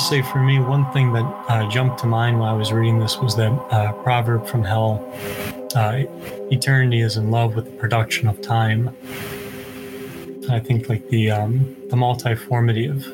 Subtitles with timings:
[0.00, 2.98] I'll say for me, one thing that uh, jumped to mind while I was reading
[2.98, 5.06] this was that uh, proverb from hell
[5.74, 6.04] uh,
[6.50, 8.96] eternity is in love with the production of time.
[10.48, 13.06] I think like the um, the multiformity of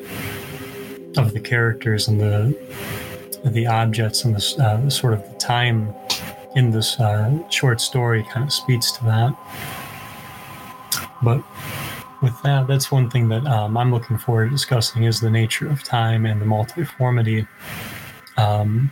[1.17, 2.57] of the characters and the
[3.43, 5.93] the objects and the uh, sort of the time
[6.55, 9.35] in this uh, short story kind of speaks to that.
[11.21, 11.43] But
[12.21, 15.69] with that, that's one thing that um, I'm looking forward to discussing is the nature
[15.69, 17.47] of time and the multiformity
[18.37, 18.91] um,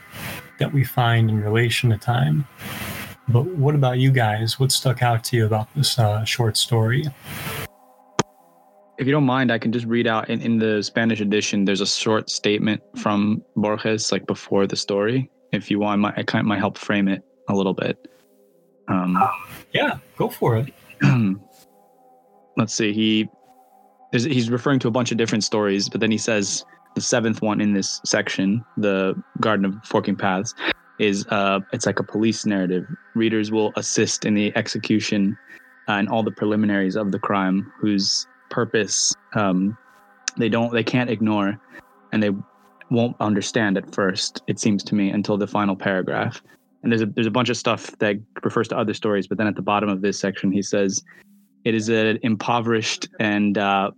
[0.60, 2.48] that we find in relation to time.
[3.28, 4.60] But what about you guys?
[4.60, 7.04] What stuck out to you about this uh, short story?
[8.98, 11.66] If you don't mind, I can just read out in, in the Spanish edition.
[11.66, 15.30] There's a short statement from Borges, like before the story.
[15.52, 18.08] If you want, I kind of might help frame it a little bit.
[18.88, 19.18] Um,
[19.74, 20.74] yeah, go for it.
[22.58, 22.94] let's see.
[22.94, 23.30] He
[24.12, 26.64] he's referring to a bunch of different stories, but then he says
[26.96, 30.54] the seventh one in this section, the Garden of Forking Paths,
[31.00, 32.86] is uh, it's like a police narrative.
[33.16, 35.38] Readers will assist in the execution
[35.88, 39.78] uh, and all the preliminaries of the crime, whose purpose um,
[40.38, 41.60] they don't they can't ignore,
[42.12, 42.32] and they
[42.90, 44.42] won't understand at first.
[44.48, 46.42] It seems to me until the final paragraph.
[46.84, 49.48] And there's a there's a bunch of stuff that refers to other stories, but then
[49.48, 51.04] at the bottom of this section, he says,
[51.66, 53.92] "It is an impoverished and uh,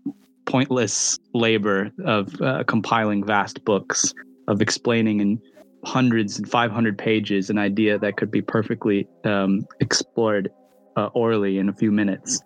[0.46, 4.14] pointless labor of uh, compiling vast books,
[4.48, 5.42] of explaining in
[5.86, 10.50] hundreds and 500 pages an idea that could be perfectly um, explored
[10.96, 12.42] uh, orally in a few minutes.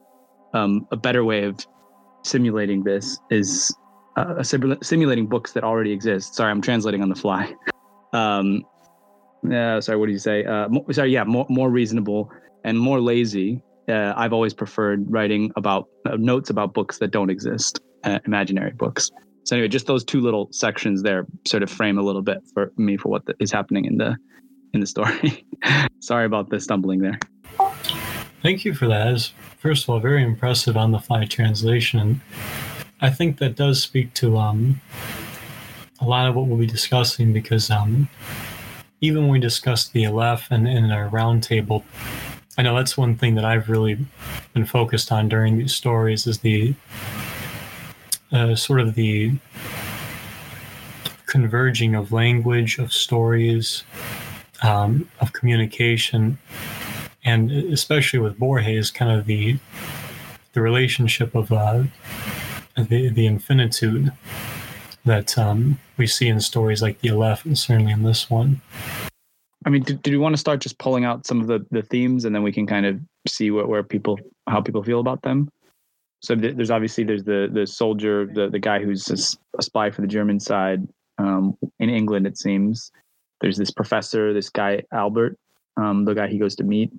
[0.54, 1.66] Um, a better way of
[2.24, 3.74] simulating this is
[4.18, 6.36] uh, simulating books that already exist.
[6.36, 7.54] Sorry, I'm translating on the fly.
[8.14, 8.66] Um,
[9.50, 10.44] uh, sorry, what do you say?
[10.44, 12.30] Uh, mo- sorry, yeah, more, more reasonable
[12.66, 13.64] and more lazy.
[13.92, 17.82] Uh, I've always preferred writing about uh, notes about books that don't exist,
[18.26, 19.12] imaginary books.
[19.44, 22.72] So anyway, just those two little sections there sort of frame a little bit for
[22.78, 24.16] me for what the, is happening in the
[24.74, 25.46] in the story.
[26.00, 27.20] Sorry about the stumbling there.
[28.42, 29.14] Thank you for that.
[29.14, 32.22] It's, first of all, very impressive on the fly translation,
[33.02, 34.82] I think that does speak to um,
[36.00, 38.10] a lot of what we'll be discussing because um,
[39.02, 41.84] even when we discussed the Aleph and in our roundtable,
[42.62, 43.98] I know that's one thing that I've really
[44.54, 46.76] been focused on during these stories is the
[48.32, 49.32] uh, sort of the
[51.26, 53.84] converging of language, of stories,
[54.62, 56.38] um, of communication,
[57.26, 59.58] and especially with Borges, kind of the
[60.54, 61.86] the relationship of uh,
[62.76, 64.12] the the infinitude
[65.04, 68.62] that um, we see in stories like the Aleph, and certainly in this one.
[69.66, 71.84] I mean, do, do you want to start just pulling out some of the, the
[71.84, 75.22] themes, and then we can kind of see what where people how people feel about
[75.22, 75.50] them?
[76.22, 80.02] so there's obviously there's the the soldier, the the guy who's a, a spy for
[80.02, 82.28] the German side um, in England.
[82.28, 82.92] It seems
[83.42, 85.36] there's this professor, this guy Albert,
[85.78, 86.92] um, the guy he goes to meet,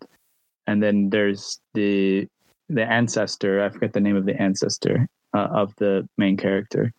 [0.66, 2.26] and then there's the
[2.68, 3.62] the ancestor.
[3.62, 6.92] I forget the name of the ancestor uh, of the main character,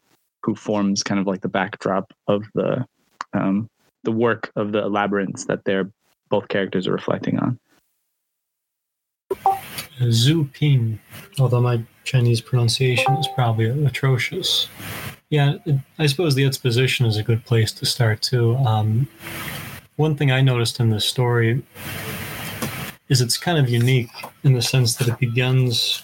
[0.43, 2.85] who forms kind of like the backdrop of the
[3.33, 3.67] um,
[4.03, 5.89] the work of the labyrinths that they're
[6.29, 7.59] both characters are reflecting on.
[9.99, 10.99] Zhu Ping,
[11.39, 14.67] although my Chinese pronunciation is probably atrocious.
[15.29, 15.55] Yeah,
[15.97, 18.55] I suppose the exposition is a good place to start too.
[18.57, 19.07] Um,
[19.95, 21.63] one thing I noticed in this story
[23.09, 24.11] is it's kind of unique
[24.43, 26.03] in the sense that it begins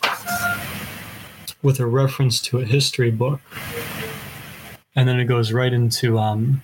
[1.61, 3.41] with a reference to a history book,
[4.95, 6.63] and then it goes right into um,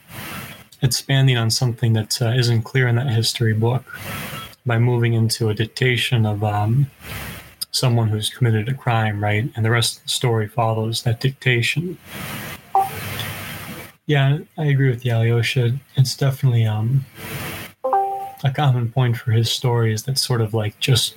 [0.86, 3.84] expanding on something that uh, not clear in that history book
[4.66, 6.90] by moving into a dictation of um,
[7.72, 9.52] someone who's committed a crime, right?
[9.56, 11.98] And the rest of the story follows that dictation.
[14.08, 15.78] Yeah, I agree with Alyosha.
[15.98, 17.04] It's definitely um,
[18.44, 21.16] a common point for his story is that sort of like just,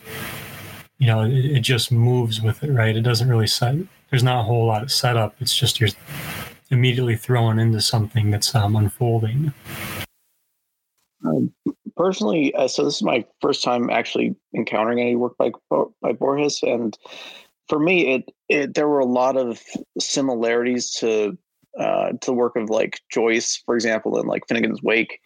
[0.99, 2.97] you know, it, it just moves with it, right?
[2.97, 3.77] It doesn't really set.
[4.11, 5.37] There's not a whole lot of setup.
[5.41, 5.91] It's just you're
[6.71, 9.53] immediately thrown into something that's um, unfolding.
[11.25, 11.53] Um,
[11.97, 15.51] personally, uh, so this is my first time actually encountering any work by
[16.01, 16.97] by Borges, and
[17.69, 19.61] for me, it, it there were a lot of
[19.99, 21.37] similarities to
[21.79, 25.21] uh, to the work of like Joyce, for example, in like Finnegans Wake,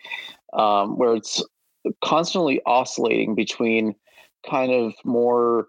[0.53, 1.43] um, where it's
[2.05, 3.95] constantly oscillating between
[4.49, 5.69] kind of more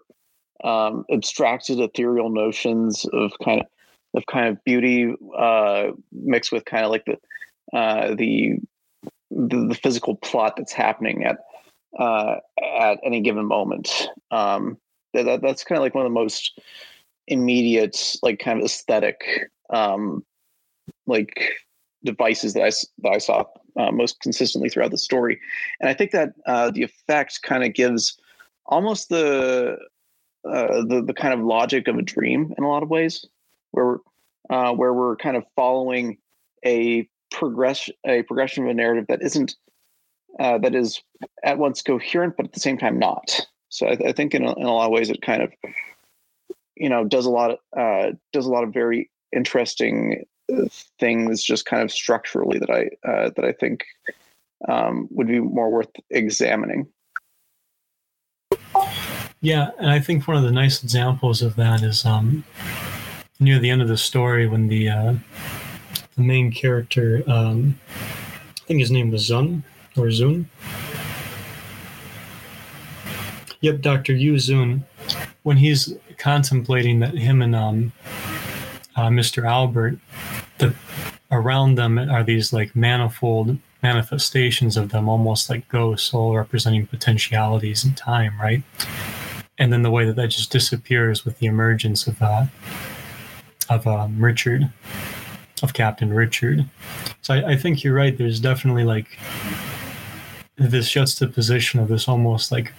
[0.62, 3.66] um, abstracted, ethereal notions of kind of
[4.14, 8.58] of kind of beauty uh, mixed with kind of like the uh, the
[9.30, 11.38] the, the physical plot that's happening at
[11.98, 14.08] uh, at any given moment.
[14.30, 14.78] Um,
[15.14, 16.58] that, that's kind of like one of the most
[17.28, 19.24] immediate, like kind of aesthetic,
[19.70, 20.24] um,
[21.06, 21.52] like
[22.04, 22.70] devices that I
[23.02, 23.44] that I saw
[23.76, 25.40] uh, most consistently throughout the story,
[25.80, 28.18] and I think that uh, the effect kind of gives
[28.66, 29.78] almost the
[30.48, 33.24] uh, the the kind of logic of a dream in a lot of ways,
[33.74, 33.98] where
[34.50, 36.18] uh, where we're kind of following
[36.64, 39.56] a progression a progression of a narrative that isn't
[40.38, 41.02] uh, that is
[41.44, 43.40] at once coherent but at the same time not.
[43.68, 45.52] So I, I think in a, in a lot of ways it kind of
[46.76, 50.66] you know does a lot of uh, does a lot of very interesting uh,
[50.98, 53.84] things just kind of structurally that I uh, that I think
[54.68, 56.86] um, would be more worth examining.
[59.40, 62.44] Yeah, and I think one of the nice examples of that is um,
[63.40, 65.14] near the end of the story when the uh,
[66.16, 69.62] the main character, um, I think his name was Zun
[69.96, 70.46] or Zun.
[73.60, 74.12] Yep, Dr.
[74.12, 74.82] Yu Zun.
[75.42, 77.92] When he's contemplating that him and um,
[78.96, 79.48] uh, Mr.
[79.48, 79.98] Albert,
[80.58, 80.74] the
[81.30, 87.84] around them are these like manifold manifestations of them, almost like ghosts, all representing potentialities
[87.84, 88.62] in time, right?
[89.58, 92.46] and then the way that that just disappears with the emergence of uh,
[93.68, 94.70] of um, Richard,
[95.62, 96.68] of Captain Richard.
[97.22, 98.16] So I, I, think you're right.
[98.16, 99.18] There's definitely like
[100.56, 102.72] this juxtaposition of this almost like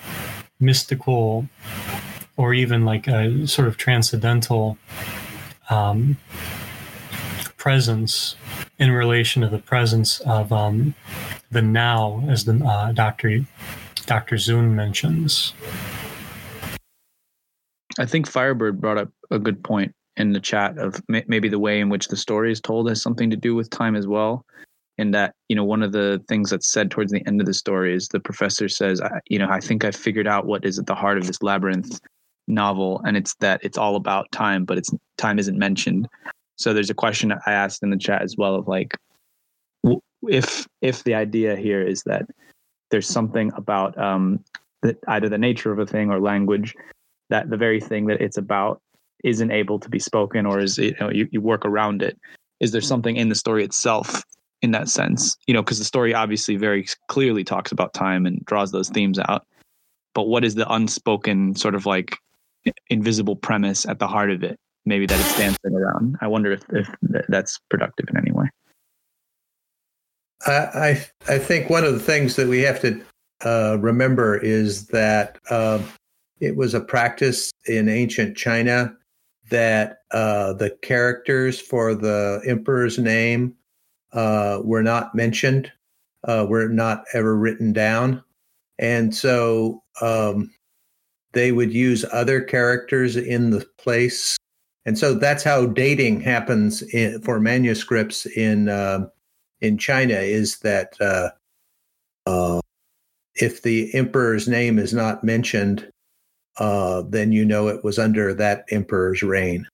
[0.60, 1.48] mystical,
[2.38, 4.78] or even like a sort of transcendental
[5.70, 6.18] um,
[7.58, 8.36] presence
[8.78, 10.94] in relation to the presence of um,
[11.52, 13.46] the now, as the uh, Doctor
[14.06, 15.54] Doctor Zun mentions.
[17.98, 21.80] I think Firebird brought up a good point in the chat of maybe the way
[21.80, 24.46] in which the story is told has something to do with time as well.
[24.98, 27.54] And that, you know, one of the things that's said towards the end of the
[27.54, 30.86] story is the professor says, you know, I think I figured out what is at
[30.86, 32.00] the heart of this labyrinth
[32.48, 33.02] novel.
[33.06, 36.08] And it's that it's all about time, but it's time isn't mentioned.
[36.56, 38.96] So there's a question I asked in the chat as well of like,
[40.28, 42.28] if if the idea here is that
[42.90, 44.44] there's something about um,
[44.82, 46.74] that either the nature of a thing or language
[47.30, 48.82] that the very thing that it's about
[49.24, 52.18] isn't able to be spoken or is you know you, you work around it.
[52.60, 54.24] Is there something in the story itself
[54.62, 55.36] in that sense?
[55.48, 59.20] You know because the story obviously very clearly talks about time and draws those themes
[59.20, 59.46] out.
[60.14, 62.18] But what is the unspoken sort of like
[62.90, 66.18] invisible premise at the heart of it maybe that it's dancing around?
[66.22, 66.90] I wonder if, if
[67.28, 68.50] that's productive in any way.
[70.46, 73.02] I I think one of the things that we have to
[73.44, 75.82] uh, remember is that uh,
[76.40, 78.96] it was a practice in ancient China
[79.50, 83.56] that uh, the characters for the emperor's name
[84.14, 85.72] uh, were not mentioned,
[86.24, 88.24] uh, were not ever written down.
[88.80, 90.52] And so um,
[91.34, 94.38] they would use other characters in the place.
[94.86, 99.12] And so that's how dating happens in, for manuscripts in um,
[99.62, 101.30] in China is that uh,
[102.26, 102.60] uh,
[103.36, 105.90] if the emperor's name is not mentioned,
[106.58, 109.68] uh, then you know it was under that emperor's reign.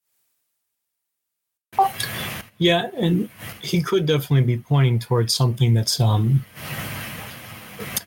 [2.58, 3.30] Yeah, and
[3.62, 6.46] he could definitely be pointing towards something that's um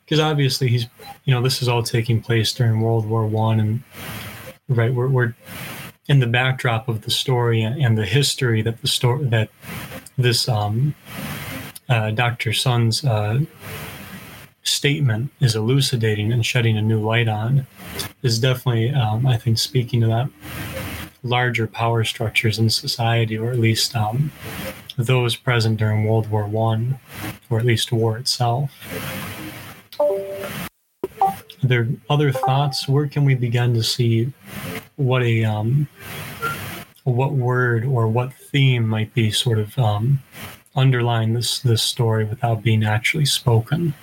[0.05, 0.87] because obviously he's
[1.25, 3.83] you know this is all taking place during World War One and
[4.69, 5.35] right we're, we're
[6.09, 9.49] in the backdrop of the story and the history that the story that
[10.19, 10.95] this um
[11.89, 12.53] uh, Dr.
[12.53, 13.41] Sun's uh,
[14.65, 17.67] statement is elucidating and shedding a new light on
[18.23, 20.29] is definitely, um, I think, speaking to that
[21.23, 24.31] larger power structures in society, or at least um,
[24.97, 26.99] those present during World War One,
[27.51, 28.71] or at least war itself.
[30.01, 32.87] Are there other thoughts?
[32.89, 34.33] Where can we begin to see
[34.97, 35.89] what a um,
[37.05, 40.23] what word or what theme might be sort of um,
[40.77, 43.95] underlying this this story without being actually spoken?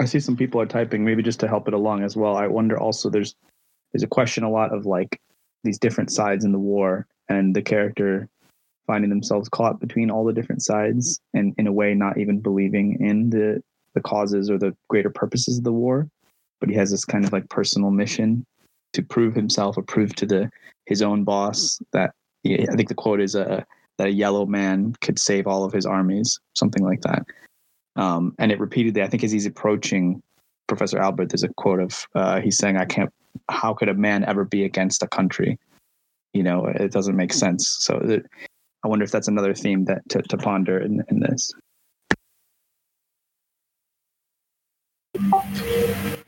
[0.00, 2.36] I see some people are typing maybe just to help it along as well.
[2.36, 3.34] I wonder also there's
[3.92, 5.20] there's a question a lot of like
[5.62, 8.28] these different sides in the war and the character
[8.86, 12.98] finding themselves caught between all the different sides and in a way not even believing
[13.00, 13.62] in the
[13.94, 16.08] the causes or the greater purposes of the war
[16.60, 18.44] but he has this kind of like personal mission
[18.92, 20.50] to prove himself or prove to the
[20.86, 22.12] his own boss that
[22.46, 23.62] i think the quote is a uh,
[23.96, 27.24] that a yellow man could save all of his armies something like that
[27.96, 30.22] um, and it repeatedly, I think, as he's approaching
[30.66, 33.12] Professor Albert, there's a quote of uh, he's saying, "I can't.
[33.50, 35.58] How could a man ever be against a country?
[36.32, 38.26] You know, it doesn't make sense." So it,
[38.84, 41.52] I wonder if that's another theme that to, to ponder in, in this.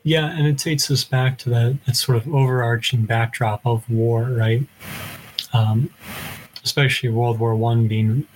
[0.04, 4.25] Yeah, and it takes us back to that, that sort of overarching backdrop of war,
[4.25, 4.64] right?
[5.52, 5.90] Um,
[6.62, 8.26] especially World War One being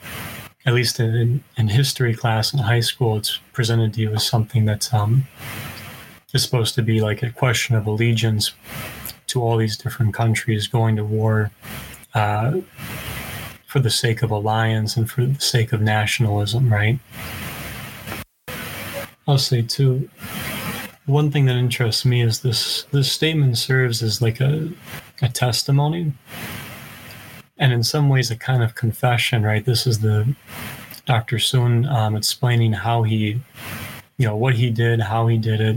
[0.67, 4.65] at least in, in history class in high school, it's presented to you as something
[4.65, 5.27] that's um,
[6.33, 8.53] is supposed to be like a question of allegiance
[9.27, 11.51] to all these different countries going to war
[12.15, 12.61] uh,
[13.67, 16.99] for the sake of alliance and for the sake of nationalism, right?
[19.27, 20.11] I'll say too.
[21.07, 24.71] One thing that interests me is this: this statement serves as like a
[25.23, 26.13] a testimony,
[27.61, 29.65] and in some ways a kind of confession, right?
[29.65, 30.35] This is the
[31.05, 31.39] Dr.
[31.39, 33.41] Sun um, explaining how he,
[34.17, 35.77] you know, what he did, how he did it,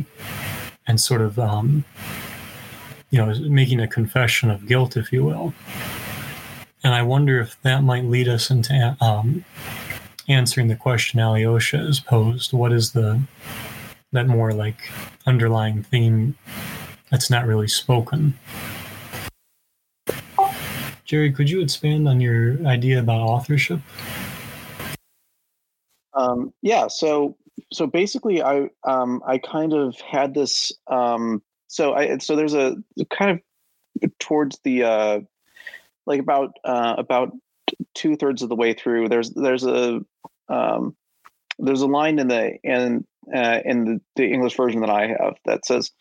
[0.88, 1.84] and sort of, um,
[3.12, 5.54] you know, making a confession of guilt, if you will.
[6.84, 9.44] And I wonder if that might lead us into um,
[10.30, 12.54] answering the question Alyosha has posed.
[12.54, 13.22] What is the
[14.14, 14.90] that more like
[15.26, 16.38] underlying theme
[17.10, 18.38] that's not really spoken?
[21.14, 23.80] Jerry, could you expand on your idea about authorship?
[26.16, 26.88] Um, yeah.
[26.88, 27.38] So
[27.72, 30.72] so basically, I um, I kind of had this.
[30.88, 32.78] Um, so I so there's a
[33.12, 33.40] kind
[34.02, 35.20] of towards the uh,
[36.08, 37.32] like about uh, about
[37.94, 39.08] two thirds of the way through.
[39.08, 40.02] There's there's a
[40.50, 40.96] um,
[41.60, 45.36] there's a line in the in uh, in the, the English version that I have
[45.46, 45.92] that says,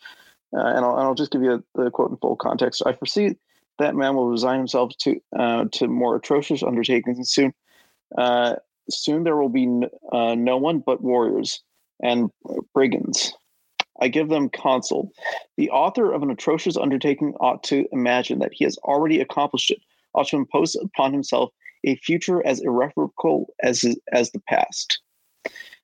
[0.57, 2.83] uh, and, I'll, and I'll just give you the quote in full context.
[2.87, 3.37] I foresee
[3.79, 7.55] that man will resign himself to uh, to more atrocious undertakings, and soon
[8.17, 8.57] uh,
[8.91, 11.63] soon there will be n- uh, no one but warriors
[12.03, 12.31] and
[12.75, 13.33] brigands.
[14.01, 15.13] I give them counsel.
[15.57, 19.79] The author of an atrocious undertaking ought to imagine that he has already accomplished it,
[20.15, 21.51] ought to impose upon himself
[21.85, 25.01] a future as irreparable as as the past.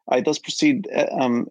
[0.08, 1.48] I thus proceed uh, um,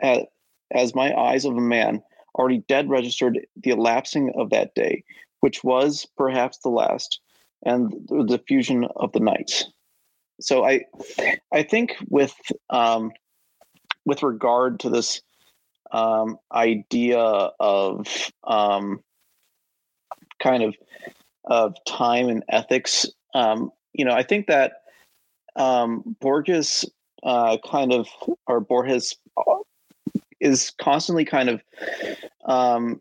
[0.00, 0.28] at,
[0.72, 2.02] as my eyes of a man
[2.34, 5.02] already dead registered the elapsing of that day,
[5.40, 7.20] which was perhaps the last,
[7.64, 9.64] and the fusion of the night.
[10.40, 10.84] So I,
[11.52, 12.34] I think with
[12.70, 13.12] um,
[14.04, 15.22] with regard to this
[15.92, 18.06] um, idea of
[18.44, 19.00] um,
[20.42, 20.74] kind of
[21.44, 24.72] of time and ethics, um, you know, I think that
[25.56, 26.84] um, Borges
[27.22, 28.08] uh, kind of
[28.46, 29.16] or Borges
[30.40, 31.62] is constantly kind of
[32.44, 33.00] um,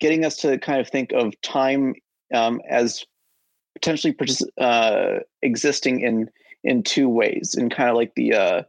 [0.00, 1.94] getting us to kind of think of time
[2.32, 3.04] um, as
[3.74, 4.16] potentially
[4.58, 6.30] uh, existing in
[6.62, 8.62] in two ways, in kind of like the uh,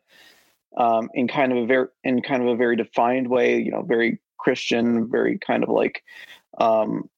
[0.77, 3.81] um, in kind of a very in kind of a very defined way, you know,
[3.81, 6.03] very Christian, very kind of like
[6.59, 7.09] um,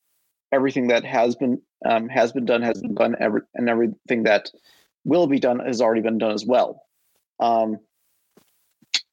[0.51, 4.49] everything that has been um, has been done has been done, every, and everything that
[5.03, 6.83] will be done has already been done as well.
[7.39, 7.77] Um,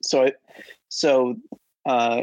[0.02, 0.36] so, it,
[0.88, 1.36] so,
[1.86, 2.22] uh,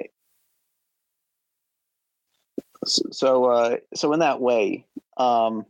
[2.86, 4.86] so, uh, so in that way,
[5.18, 5.66] um,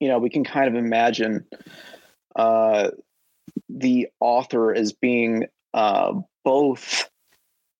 [0.00, 1.44] you know, we can kind of imagine
[2.36, 2.90] uh,
[3.68, 6.14] the author as being uh,
[6.44, 7.10] both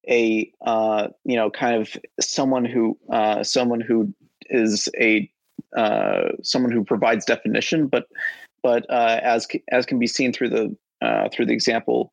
[0.08, 4.12] a uh, you know kind of someone who uh, someone who
[4.48, 5.30] is a
[5.76, 8.06] uh, someone who provides definition, but
[8.62, 12.12] but uh, as as can be seen through the uh, through the example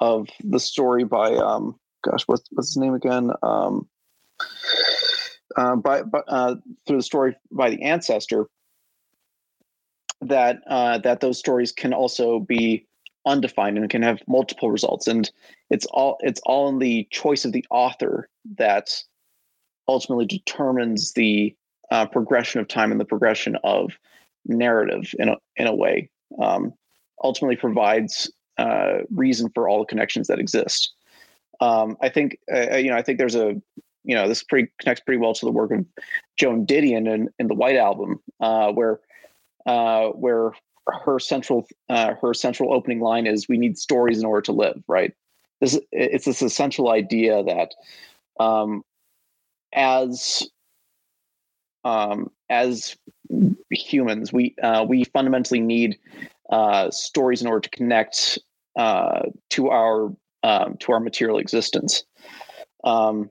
[0.00, 3.30] of the story by um, gosh what's what's his name again?
[3.42, 3.88] Um,
[5.56, 6.54] uh, by, by uh,
[6.86, 8.46] through the story by the ancestor
[10.20, 12.86] that uh, that those stories can also be
[13.26, 15.06] undefined and can have multiple results.
[15.06, 15.30] And
[15.70, 18.90] it's all it's all in the choice of the author that
[19.86, 21.54] ultimately determines the
[21.90, 23.92] uh, progression of time and the progression of
[24.46, 26.72] narrative in a in a way um,
[27.22, 30.92] ultimately provides uh, reason for all the connections that exist.
[31.60, 33.60] Um, I think uh, you know I think there's a
[34.08, 35.84] you know this pretty connects pretty well to the work of
[36.36, 38.98] Joan Didion in, in the White Album uh, where
[39.66, 40.52] uh, where
[41.04, 44.82] her central uh, her central opening line is "We need stories in order to live."
[44.88, 45.12] Right.
[45.60, 47.74] This it's this essential idea that
[48.40, 48.82] um,
[49.74, 50.48] as
[51.84, 52.96] um, as
[53.70, 55.98] humans, we uh, we fundamentally need
[56.50, 58.38] uh, stories in order to connect
[58.76, 60.10] uh, to our
[60.44, 62.04] um, to our material existence.
[62.84, 63.30] Um,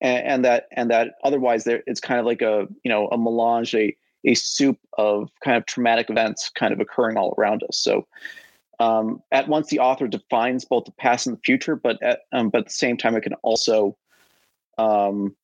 [0.00, 3.18] and, and, that and that otherwise there it's kind of like a you know a
[3.18, 7.78] melange a a soup of kind of traumatic events kind of occurring all around us.
[7.78, 8.06] So
[8.80, 12.50] um, at once the author defines both the past and the future, but at, um,
[12.50, 13.96] but at the same time it can also
[14.78, 15.34] um,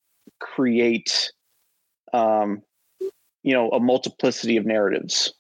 [0.40, 1.32] create
[2.12, 2.62] um,
[3.42, 5.32] you know a multiplicity of narratives,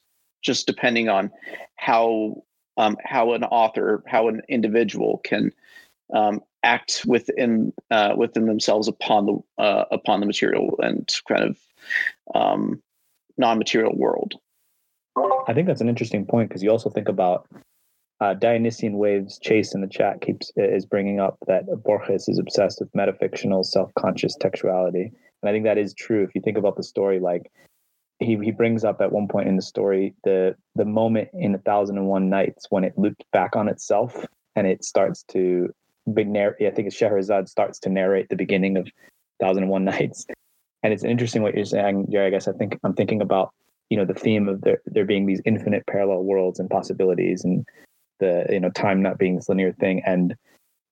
[0.42, 1.30] just depending on
[1.76, 2.42] how
[2.78, 5.52] um, how an author, how an individual can
[6.14, 11.58] um, act within uh, within themselves upon the uh, upon the material and kind of
[12.34, 12.82] um,
[13.38, 14.34] non-material world.
[15.46, 17.46] I think that's an interesting point because you also think about
[18.20, 22.80] uh, Dionysian Waves Chase in the chat keeps is bringing up that Borges is obsessed
[22.80, 25.10] with metafictional, self-conscious textuality,
[25.42, 26.22] and I think that is true.
[26.22, 27.50] If you think about the story, like
[28.20, 31.58] he he brings up at one point in the story the the moment in A
[31.58, 35.72] Thousand and One Nights when it looped back on itself and it starts to
[36.12, 36.56] big narrate.
[36.60, 38.88] I think it's Scheherazade starts to narrate the beginning of
[39.40, 40.26] Thousand and One Nights,
[40.82, 42.26] and it's interesting what you're saying, Jerry.
[42.26, 43.52] I guess I think I'm thinking about
[43.90, 47.66] you know the theme of there there being these infinite parallel worlds and possibilities and
[48.20, 50.34] the you know time not being this linear thing and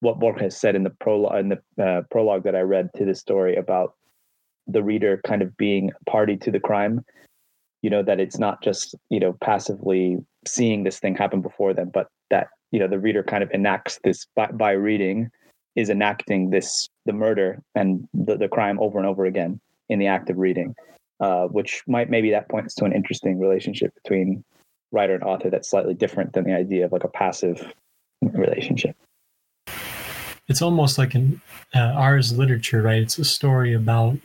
[0.00, 3.21] what Borges said in the prologue in the uh, prologue that I read to this
[3.21, 3.95] story about
[4.67, 7.05] the reader kind of being party to the crime
[7.83, 11.90] you know that it's not just you know passively seeing this thing happen before them
[11.93, 15.31] but that you know the reader kind of enacts this by, by reading
[15.77, 20.07] is enacting this the murder and the, the crime over and over again in the
[20.07, 20.75] act of reading
[21.21, 24.43] uh, which might maybe that points to an interesting relationship between
[24.91, 27.73] writer and author that's slightly different than the idea of like a passive
[28.23, 28.97] relationship.
[30.49, 31.41] It's almost like an
[31.75, 33.00] uh, Ars literature, right?
[33.00, 34.17] It's a story about,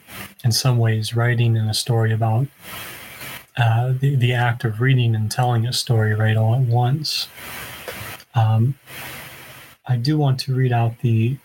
[0.43, 2.47] in some ways, writing and a story about
[3.57, 7.27] uh, the, the act of reading and telling a story right all at once.
[8.35, 8.75] Um,
[9.87, 11.37] I do want to read out the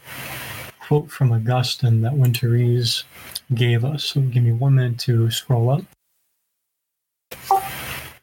[0.80, 3.04] quote from Augustine that Winterese
[3.54, 4.04] gave us.
[4.04, 5.82] So give me one minute to scroll up.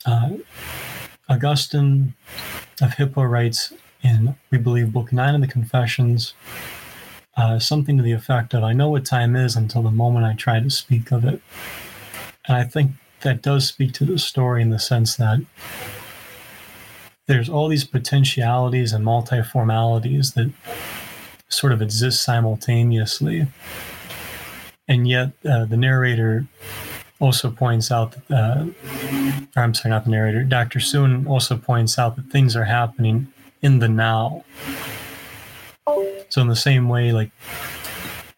[0.05, 0.31] Uh,
[1.29, 2.13] Augustine
[2.81, 6.33] of Hippo writes in, we believe, Book 9 of the Confessions,
[7.35, 10.33] uh, something to the effect of, I know what time is until the moment I
[10.33, 11.41] try to speak of it.
[12.47, 15.39] And I think that does speak to the story in the sense that
[17.27, 20.51] there's all these potentialities and multiformalities that
[21.49, 23.47] sort of exist simultaneously.
[24.87, 26.47] And yet, uh, the narrator
[27.19, 28.65] also points out that, uh,
[29.55, 30.79] I'm sorry, not the narrator, Dr.
[30.79, 33.27] Soon also points out that things are happening
[33.61, 34.45] in the now.
[36.29, 37.31] So, in the same way, like,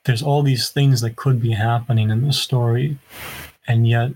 [0.06, 2.98] there's all these things that could be happening in the story,
[3.68, 4.12] and yet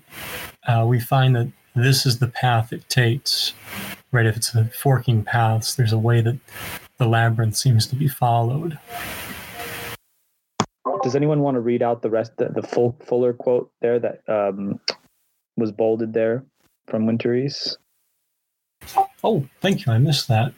[0.68, 3.54] uh, we find that this is the path it takes,
[4.12, 4.26] right?
[4.26, 6.38] If it's a forking paths, there's a way that
[6.98, 8.78] the labyrinth seems to be followed
[11.04, 14.22] does anyone want to read out the rest, the, the full fuller quote there that
[14.28, 14.80] um,
[15.58, 16.44] was bolded there
[16.88, 17.76] from Winterese?
[19.24, 19.92] Oh, thank you.
[19.92, 20.54] I missed that.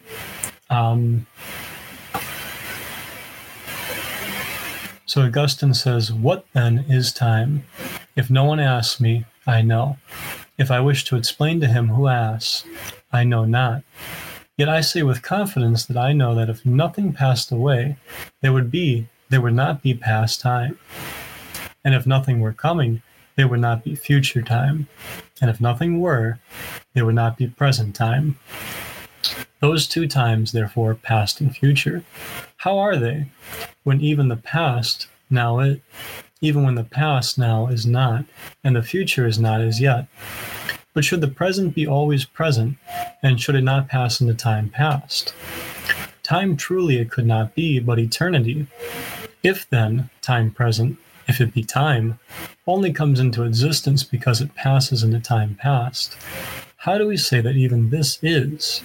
[0.69, 1.25] Um,
[5.06, 7.65] so Augustine says, What then is time?
[8.15, 9.97] If no one asks me, I know.
[10.58, 12.63] If I wish to explain to him who asks,
[13.12, 13.84] I know not.
[14.58, 17.98] Yet I say with confidence that I know that if nothing passed away,
[18.41, 20.80] there would be there would not be past time.
[21.84, 23.02] And if nothing were coming,
[23.36, 24.88] there would not be future time.
[25.41, 26.39] And if nothing were,
[26.94, 28.38] there would not be present time.
[29.60, 32.04] Those two times, therefore, past and future.
[32.58, 33.28] How are they?
[33.84, 35.82] When even the past now it,
[36.41, 38.26] even when the past now is not,
[38.63, 40.08] and the future is not as yet.
[40.93, 42.78] But should the present be always present,
[43.21, 45.34] and should it not pass into time past?
[46.24, 48.67] Time truly it could not be, but eternity.
[49.43, 52.19] If then time present, if it be time,
[52.67, 56.17] only comes into existence because it passes into time past,
[56.78, 58.82] how do we say that even this is?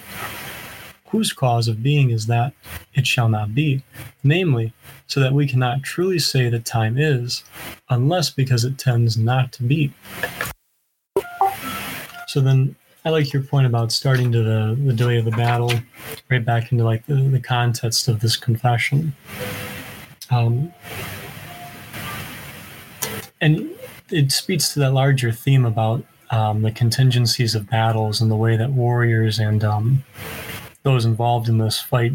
[1.11, 2.53] Whose cause of being is that
[2.93, 3.83] it shall not be,
[4.23, 4.73] namely,
[5.07, 7.43] so that we cannot truly say that time is,
[7.89, 9.93] unless because it tends not to be.
[12.27, 15.73] So then I like your point about starting to the, the delay of the battle,
[16.29, 19.13] right back into like the, the context of this confession.
[20.29, 20.73] Um,
[23.41, 23.69] and
[24.11, 28.55] it speaks to that larger theme about um, the contingencies of battles and the way
[28.55, 30.05] that warriors and um,
[30.83, 32.13] those involved in this fight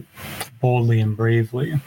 [0.61, 1.81] boldly and bravely.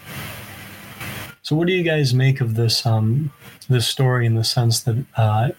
[1.42, 3.32] So, what do you guys make of this um,
[3.70, 5.50] this story in the sense that uh,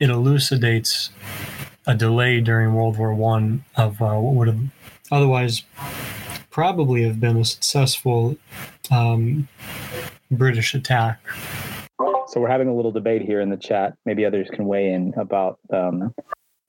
[0.00, 1.10] it elucidates
[1.86, 4.60] a delay during World War One of uh, what would have
[5.12, 5.62] otherwise
[6.50, 8.36] probably have been a successful
[8.90, 9.48] um,
[10.30, 11.20] British attack.
[12.28, 13.96] So we're having a little debate here in the chat.
[14.06, 15.58] Maybe others can weigh in about.
[15.72, 16.14] Um,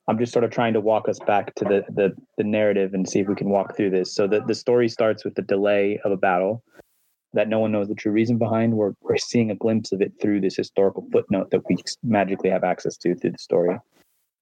[0.08, 3.08] I'm just sort of trying to walk us back to the, the the narrative and
[3.10, 4.14] see if we can walk through this.
[4.14, 6.64] So the the story starts with the delay of a battle
[7.34, 8.74] that no one knows the true reason behind.
[8.74, 12.64] We're we're seeing a glimpse of it through this historical footnote that we magically have
[12.64, 13.78] access to through the story.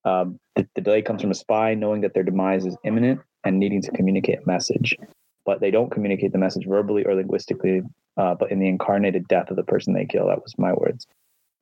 [0.06, 3.58] Um, the, the delay comes from a spy knowing that their demise is imminent and
[3.58, 4.98] needing to communicate a message,
[5.46, 7.82] but they don't communicate the message verbally or linguistically,
[8.18, 10.28] uh, but in the incarnated death of the person they kill.
[10.28, 11.08] That was my words.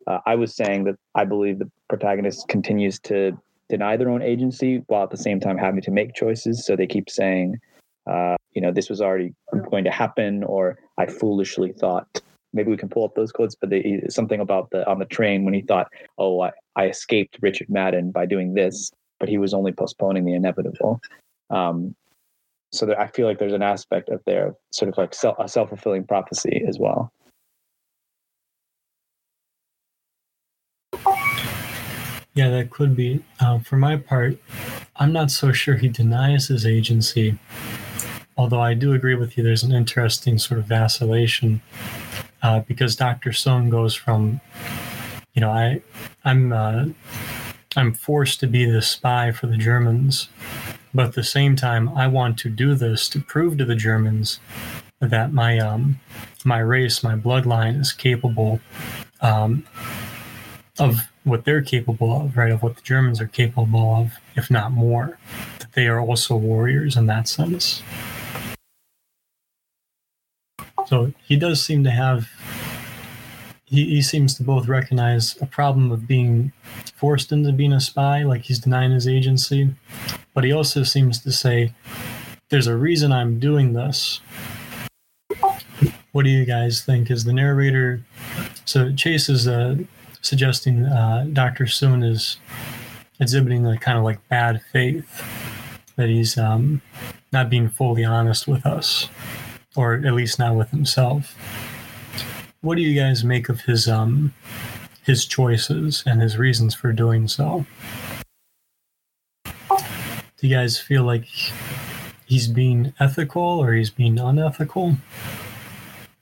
[0.07, 3.37] Uh, I was saying that I believe the protagonist continues to
[3.71, 6.65] deny their own agency while at the same time having to make choices.
[6.65, 7.57] So they keep saying,
[8.05, 9.33] uh, you know, this was already
[9.69, 12.21] going to happen, or I foolishly thought.
[12.53, 15.45] Maybe we can pull up those quotes, but they, something about the on the train
[15.45, 19.53] when he thought, "Oh, I, I escaped Richard Madden by doing this," but he was
[19.53, 20.99] only postponing the inevitable.
[21.49, 21.95] Um,
[22.73, 25.47] so there, I feel like there's an aspect of there, sort of like self, a
[25.47, 27.09] self fulfilling prophecy as well.
[32.33, 33.23] Yeah, that could be.
[33.39, 34.37] Uh, for my part,
[34.95, 37.37] I'm not so sure he denies his agency,
[38.37, 39.43] although I do agree with you.
[39.43, 41.61] There's an interesting sort of vacillation
[42.41, 43.31] uh, because Dr.
[43.31, 44.39] Soong goes from,
[45.33, 45.81] you know, I,
[46.23, 46.85] I'm, uh,
[47.75, 50.29] I'm forced to be the spy for the Germans,
[50.93, 54.39] but at the same time, I want to do this to prove to the Germans
[54.99, 55.99] that my um,
[56.45, 58.59] my race, my bloodline is capable
[59.21, 59.65] um,
[60.81, 62.51] of what they're capable of, right?
[62.51, 65.17] Of what the Germans are capable of, if not more.
[65.59, 67.83] That they are also warriors in that sense.
[70.87, 72.27] So he does seem to have.
[73.65, 76.51] He, he seems to both recognize a problem of being
[76.95, 79.73] forced into being a spy, like he's denying his agency,
[80.33, 81.73] but he also seems to say,
[82.49, 84.19] "There's a reason I'm doing this."
[86.11, 87.09] What do you guys think?
[87.09, 88.01] Is the narrator?
[88.65, 89.79] So Chase is a
[90.21, 91.67] suggesting uh, Dr.
[91.67, 92.37] Soon is
[93.19, 95.23] exhibiting a kind of like bad faith,
[95.95, 96.81] that he's um,
[97.31, 99.07] not being fully honest with us,
[99.75, 101.35] or at least not with himself.
[102.61, 104.33] What do you guys make of his um,
[105.03, 107.65] his choices and his reasons for doing so?
[109.45, 111.25] Do you guys feel like
[112.25, 114.97] he's being ethical or he's being unethical?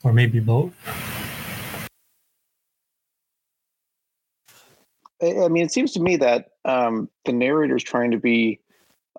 [0.03, 0.73] Or maybe both?
[5.21, 8.59] I mean, it seems to me that um, the narrator is trying to be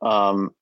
[0.01, 0.55] um,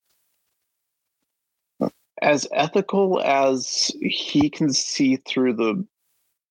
[2.20, 5.86] as ethical as he can see through the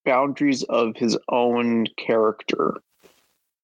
[0.04, 2.74] boundaries of his own character.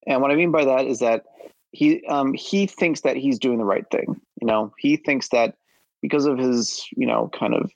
[0.07, 1.25] And what I mean by that is that
[1.73, 4.21] he um, he thinks that he's doing the right thing.
[4.41, 5.57] You know, he thinks that
[6.03, 7.73] because of his you know kind of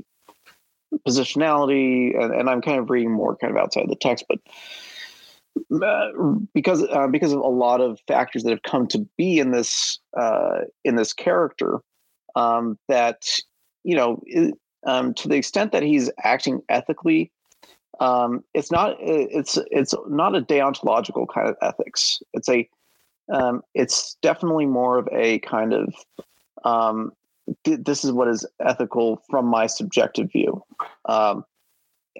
[1.07, 4.39] positionality, and, and I'm kind of reading more kind of outside the text, but
[6.55, 9.99] because uh, because of a lot of factors that have come to be in this
[10.17, 11.81] uh, in this character
[12.37, 13.23] um, that
[13.85, 14.21] you know
[14.87, 17.31] um, to the extent that he's acting ethically
[18.01, 22.21] um, it's not it's it's not a deontological kind of ethics.
[22.33, 22.69] It's a
[23.33, 25.95] um, it's definitely more of a kind of
[26.65, 27.13] um,
[27.65, 30.63] th- this is what is ethical from my subjective view.
[31.07, 31.45] Um,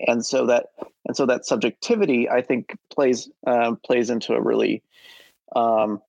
[0.07, 0.67] and so that
[1.07, 4.83] and so that subjectivity i think plays uh, plays into a really
[5.57, 6.01] um,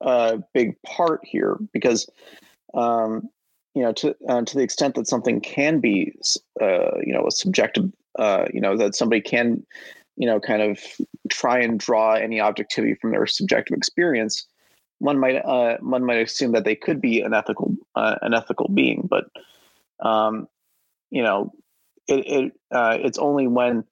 [0.00, 2.08] uh, big part here because
[2.74, 3.28] um,
[3.74, 6.12] you know to uh, to the extent that something can be
[6.60, 9.64] uh, you know a subjective uh, you know that somebody can
[10.16, 10.78] you know kind of
[11.30, 14.46] try and draw any objectivity from their subjective experience
[14.98, 19.08] one might uh, one might assume that they could be an ethical an ethical being.
[19.08, 19.26] But
[20.00, 20.48] um,
[21.10, 21.52] you know
[22.08, 23.84] it, it uh, it's only when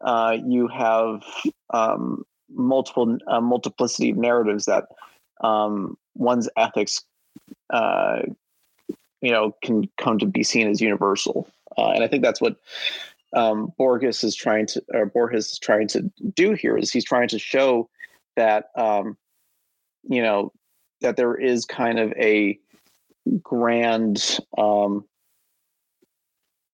[0.00, 1.24] uh, you have
[1.70, 4.86] um, multiple uh, multiplicity of narratives that
[5.40, 7.02] um, one's ethics,
[7.70, 8.20] uh,
[9.20, 11.48] you know, can come to be seen as universal.
[11.76, 12.56] Uh, and I think that's what
[13.34, 16.76] um, Borges is trying to, or Borges is trying to do here.
[16.76, 17.88] Is he's trying to show
[18.36, 19.16] that um,
[20.08, 20.52] you know
[21.00, 22.58] that there is kind of a
[23.42, 25.04] grand um,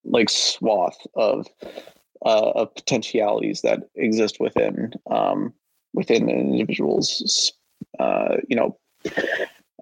[0.05, 1.47] like swath of
[2.25, 5.53] uh, of potentialities that exist within um,
[5.95, 7.53] within an individual's
[7.99, 8.77] uh, you know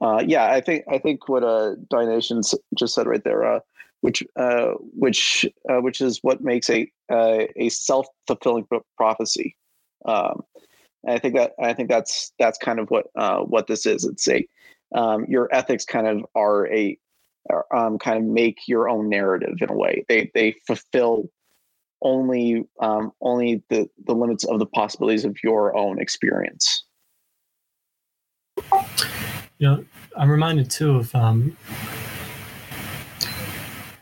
[0.01, 3.61] uh, yeah I think I think what uh Dionysians just said right there uh,
[4.01, 9.57] which uh, which uh, which is what makes a uh, a self fulfilling prophecy.
[10.05, 10.43] Um,
[11.07, 14.05] I think that I think that's that's kind of what uh, what this is.
[14.05, 14.47] It's a
[14.95, 16.99] um, your ethics kind of are a
[17.75, 20.05] um, kind of make your own narrative in a way.
[20.09, 21.31] They they fulfill
[22.03, 26.85] only um, only the the limits of the possibilities of your own experience.
[29.59, 29.85] You know,
[30.17, 31.57] I'm reminded too of um,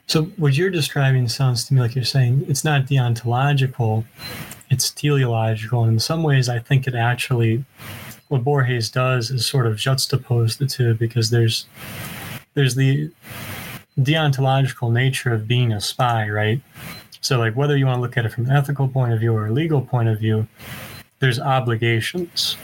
[0.07, 4.05] so what you're describing sounds to me like you're saying it's not deontological,
[4.71, 5.85] it's teleological.
[5.85, 7.65] And in some ways, I think it actually
[8.29, 11.67] what Borges does is sort of juxtapose the two because there's
[12.57, 13.11] there's the
[14.01, 16.61] deontological nature of being a spy, right?
[17.21, 19.35] So, like, whether you want to look at it from an ethical point of view
[19.35, 20.49] or a legal point of view,
[21.19, 22.57] there's obligations.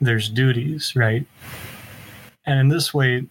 [0.00, 1.26] there's duties, right?
[2.46, 3.26] And in this way,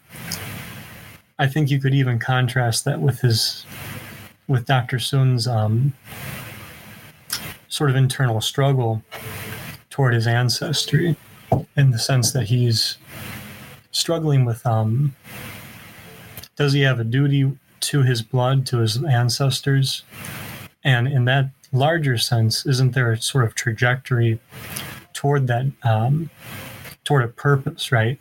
[1.40, 3.66] I think you could even contrast that with his
[4.48, 5.00] with Dr.
[5.00, 5.94] Sun's um,
[7.70, 9.02] sort of internal struggle
[9.90, 11.16] toward his ancestry,
[11.78, 12.98] in the sense that he's
[13.92, 15.16] struggling with um,
[16.62, 20.04] does he have a duty to his blood, to his ancestors?
[20.84, 24.40] And in that larger sense, isn't there a sort of trajectory
[25.12, 26.30] toward that, um,
[27.04, 28.20] toward a purpose, right?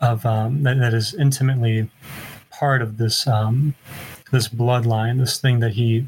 [0.00, 1.90] Of um, that, that is intimately
[2.50, 3.74] part of this um,
[4.32, 6.06] this bloodline, this thing that he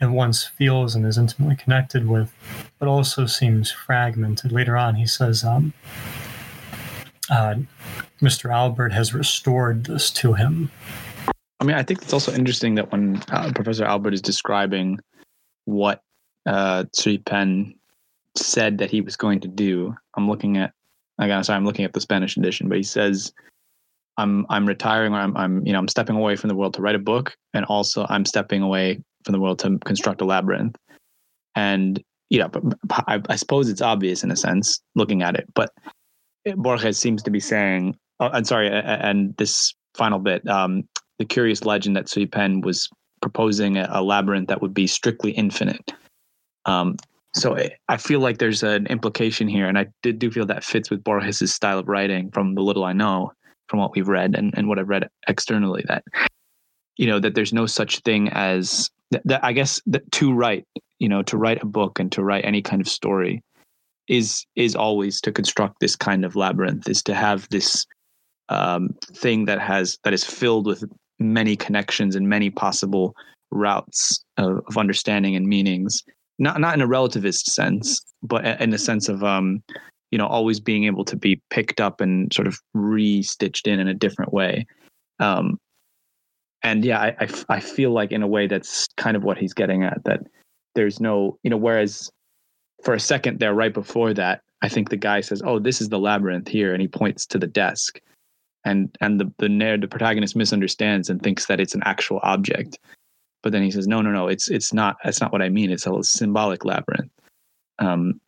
[0.00, 2.32] at once feels and is intimately connected with,
[2.78, 4.52] but also seems fragmented.
[4.52, 5.72] Later on, he says, um,
[7.30, 7.54] uh,
[8.20, 8.52] Mr.
[8.52, 10.70] Albert has restored this to him.
[11.60, 14.98] I mean, I think it's also interesting that when uh, Professor Albert is describing
[15.66, 16.02] what
[16.46, 17.74] uh, Sui Pen
[18.36, 20.72] said that he was going to do, I'm looking at,
[21.18, 23.32] again, sorry, I'm looking at the Spanish edition, but he says,
[24.16, 26.82] I'm I'm retiring or I'm I'm you know I'm stepping away from the world to
[26.82, 30.76] write a book and also I'm stepping away from the world to construct a labyrinth.
[31.54, 35.70] And yeah, but I, I suppose it's obvious in a sense looking at it, but
[36.56, 41.64] Borges seems to be saying, oh, I'm sorry, and this final bit, um, the curious
[41.64, 42.88] legend that Sui Pen was
[43.20, 45.92] proposing a, a, labyrinth that would be strictly infinite.
[46.64, 46.96] Um,
[47.34, 47.56] so
[47.88, 51.04] I feel like there's an implication here, and I did do feel that fits with
[51.04, 53.32] Borges's style of writing from the little I know,
[53.68, 55.84] from what we've read and, and what I've read externally.
[55.86, 56.02] That
[56.96, 60.66] you know that there's no such thing as that, that I guess that to write,
[60.98, 63.44] you know, to write a book and to write any kind of story
[64.10, 67.86] is is always to construct this kind of labyrinth, is to have this
[68.50, 70.84] um, thing that has that is filled with
[71.18, 73.14] many connections and many possible
[73.50, 76.02] routes of, of understanding and meanings
[76.40, 79.62] not not in a relativist sense, but in the sense of um,
[80.10, 83.86] you know always being able to be picked up and sort of re-stitched in in
[83.86, 84.66] a different way.
[85.20, 85.58] Um,
[86.62, 89.54] and yeah, I, I, I feel like in a way that's kind of what he's
[89.54, 90.20] getting at that
[90.74, 92.10] there's no you know whereas
[92.82, 95.88] for a second there right before that I think the guy says oh this is
[95.88, 98.00] the labyrinth here and he points to the desk.
[98.64, 102.78] And and the the the protagonist misunderstands and thinks that it's an actual object.
[103.42, 105.70] But then he says no no no it's it's not that's not what i mean.
[105.70, 107.10] It's a symbolic labyrinth.
[107.78, 108.20] Um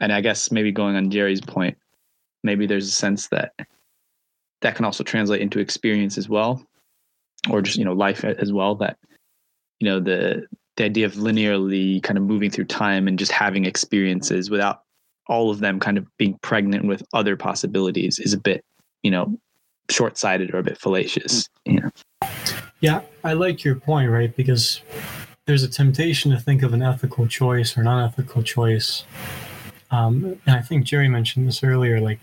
[0.00, 1.76] and i guess maybe going on jerry's point
[2.42, 3.52] maybe there's a sense that
[4.62, 6.64] that can also translate into experience as well
[7.50, 8.98] or just you know life as well that
[9.78, 13.64] you know the the idea of linearly kind of moving through time and just having
[13.64, 14.82] experiences without
[15.26, 18.64] all of them kind of being pregnant with other possibilities is a bit
[19.02, 19.38] you know
[19.90, 21.90] short-sighted or a bit fallacious you know
[22.80, 24.34] yeah, I like your point, right?
[24.34, 24.80] Because
[25.44, 29.04] there's a temptation to think of an ethical choice or an unethical choice.
[29.90, 32.20] Um, and I think Jerry mentioned this earlier, like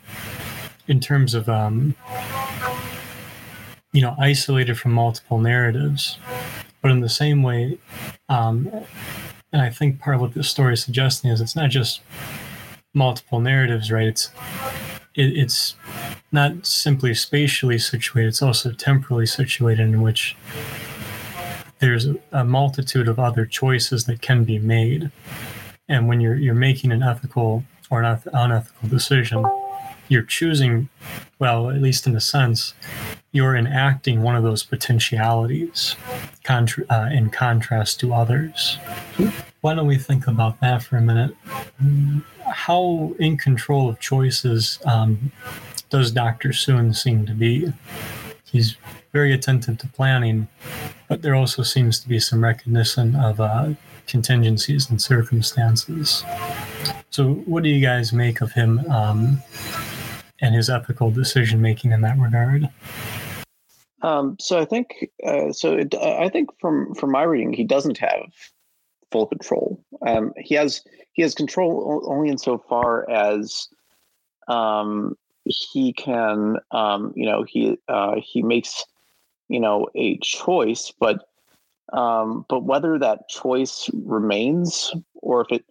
[0.87, 1.95] in terms of, um,
[3.93, 6.17] you know, isolated from multiple narratives.
[6.81, 7.77] But in the same way,
[8.29, 8.69] um,
[9.51, 12.01] and I think part of what this story is suggesting is it's not just
[12.93, 14.07] multiple narratives, right?
[14.07, 14.29] It's
[15.15, 15.75] it, it's
[16.31, 20.35] not simply spatially situated, it's also temporally situated, in which
[21.79, 25.11] there's a multitude of other choices that can be made.
[25.89, 29.45] And when you're, you're making an ethical or an unethical decision,
[30.09, 30.89] you're choosing,
[31.39, 32.73] well, at least in a sense,
[33.31, 35.95] you're enacting one of those potentialities
[36.43, 38.77] contra- uh, in contrast to others.
[39.61, 41.35] Why don't we think about that for a minute?
[42.45, 45.31] How in control of choices um,
[45.89, 46.53] does Dr.
[46.53, 47.71] Sun seem to be.
[48.45, 48.75] He's
[49.13, 50.47] very attentive to planning,
[51.07, 53.73] but there also seems to be some recognition of uh,
[54.05, 56.23] contingencies and circumstances.
[57.09, 59.41] So, what do you guys make of him um,
[60.41, 62.69] and his ethical decision making in that regard?
[64.01, 65.73] Um, so I think uh, so.
[65.73, 68.31] It, I think from from my reading, he doesn't have
[69.11, 69.83] full control.
[70.05, 73.67] Um, he has he has control only insofar as
[74.47, 78.83] um, he can um, you know he uh, he makes
[79.49, 81.27] you know a choice but
[81.93, 85.65] um, but whether that choice remains or if it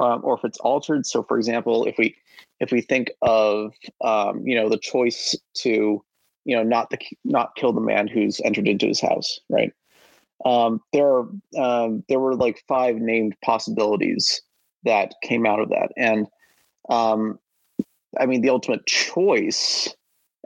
[0.00, 2.14] um, or if it's altered so for example if we
[2.62, 3.72] if we think of
[4.02, 6.02] um, you know the choice to
[6.44, 9.72] you know not the not kill the man who's entered into his house right?
[10.44, 14.42] Um, there are um, there were like five named possibilities
[14.84, 15.92] that came out of that.
[15.96, 16.26] And
[16.88, 17.38] um,
[18.18, 19.94] I mean, the ultimate choice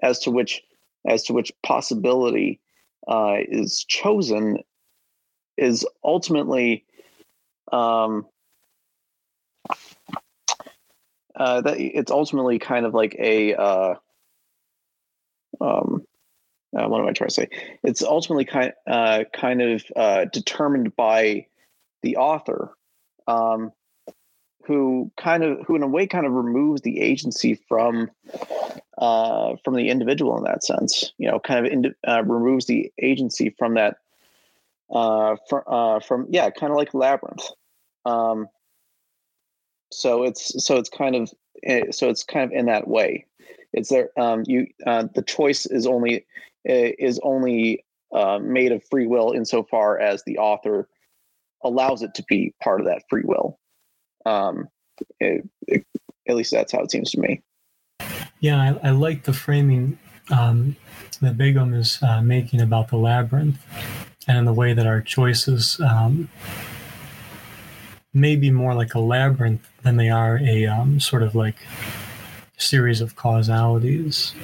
[0.03, 0.63] as to which
[1.07, 2.61] as to which possibility
[3.09, 4.59] uh, is chosen
[5.57, 6.85] is ultimately
[7.73, 8.27] um,
[11.37, 13.95] uh, that it's ultimately kind of like a uh,
[15.61, 16.07] um,
[16.77, 17.49] uh, what am I trying to say?
[17.83, 21.47] It's ultimately kind uh, kind of uh, determined by
[22.03, 22.73] the author,
[23.27, 23.73] um,
[24.65, 28.11] who kind of who in a way kind of removes the agency from
[28.99, 31.13] uh, from the individual in that sense.
[31.19, 33.97] You know, kind of indi- uh, removes the agency from that
[34.91, 37.47] uh, from uh, from yeah, kind of like labyrinth.
[38.05, 38.49] Um,
[39.93, 41.31] so it's so it's kind of
[41.65, 43.27] eh, so it's kind of in that way.
[43.73, 44.11] It's there.
[44.19, 46.27] Um, you uh, the choice is only
[46.65, 50.89] is only uh, made of free will insofar as the author
[51.65, 53.59] allows it to be part of that free will.
[54.25, 54.69] Um,
[55.21, 55.85] it, it,
[56.29, 57.43] at least that's how it seems to me.
[58.41, 59.99] Yeah, I, I like the framing
[60.31, 60.77] um,
[61.21, 63.59] that Begum is uh, making about the labyrinth
[64.29, 66.29] and the way that our choices um,
[68.17, 71.57] may be more like a labyrinth than they are a um, sort of like
[72.57, 74.35] series of causalities.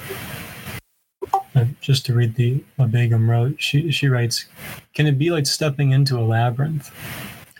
[1.55, 4.45] Uh, just to read the what Begum wrote, she she writes,
[4.93, 6.91] "Can it be like stepping into a labyrinth?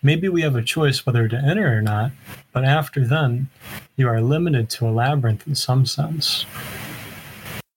[0.04, 2.12] Maybe we have a choice whether to enter or not,
[2.52, 3.50] but after then,
[3.96, 6.46] you are limited to a labyrinth in some sense."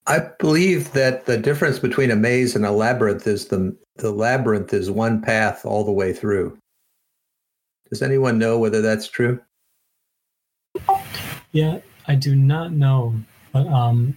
[0.06, 4.74] I believe that the difference between a maze and a labyrinth is the the labyrinth
[4.74, 6.56] is one path all the way through.
[7.90, 9.40] Does anyone know whether that's true?
[11.52, 13.14] Yeah, I do not know,
[13.52, 14.16] but um,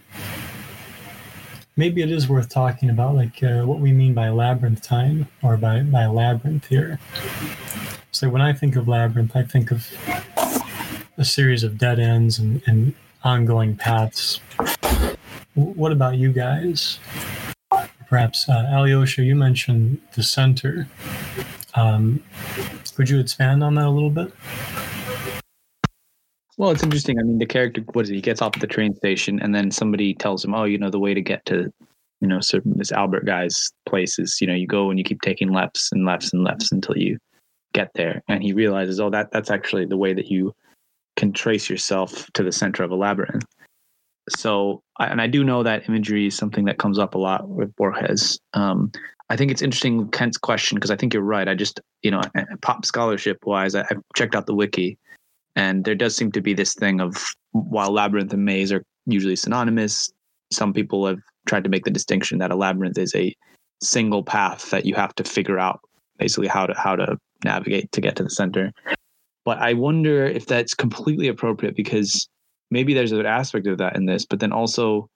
[1.76, 5.56] maybe it is worth talking about, like uh, what we mean by labyrinth time or
[5.56, 6.98] by by labyrinth here.
[8.10, 9.88] So when I think of labyrinth, I think of
[11.16, 14.40] a series of dead ends and, and ongoing paths.
[15.54, 16.98] What about you guys?
[18.08, 20.88] Perhaps uh, Alyosha, you mentioned the center.
[21.74, 22.22] Um,
[23.00, 24.30] could you expand on that a little bit?
[26.58, 27.18] Well, it's interesting.
[27.18, 28.16] I mean, the character, what is it?
[28.16, 30.90] He gets off at the train station, and then somebody tells him, "Oh, you know,
[30.90, 31.72] the way to get to,
[32.20, 35.22] you know, certain this Albert guy's place is, you know, you go and you keep
[35.22, 37.16] taking lefts and lefts and lefts until you
[37.72, 40.54] get there." And he realizes, "Oh, that that's actually the way that you
[41.16, 43.46] can trace yourself to the center of a labyrinth."
[44.28, 47.74] So, and I do know that imagery is something that comes up a lot with
[47.76, 48.38] Borges.
[48.54, 48.92] Um,
[49.30, 51.48] I think it's interesting, Kent's question, because I think you're right.
[51.48, 52.20] I just, you know,
[52.62, 54.98] pop scholarship wise, I, have checked out the wiki
[55.56, 59.36] and there does seem to be this thing of while labyrinth and maze are usually
[59.36, 60.10] synonymous,
[60.52, 63.34] some people have tried to make the distinction that a labyrinth is a
[63.82, 65.80] single path that you have to figure out
[66.18, 68.72] basically how to how to navigate to get to the center.
[69.44, 72.28] But I wonder if that's completely appropriate because
[72.70, 75.08] maybe there's an aspect of that in this, but then also,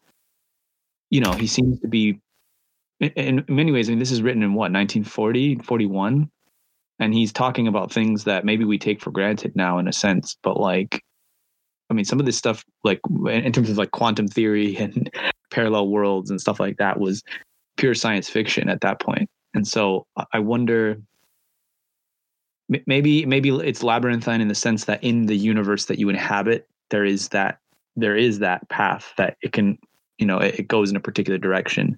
[1.10, 2.18] you know, he seems to be
[3.00, 3.88] in many ways.
[3.88, 6.30] I mean, this is written in what 1940, 41
[6.98, 10.36] and he's talking about things that maybe we take for granted now in a sense
[10.42, 11.02] but like
[11.90, 15.10] i mean some of this stuff like in terms of like quantum theory and
[15.50, 17.22] parallel worlds and stuff like that was
[17.76, 19.28] pure science fiction at that point.
[19.54, 20.96] and so i wonder
[22.86, 27.04] maybe maybe it's labyrinthine in the sense that in the universe that you inhabit there
[27.04, 27.59] is that
[27.96, 29.76] there is that path that it can
[30.18, 31.96] you know it, it goes in a particular direction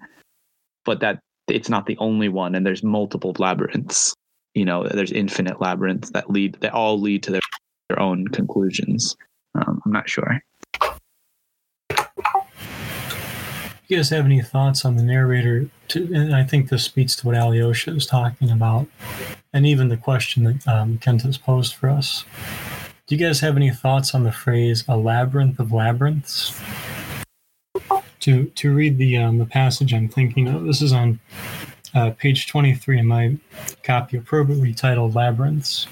[0.85, 4.15] but that it's not the only one and there's multiple labyrinths
[4.55, 7.41] you know there's infinite labyrinths that lead that all lead to their,
[7.89, 9.15] their own conclusions.
[9.53, 10.41] Um, i'm not sure.
[13.87, 17.27] You guys have any thoughts on the narrator to, and i think this speaks to
[17.27, 18.87] what alyosha is talking about
[19.53, 22.25] and even the question that um, kent has posed for us
[23.07, 26.61] do you guys have any thoughts on the phrase a labyrinth of labyrinths
[28.19, 31.19] to to read the um, the passage i'm thinking of this is on
[31.97, 33.37] uh, page 23 in my
[33.83, 35.87] copy appropriately titled Labyrinths.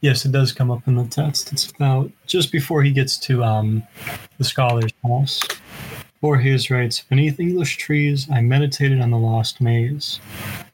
[0.00, 1.52] Yes, it does come up in the text.
[1.52, 3.84] It's about just before he gets to um,
[4.38, 5.40] the scholar's house.
[6.20, 10.18] Borges writes Beneath English trees, I meditated on the lost maze.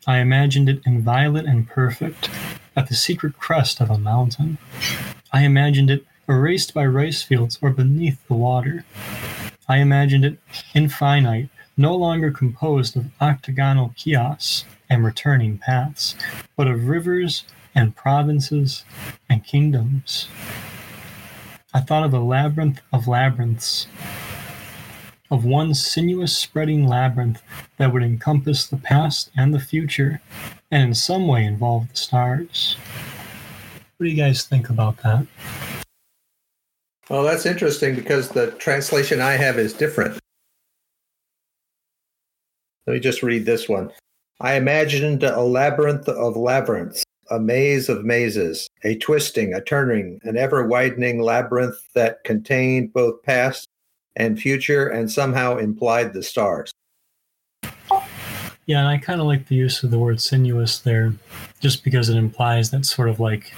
[0.07, 2.31] I imagined it inviolate and perfect,
[2.79, 4.57] at the secret crest of a mountain.
[5.33, 8.85] I imagined it erased by rice fields or beneath the water.
[9.69, 10.39] I imagined it
[10.75, 16.15] infinite, no longer composed of octagonal kiosks and returning paths,
[16.57, 17.43] but of rivers
[17.75, 18.85] and provinces
[19.29, 20.29] and kingdoms.
[21.75, 23.89] I thought of a labyrinth of labyrinths,
[25.33, 27.43] of one sinuous spreading labyrinth
[27.77, 30.21] that would encompass the past and the future,
[30.71, 32.77] and in some way involve the stars.
[33.97, 35.27] What do you guys think about that?
[37.09, 40.19] Well, that's interesting because the translation I have is different.
[42.87, 43.91] Let me just read this one.
[44.41, 50.37] I imagined a labyrinth of labyrinths, a maze of mazes, a twisting, a turning, an
[50.37, 53.67] ever widening labyrinth that contained both past
[54.17, 56.71] and future and somehow implied the stars.
[58.69, 61.15] Yeah, and I kind of like the use of the word sinuous there,
[61.59, 63.55] just because it implies that sort of like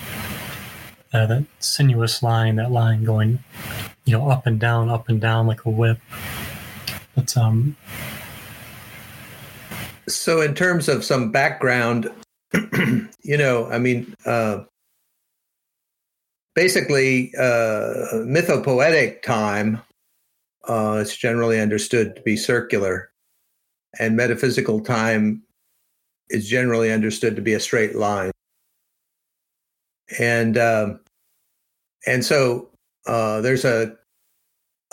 [1.13, 3.41] uh, that sinuous line, that line going,
[4.05, 5.99] you know, up and down, up and down like a whip.
[7.17, 7.77] But um,
[10.07, 12.09] so in terms of some background,
[12.55, 14.61] you know, I mean, uh,
[16.55, 19.83] basically, uh, mythopoetic time
[20.69, 23.10] uh, is generally understood to be circular
[23.99, 25.43] and metaphysical time
[26.29, 28.31] is generally understood to be a straight line.
[30.19, 31.01] And um,
[32.07, 32.69] and so
[33.07, 33.97] uh, there's a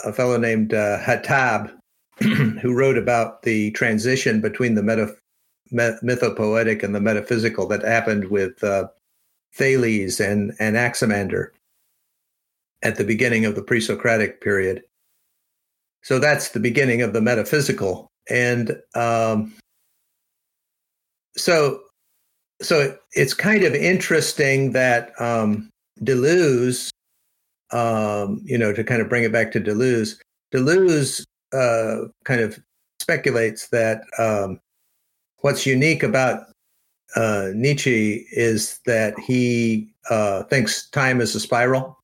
[0.06, 1.74] a fellow named uh, Hatab
[2.20, 5.16] who wrote about the transition between the meta,
[5.72, 8.88] mythopoetic and the metaphysical that happened with uh,
[9.54, 11.54] Thales and and Anaximander
[12.84, 14.84] at the beginning of the pre-Socratic period.
[16.04, 19.54] So that's the beginning of the metaphysical and um,
[21.36, 21.82] so
[22.62, 25.70] so it's kind of interesting that um,
[26.02, 26.90] Deleuze,
[27.72, 30.20] um, you know, to kind of bring it back to Deleuze,
[30.54, 31.24] Deleuze
[31.54, 32.60] uh, kind of
[33.00, 34.60] speculates that um,
[35.40, 36.48] what's unique about
[37.16, 41.98] uh, Nietzsche is that he uh, thinks time is a spiral,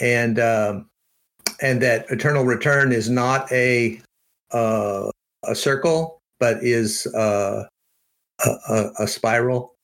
[0.00, 0.88] and um,
[1.60, 4.00] and that eternal return is not a
[4.52, 5.10] uh,
[5.44, 7.64] a circle, but is uh,
[8.44, 9.74] a, a, spiral.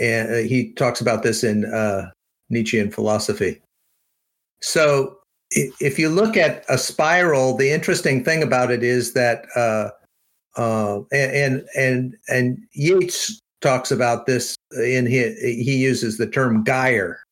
[0.00, 2.10] And uh, he talks about this in uh,
[2.50, 3.60] Nietzschean philosophy.
[4.60, 5.18] So
[5.50, 9.90] if you look at a spiral, the interesting thing about it is that, uh,
[10.56, 17.22] uh, and and and Yeats talks about this in his, he uses the term gyre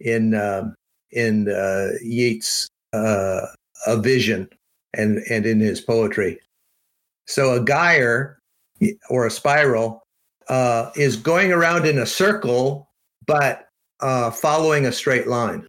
[0.00, 0.74] in um,
[1.12, 3.46] in uh, Yeats' uh,
[3.86, 4.48] a vision,
[4.94, 6.40] and and in his poetry.
[7.26, 8.40] So a gyre
[9.10, 10.02] or a spiral
[10.48, 12.88] uh, is going around in a circle,
[13.26, 13.68] but
[14.00, 15.66] uh, following a straight line.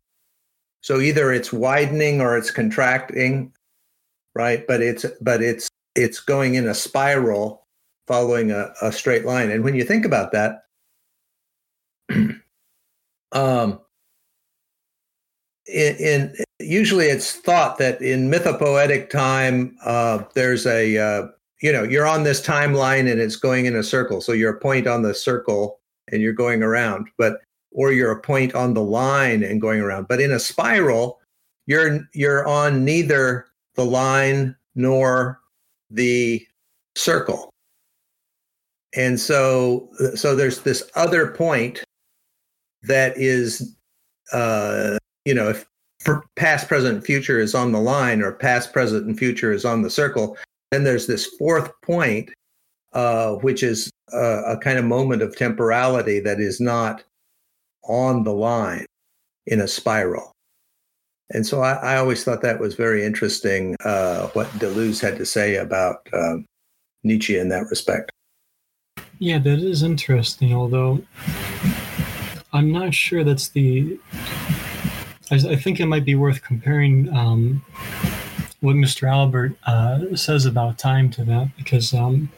[0.81, 3.51] So either it's widening or it's contracting,
[4.35, 4.65] right?
[4.65, 7.67] But it's but it's it's going in a spiral,
[8.07, 9.51] following a, a straight line.
[9.51, 10.63] And when you think about that,
[13.31, 13.79] um,
[15.69, 21.27] in, in, usually it's thought that in mythopoetic time uh, there's a uh,
[21.61, 24.21] you know you're on this timeline and it's going in a circle.
[24.21, 25.79] So you're a point on the circle
[26.11, 27.41] and you're going around but
[27.71, 30.07] or you're a point on the line and going around.
[30.07, 31.19] But in a spiral
[31.67, 33.45] you're you're on neither
[33.75, 35.39] the line nor
[35.91, 36.45] the
[36.95, 37.49] circle.
[38.95, 41.83] And so so there's this other point
[42.83, 43.75] that is
[44.33, 45.65] uh you know, if
[46.35, 49.89] past, present, future is on the line or past, present, and future is on the
[49.89, 50.37] circle,
[50.71, 52.29] then there's this fourth point,
[52.93, 57.03] uh, which is a, a kind of moment of temporality that is not
[57.83, 58.85] on the line
[59.47, 60.31] in a spiral.
[61.31, 65.25] And so I, I, always thought that was very interesting uh, what Deleuze had to
[65.25, 66.37] say about uh,
[67.03, 68.11] Nietzsche in that respect.
[69.19, 71.03] Yeah, that is interesting, although
[72.51, 73.99] I'm not sure that's the
[75.31, 77.63] I, I think it might be worth comparing um,
[78.61, 79.07] what Mr.
[79.07, 82.29] Albert uh, says about time to that because um,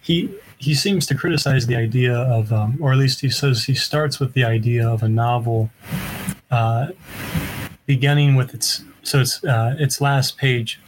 [0.00, 3.74] he he seems to criticize the idea of, um, or at least he says he
[3.74, 5.70] starts with the idea of a novel
[6.52, 6.88] uh,
[7.86, 10.80] beginning with its so it's uh, its last page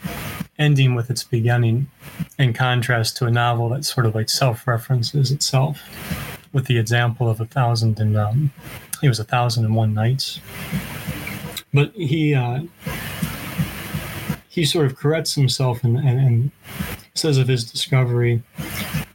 [0.59, 1.89] ending with its beginning
[2.39, 5.81] in contrast to a novel that sort of like self-references itself
[6.53, 8.53] with the example of a thousand and um,
[9.05, 10.41] it was a thousand and one nights.
[11.73, 12.63] But he uh,
[14.49, 16.51] he sort of corrects himself and, and, and
[17.15, 18.43] says of his discovery,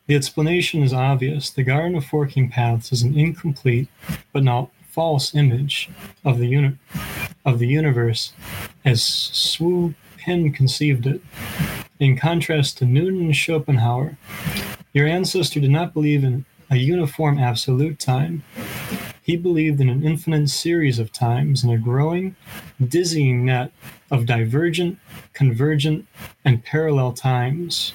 [0.08, 1.50] the explanation is obvious.
[1.50, 3.88] The Garden of Forking Paths is an incomplete
[4.34, 5.90] but not false image
[6.26, 6.78] of the uni-
[7.46, 8.34] of the universe
[8.84, 11.22] as Ts'ui Pên conceived it.
[12.00, 14.18] In contrast to Newton and Schopenhauer,
[14.94, 18.44] your ancestor did not believe in a uniform absolute time.
[19.30, 22.36] He believed in an infinite series of times in a growing,
[22.88, 23.72] dizzying net
[24.10, 24.98] of divergent,
[25.34, 26.08] convergent,
[26.46, 27.94] and parallel times.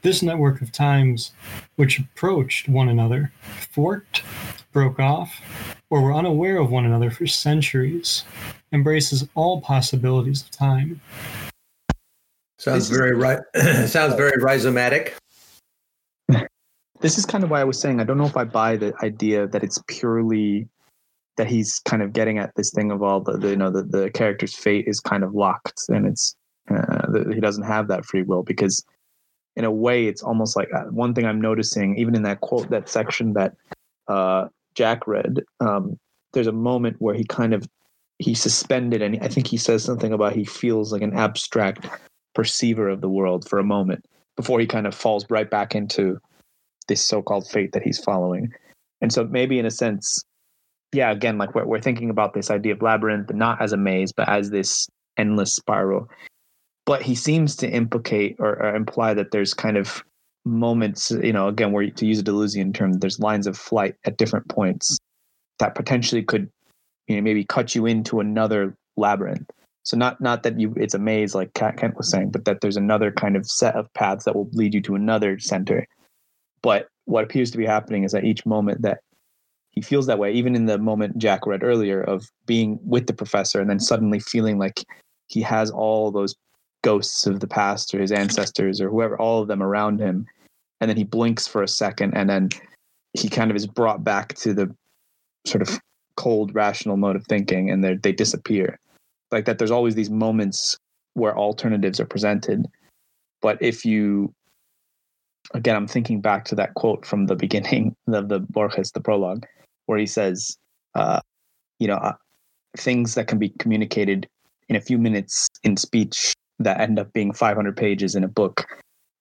[0.00, 1.32] This network of times,
[1.76, 3.32] which approached one another,
[3.70, 4.22] forked,
[4.72, 5.42] broke off,
[5.90, 8.24] or were unaware of one another for centuries,
[8.72, 11.02] embraces all possibilities of time.
[12.58, 13.40] Sounds very right.
[13.86, 15.12] sounds very rhizomatic.
[17.02, 18.94] This is kind of why I was saying I don't know if I buy the
[19.02, 20.68] idea that it's purely
[21.36, 23.82] that he's kind of getting at this thing of all the, the you know the,
[23.82, 26.36] the character's fate is kind of locked and it's
[26.70, 28.84] uh, he doesn't have that free will because
[29.56, 32.70] in a way it's almost like uh, one thing i'm noticing even in that quote
[32.70, 33.54] that section that
[34.08, 35.98] uh, jack read um,
[36.32, 37.66] there's a moment where he kind of
[38.18, 41.88] he suspended and i think he says something about he feels like an abstract
[42.34, 44.04] perceiver of the world for a moment
[44.36, 46.18] before he kind of falls right back into
[46.88, 48.52] this so-called fate that he's following
[49.00, 50.24] and so maybe in a sense
[50.92, 54.12] yeah again like we're, we're thinking about this idea of labyrinth not as a maze
[54.12, 56.08] but as this endless spiral
[56.84, 60.02] but he seems to implicate or, or, imply that there's kind of
[60.44, 64.16] moments, you know, again, where to use a Deleuzian term, there's lines of flight at
[64.16, 64.98] different points
[65.58, 66.50] that potentially could,
[67.06, 69.48] you know, maybe cut you into another labyrinth.
[69.84, 72.76] So not not that you it's a maze like Kent was saying, but that there's
[72.76, 75.86] another kind of set of paths that will lead you to another center.
[76.62, 79.00] But what appears to be happening is at each moment that
[79.70, 83.14] he feels that way, even in the moment Jack read earlier of being with the
[83.14, 84.84] professor and then suddenly feeling like
[85.28, 86.34] he has all those
[86.82, 90.26] ghosts of the past or his ancestors or whoever, all of them around him.
[90.80, 92.50] And then he blinks for a second and then
[93.14, 94.74] he kind of is brought back to the
[95.46, 95.80] sort of
[96.16, 98.78] cold, rational mode of thinking and they disappear.
[99.30, 100.76] Like that, there's always these moments
[101.14, 102.66] where alternatives are presented.
[103.40, 104.34] But if you,
[105.54, 109.44] again, I'm thinking back to that quote from the beginning of the Borges, the prologue,
[109.86, 110.56] where he says,
[110.94, 111.20] uh,
[111.78, 112.14] you know, uh,
[112.76, 114.28] things that can be communicated
[114.68, 118.64] in a few minutes in speech that end up being 500 pages in a book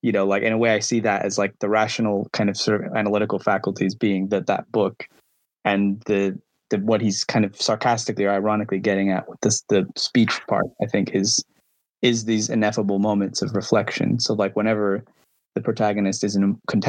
[0.04, 2.56] you know like in a way i see that as like the rational kind of
[2.56, 5.06] sort of analytical faculties being that that book
[5.66, 6.38] and the
[6.70, 10.66] the what he's kind of sarcastically or ironically getting at with this the speech part
[10.82, 11.44] i think is
[12.02, 14.20] is these ineffable moments of reflection.
[14.20, 15.04] So like whenever
[15.56, 16.38] the protagonist is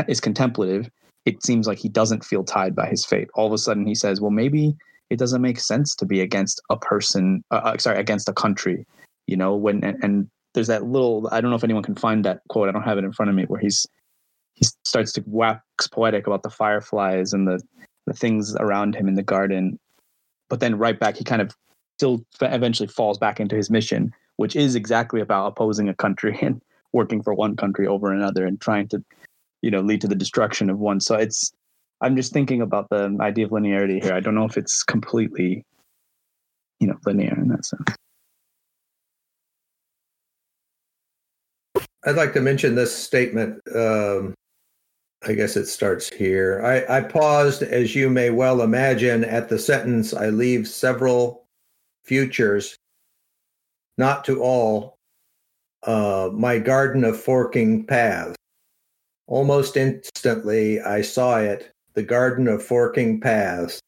[0.09, 0.91] is contemplative
[1.25, 3.95] it seems like he doesn't feel tied by his fate all of a sudden he
[3.95, 4.77] says well maybe
[5.11, 8.87] it doesn't make sense to be against a person uh, uh sorry against a country
[9.27, 12.25] you know when and, and there's that little I don't know if anyone can find
[12.25, 12.69] that quote.
[12.69, 13.87] I don't have it in front of me where he's
[14.55, 17.61] he starts to wax poetic about the fireflies and the
[18.07, 19.79] the things around him in the garden.
[20.49, 21.55] But then right back he kind of
[21.99, 26.61] still eventually falls back into his mission, which is exactly about opposing a country and
[26.93, 29.03] working for one country over another and trying to,
[29.63, 31.01] you know, lead to the destruction of one.
[31.01, 31.53] So it's
[32.01, 34.13] I'm just thinking about the idea of linearity here.
[34.13, 35.65] I don't know if it's completely,
[36.81, 37.97] you know, linear in that sense.
[42.05, 43.61] I'd like to mention this statement.
[43.75, 44.35] Um,
[45.25, 46.61] I guess it starts here.
[46.65, 51.45] I, I, paused, as you may well imagine, at the sentence I leave several
[52.05, 52.77] futures,
[53.99, 54.97] not to all,
[55.85, 58.37] uh, my garden of forking paths.
[59.27, 61.73] Almost instantly, I saw it.
[61.95, 63.81] The Garden of Forking Paths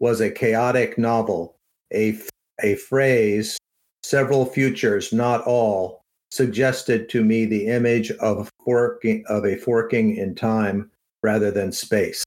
[0.00, 1.56] was a chaotic novel,
[1.92, 2.18] a,
[2.62, 3.58] a phrase,
[4.02, 10.34] several futures, not all, suggested to me the image of forking of a forking in
[10.34, 10.90] time
[11.22, 12.24] rather than space.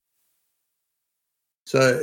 [1.66, 2.00] So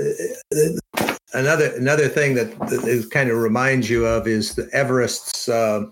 [0.57, 5.85] uh, another another thing that kind of reminds you of is the Everest's uh,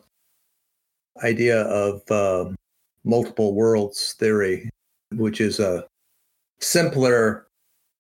[1.23, 2.51] idea of uh,
[3.05, 4.71] multiple worlds theory,
[5.13, 5.87] which is a
[6.61, 7.47] simpler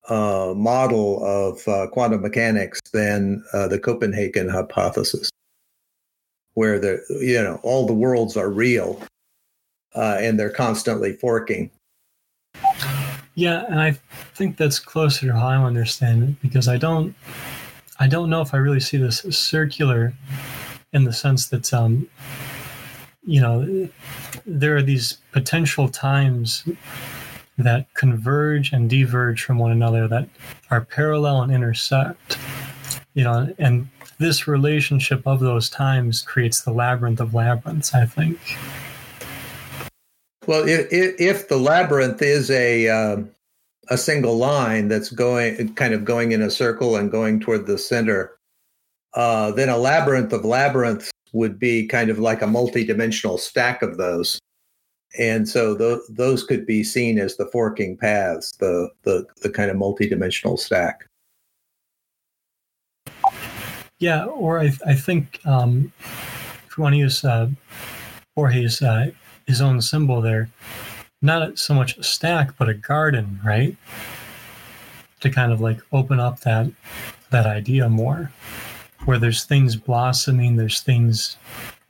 [0.09, 5.31] uh, model of uh, quantum mechanics than uh, the Copenhagen hypothesis
[6.55, 9.01] where the you know all the worlds are real
[9.95, 11.71] uh, and they're constantly forking.
[13.35, 13.93] Yeah, and I
[14.35, 17.14] think that's closer to how I understand it because I don't
[17.99, 20.12] I don't know if I really see this circular
[20.93, 22.09] in the sense that um
[23.31, 23.89] you know
[24.47, 26.64] there are these potential times
[27.57, 30.28] that converge and diverge from one another that
[30.70, 32.39] are parallel and intersect
[33.14, 33.89] you know and
[34.20, 38.39] this relationship of those times creates the labyrinth of labyrinths, I think.
[40.47, 43.16] Well, if, if the labyrinth is a uh,
[43.89, 47.78] a single line that's going kind of going in a circle and going toward the
[47.78, 48.37] center,
[49.14, 53.97] uh, then a labyrinth of labyrinths would be kind of like a multi-dimensional stack of
[53.97, 54.39] those.
[55.18, 59.70] And so th- those could be seen as the forking paths, the the, the kind
[59.70, 61.07] of multi-dimensional stack.
[63.99, 67.49] Yeah, or I, I think um, if you want to use uh,
[68.35, 69.11] Borges' uh,
[69.47, 70.49] his own symbol there,
[71.20, 73.76] not so much a stack, but a garden, right?
[75.20, 76.70] To kind of like open up that
[77.31, 78.31] that idea more,
[79.05, 81.36] where there's things blossoming, there's things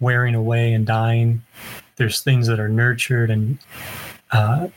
[0.01, 1.43] wearing away and dying,
[1.97, 3.59] there's things that are nurtured and
[4.33, 4.69] uh,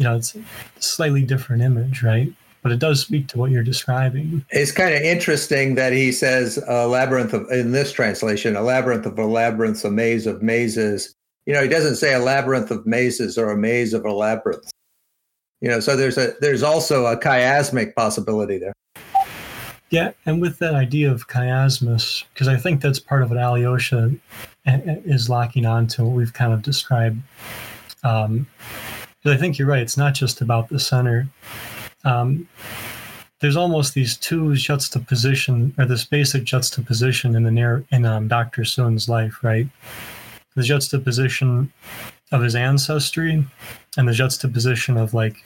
[0.00, 0.42] you know, it's a
[0.78, 2.32] slightly different image, right?
[2.62, 4.44] But it does speak to what you're describing.
[4.50, 9.06] It's kind of interesting that he says a labyrinth of, in this translation, a labyrinth
[9.06, 11.14] of a labyrinth, a maze of mazes.
[11.44, 14.70] You know, he doesn't say a labyrinth of mazes or a maze of a labyrinth.
[15.60, 18.72] You know, so there's a there's also a chiasmic possibility there.
[19.90, 24.14] Yeah, and with that idea of chiasmus, because I think that's part of what Alyosha
[24.64, 27.20] is locking on to what we've kind of described.
[28.04, 28.46] Um,
[29.24, 29.82] I think you're right.
[29.82, 31.28] It's not just about the center.
[32.04, 32.48] Um,
[33.40, 38.64] there's almost these two juxtaposition, or this basic juxtaposition in the near in um, Dr.
[38.64, 39.66] Sun's life, right?
[40.54, 41.72] The juxtaposition
[42.30, 43.44] of his ancestry
[43.96, 45.44] and the juxtaposition of like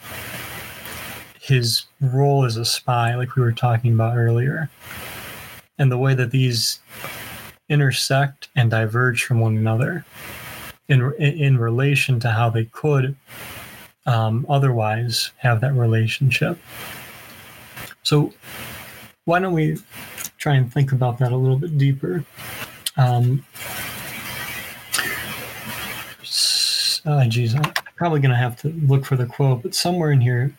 [1.45, 4.71] his role as a spy, like we were talking about earlier,
[5.79, 6.81] and the way that these
[7.69, 10.07] intersect and diverge from one another
[10.89, 13.15] in in relation to how they could
[14.07, 16.59] um, otherwise have that relationship.
[18.03, 18.33] So,
[19.27, 19.77] why don't we
[20.39, 22.25] try and think about that a little bit deeper?
[22.97, 23.45] Um,
[27.05, 30.23] oh, geez, I'm probably going to have to look for the quote, but somewhere in
[30.23, 30.55] here,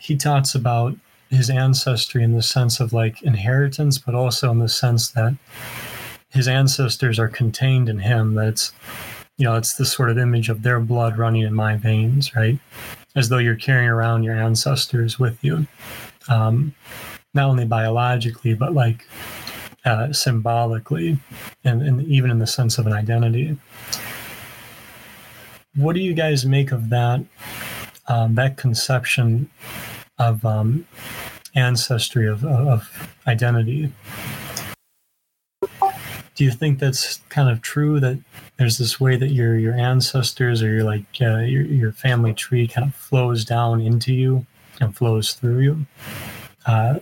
[0.00, 0.96] he talks about
[1.30, 5.36] his ancestry in the sense of like inheritance, but also in the sense that
[6.30, 8.34] his ancestors are contained in him.
[8.34, 8.72] That it's,
[9.36, 12.58] you know, it's this sort of image of their blood running in my veins, right?
[13.14, 15.66] As though you're carrying around your ancestors with you,
[16.28, 16.74] um,
[17.34, 19.06] not only biologically, but like
[19.84, 21.18] uh, symbolically,
[21.64, 23.56] and, and even in the sense of an identity.
[25.76, 27.24] What do you guys make of that?
[28.08, 29.48] Um, that conception
[30.20, 30.86] of um,
[31.54, 33.92] ancestry of, of identity.
[36.36, 38.18] Do you think that's kind of true that
[38.56, 42.66] there's this way that your your ancestors or your like uh, your your family tree
[42.66, 44.46] kind of flows down into you
[44.80, 45.86] and flows through you?
[46.66, 47.00] Uh,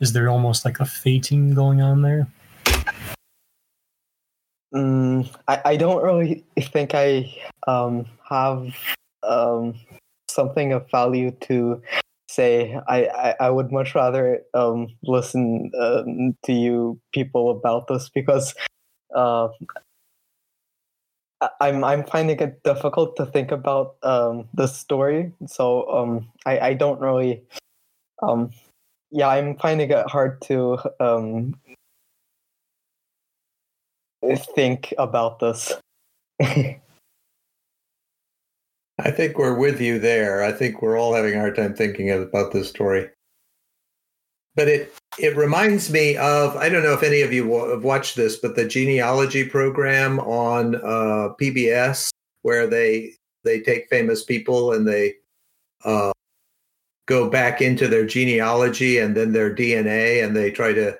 [0.00, 2.26] is there almost like a fating going on there?
[4.74, 7.32] Mm, I, I don't really think I
[7.68, 8.74] um, have
[9.22, 9.74] um,
[10.28, 11.80] something of value to
[12.34, 18.08] say I, I, I would much rather um, listen um, to you people about this
[18.08, 18.54] because
[19.14, 19.48] uh,
[21.60, 25.32] I'm I'm finding it difficult to think about um, the story.
[25.46, 27.42] So um, I I don't really
[28.22, 28.50] um,
[29.10, 31.54] yeah I'm finding it hard to um,
[34.54, 35.72] think about this.
[39.04, 40.42] I think we're with you there.
[40.42, 43.10] I think we're all having a hard time thinking about this story.
[44.56, 48.16] But it it reminds me of I don't know if any of you have watched
[48.16, 52.10] this, but the genealogy program on uh, PBS
[52.42, 55.16] where they they take famous people and they
[55.84, 56.12] uh,
[57.06, 60.96] go back into their genealogy and then their DNA and they try to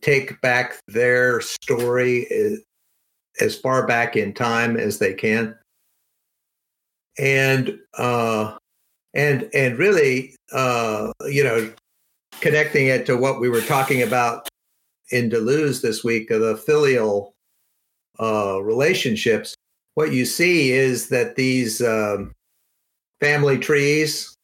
[0.00, 2.60] take back their story as,
[3.40, 5.54] as far back in time as they can
[7.18, 8.56] and uh,
[9.14, 11.72] and and really, uh, you know,
[12.40, 14.48] connecting it to what we were talking about
[15.10, 17.32] in Deleuze this week of the filial
[18.20, 19.54] uh, relationships.
[19.94, 22.32] What you see is that these um,
[23.20, 24.34] family trees,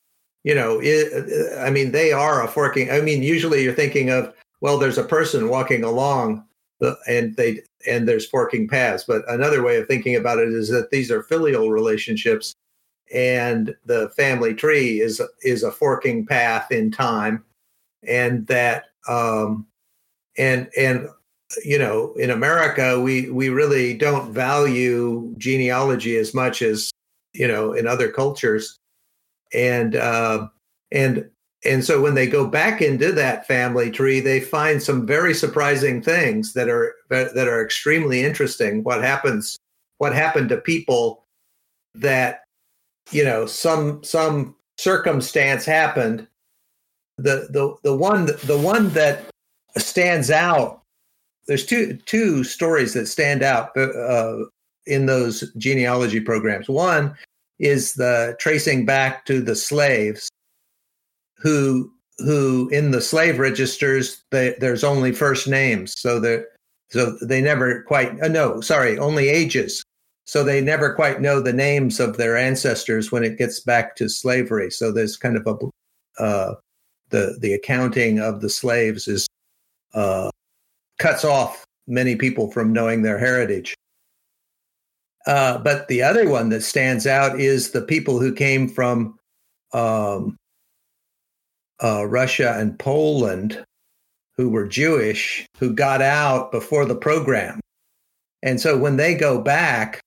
[0.45, 2.91] you know, it, I mean, they are a forking.
[2.91, 6.45] I mean, usually you're thinking of well, there's a person walking along,
[6.81, 9.05] the, and they and there's forking paths.
[9.07, 12.55] But another way of thinking about it is that these are filial relationships
[13.13, 17.45] and the family tree is is a forking path in time
[18.07, 19.67] and that um
[20.39, 21.09] and and
[21.65, 26.91] you know in america we we really don't value genealogy as much as
[27.33, 28.77] you know in other cultures
[29.53, 30.47] and uh
[30.93, 31.29] and
[31.65, 36.03] and so when they go back into that family tree they find some very surprising
[36.03, 38.83] things that are that are extremely interesting.
[38.83, 39.59] What happens
[39.99, 41.25] what happened to people
[41.95, 42.45] that
[43.11, 46.27] you know some some circumstance happened.
[47.19, 49.27] The the the one the one that
[49.77, 50.81] stands out
[51.47, 54.45] there's two two stories that stand out uh,
[54.87, 56.69] in those genealogy programs.
[56.69, 57.17] One
[57.59, 60.31] is the tracing back to the slaves
[61.41, 66.47] who who in the slave registers they, there's only first names so that
[66.91, 69.83] so they never quite uh, no sorry only ages
[70.31, 74.09] so they never quite know the names of their ancestors when it gets back to
[74.09, 74.71] slavery.
[74.71, 76.55] So there's kind of a uh,
[77.09, 79.27] the the accounting of the slaves is
[79.93, 80.31] uh,
[81.01, 83.75] cuts off many people from knowing their heritage.
[85.27, 89.19] Uh, but the other one that stands out is the people who came from
[89.73, 90.37] um,
[91.83, 93.65] uh, Russia and Poland
[94.37, 97.61] who were Jewish who got out before the program.
[98.43, 100.01] And so when they go back,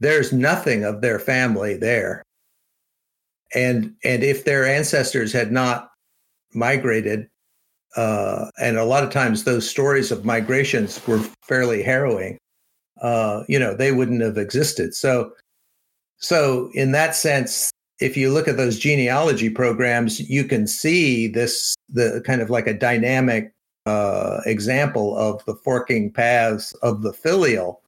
[0.00, 2.22] there's nothing of their family there.
[3.54, 5.90] And and if their ancestors had not
[6.54, 7.28] migrated,
[7.96, 12.38] uh, and a lot of times those stories of migrations were fairly harrowing,
[13.00, 14.94] uh, you know, they wouldn't have existed.
[14.94, 15.32] So
[16.18, 17.70] so in that sense,
[18.00, 22.66] if you look at those genealogy programs, you can see this the kind of like
[22.66, 23.52] a dynamic
[23.86, 27.82] uh, example of the forking paths of the filial.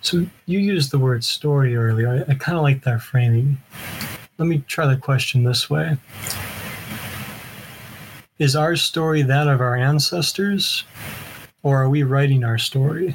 [0.00, 2.08] So you used the word story earlier.
[2.28, 3.58] I, I kind of like that framing.
[4.38, 5.96] Let me try the question this way.
[8.38, 10.82] Is our story that of our ancestors,
[11.62, 13.14] or are we writing our story?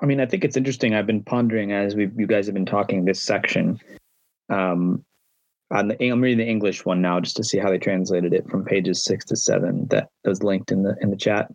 [0.00, 0.94] I mean, I think it's interesting.
[0.94, 3.80] I've been pondering as we you guys have been talking this section.
[4.48, 5.04] Um,
[5.70, 8.48] on the I'm reading the English one now just to see how they translated it
[8.48, 9.86] from pages six to seven.
[9.88, 11.52] That was linked in the in the chat.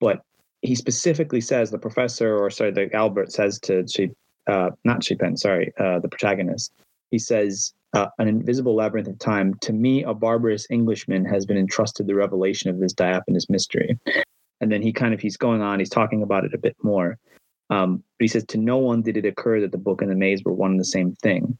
[0.00, 0.22] But
[0.62, 4.10] he specifically says the professor, or sorry, the Albert says to she,
[4.46, 6.72] uh, not Pen, sorry, uh, the protagonist.
[7.10, 9.54] He says, uh, "An invisible labyrinth of time.
[9.62, 13.98] To me, a barbarous Englishman has been entrusted the revelation of this diaphanous mystery."
[14.60, 15.80] And then he kind of he's going on.
[15.80, 17.18] He's talking about it a bit more.
[17.72, 20.14] Um, but he says, to no one did it occur that the book and the
[20.14, 21.56] maze were one and the same thing.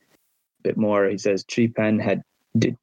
[0.60, 2.22] A bit more, he says, Ts'ui Pên had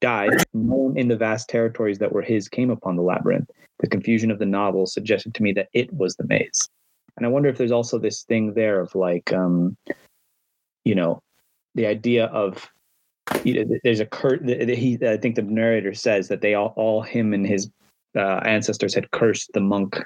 [0.01, 0.43] died.
[0.53, 3.49] No one in the vast territories that were his came upon the labyrinth.
[3.79, 6.67] The confusion of the novel suggested to me that it was the maze.
[7.17, 9.77] And I wonder if there's also this thing there of like, um,
[10.83, 11.21] you know,
[11.75, 12.69] the idea of
[13.43, 17.01] you know, there's a cur- he I think the narrator says that they all, all
[17.03, 17.69] him and his
[18.15, 20.03] uh, ancestors had cursed the monk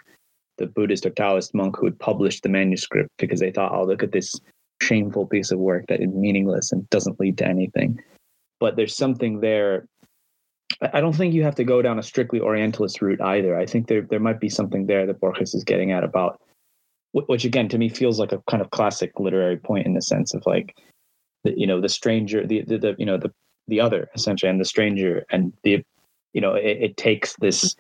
[0.58, 4.04] the Buddhist or Taoist monk who had published the manuscript because they thought, oh, look
[4.04, 4.40] at this
[4.82, 8.02] shameful piece of work that is meaningless and doesn't lead to anything.
[8.60, 9.88] But there's something there.
[10.82, 13.58] I don't think you have to go down a strictly Orientalist route either.
[13.58, 16.40] I think there there might be something there that Borges is getting at about,
[17.12, 20.34] which again to me feels like a kind of classic literary point in the sense
[20.34, 20.76] of like,
[21.44, 23.32] the, you know, the stranger, the, the, the you know the
[23.68, 25.84] the other essentially, and the stranger, and the,
[26.34, 27.76] you know, it, it takes this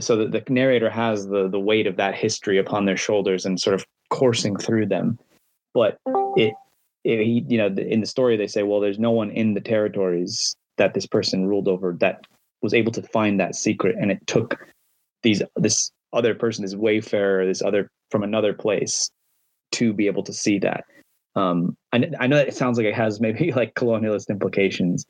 [0.00, 3.60] so that the narrator has the the weight of that history upon their shoulders and
[3.60, 5.18] sort of coursing through them.
[5.74, 5.98] But
[6.36, 6.54] it,
[7.04, 9.60] it he you know in the story they say well there's no one in the
[9.60, 12.26] territories that this person ruled over that
[12.62, 14.56] was able to find that secret and it took
[15.22, 19.10] these this other person this wayfarer this other from another place
[19.72, 20.84] to be able to see that.
[21.34, 25.06] Um I, I know that it sounds like it has maybe like colonialist implications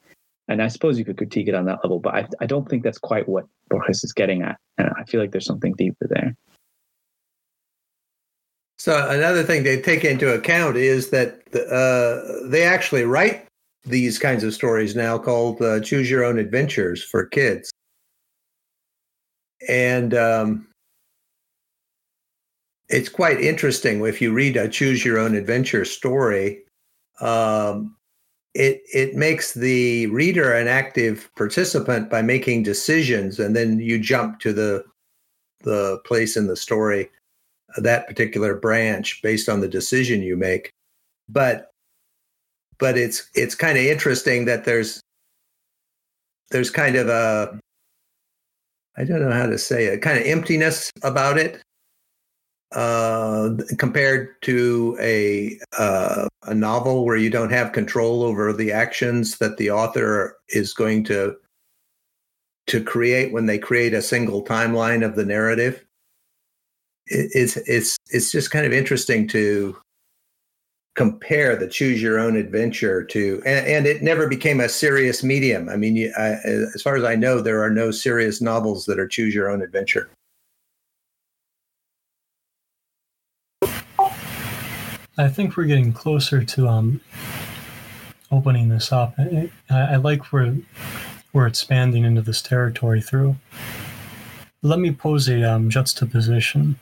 [0.49, 2.83] and I suppose you could critique it on that level, but I, I don't think
[2.83, 4.59] that's quite what Borges is getting at.
[4.79, 6.37] And I feel like there's something deeper there.
[8.79, 13.47] So another thing they take into account is that uh, they actually write
[13.85, 17.71] these kinds of stories now called uh, choose your own adventures for kids.
[19.69, 20.67] And um,
[22.89, 26.65] it's quite interesting if you read a choose your own adventure story.
[27.21, 27.97] Um,
[28.55, 34.41] it it makes the reader an active participant by making decisions and then you jump
[34.41, 34.85] to the
[35.65, 37.09] the place in the story
[37.79, 40.73] that particular branch based on the decision you make.
[41.29, 41.71] But
[42.79, 45.01] but it's it's kind of interesting that there's
[46.51, 47.59] there's kind of a
[48.97, 51.62] I don't know how to say it, kind of emptiness about it
[52.75, 59.39] uh, compared to a uh, a novel where you don't have control over the actions
[59.39, 61.37] that the author is going to
[62.67, 65.85] to create when they create a single timeline of the narrative.
[67.07, 69.77] It, it's it's it's just kind of interesting to
[70.95, 75.71] compare the choose your own adventure to and, and it never became a serious medium
[75.71, 76.37] i mean you, I,
[76.75, 79.63] as far as i know there are no serious novels that are choose your own
[79.63, 80.11] adventure
[85.19, 87.01] I think we're getting closer to um,
[88.31, 89.15] opening this up.
[89.19, 90.57] I, I, like where
[91.35, 93.37] we're expanding into this territory through.
[94.63, 96.79] Let me pose a um, juxtaposition.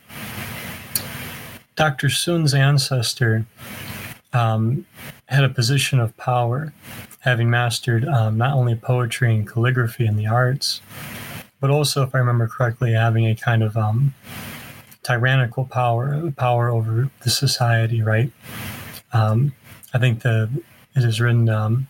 [1.75, 2.09] Dr.
[2.09, 3.45] Sun's ancestor
[4.31, 4.85] um,
[5.25, 6.71] had a position of power,
[7.19, 10.79] having mastered um, not only poetry and calligraphy and the arts,
[11.59, 14.13] but also, if I remember correctly, having a kind of um,
[15.03, 18.31] tyrannical power, power over the society, right?
[19.13, 19.53] Um,
[19.93, 20.49] I think the
[20.95, 21.87] it is written um,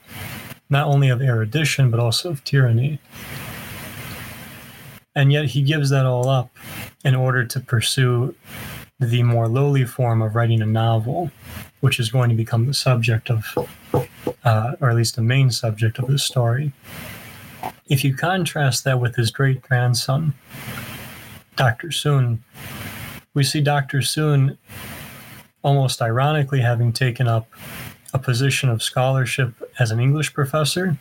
[0.70, 3.00] not only of erudition but also of tyranny,
[5.16, 6.56] and yet he gives that all up
[7.04, 8.36] in order to pursue
[9.00, 11.32] the more lowly form of writing a novel,
[11.80, 13.68] which is going to become the subject of,
[14.44, 16.72] uh, or at least the main subject of the story.
[17.88, 20.34] If you contrast that with his great grandson,
[21.56, 21.88] Dr.
[21.88, 22.40] Soong,
[23.34, 24.02] we see Dr.
[24.02, 24.58] Soon
[25.64, 27.48] almost ironically having taken up
[28.14, 30.98] a position of scholarship as an English professor.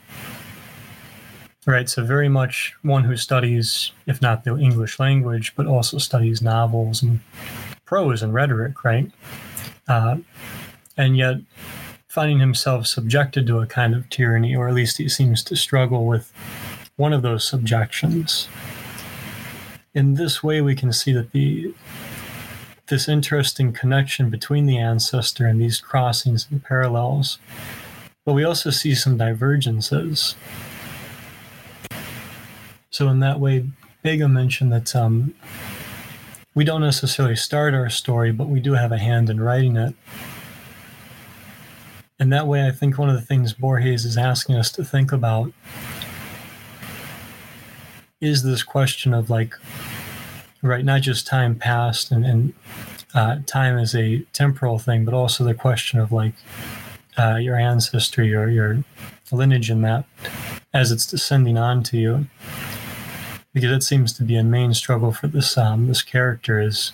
[1.67, 6.41] Right, so very much one who studies, if not the English language, but also studies
[6.41, 7.21] novels and
[7.85, 9.11] prose and rhetoric, right?
[9.87, 10.19] Uh,
[10.97, 11.37] and yet
[12.09, 16.07] finding himself subjected to a kind of tyranny, or at least he seems to struggle
[16.07, 16.33] with
[16.97, 18.49] one of those subjections.
[19.95, 21.75] In this way, we can see that the
[22.91, 27.39] this interesting connection between the ancestor and these crossings and parallels.
[28.27, 30.35] But we also see some divergences.
[32.91, 33.67] So, in that way,
[34.03, 35.35] Bega mentioned that um,
[36.55, 39.95] we don't necessarily start our story, but we do have a hand in writing it.
[42.19, 45.13] And that way, I think one of the things Borges is asking us to think
[45.13, 45.53] about
[48.21, 49.55] is this question of like,
[50.63, 52.53] right, not just time past and, and
[53.15, 56.35] uh, time as a temporal thing, but also the question of like
[57.19, 58.85] uh, your ancestry or your
[59.33, 60.05] lineage in that
[60.73, 62.27] as it's descending on to you.
[63.53, 66.93] Because it seems to be a main struggle for this um, this character is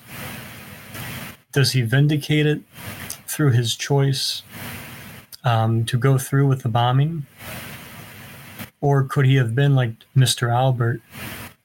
[1.52, 2.60] does he vindicate it
[3.26, 4.42] through his choice
[5.44, 7.26] um, to go through with the bombing?
[8.80, 10.52] Or could he have been like Mr.
[10.54, 11.00] Albert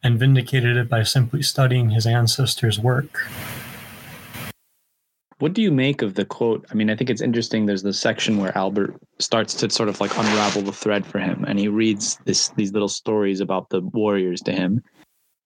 [0.03, 3.29] and vindicated it by simply studying his ancestors' work?
[5.39, 6.65] What do you make of the quote?
[6.69, 7.65] I mean, I think it's interesting.
[7.65, 11.43] There's the section where Albert starts to sort of like unravel the thread for him,
[11.47, 14.83] and he reads this these little stories about the warriors to him.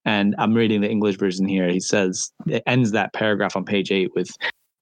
[0.04, 1.70] And I'm reading the English version here.
[1.70, 4.36] He says it ends that paragraph on page eight with,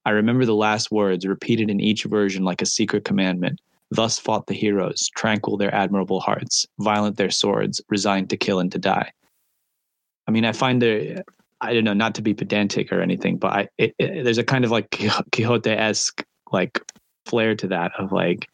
[0.06, 3.62] "I remember the last words repeated in each version like a secret commandment.
[3.92, 8.72] Thus fought the heroes, tranquil their admirable hearts, violent their swords, resigned to kill and
[8.72, 9.12] to die."
[10.28, 11.24] I mean, I find there
[11.64, 14.44] I don't know, not to be pedantic or anything, but I it, it, there's a
[14.44, 16.80] kind of like Quixote esque like
[17.26, 18.50] flair to that of like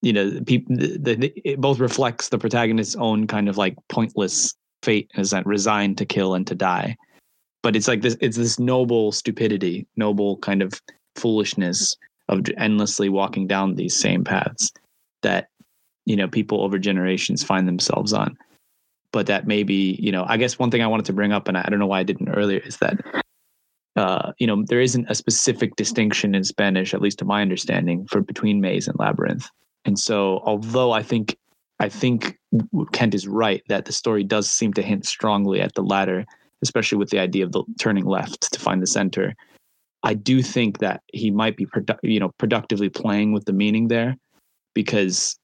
[0.00, 4.54] you know people the, the, it both reflects the protagonist's own kind of like pointless
[4.84, 6.96] fate as that resigned to kill and to die.
[7.64, 10.80] But it's like this it's this noble stupidity noble kind of
[11.16, 11.96] foolishness
[12.28, 14.72] of endlessly walking down these same paths
[15.22, 15.48] that
[16.06, 18.36] you know people over generations find themselves on
[19.12, 21.56] but that maybe you know i guess one thing i wanted to bring up and
[21.56, 22.98] i don't know why i didn't earlier is that
[23.94, 28.06] uh, you know there isn't a specific distinction in spanish at least to my understanding
[28.06, 29.48] for between maze and labyrinth.
[29.84, 31.36] And so although i think
[31.78, 32.38] i think
[32.92, 36.24] kent is right that the story does seem to hint strongly at the latter
[36.62, 39.34] especially with the idea of the turning left to find the center
[40.04, 43.88] i do think that he might be produ- you know productively playing with the meaning
[43.88, 44.16] there
[44.74, 45.36] because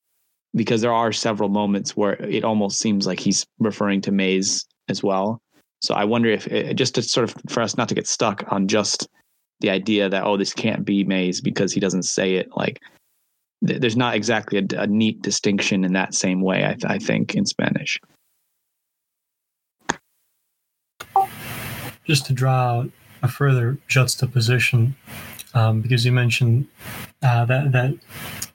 [0.54, 5.02] because there are several moments where it almost seems like he's referring to Maze as
[5.02, 5.40] well.
[5.80, 8.44] So I wonder if it, just to sort of for us not to get stuck
[8.50, 9.08] on just
[9.60, 12.80] the idea that oh this can't be Maze because he doesn't say it like
[13.66, 16.98] th- there's not exactly a, a, neat distinction in that same way I, th- I
[16.98, 18.00] think in Spanish.
[22.04, 22.90] Just to draw out
[23.22, 24.96] a further juxtaposition,
[25.54, 26.66] um, because you mentioned
[27.22, 27.94] uh, that that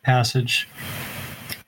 [0.03, 0.67] passage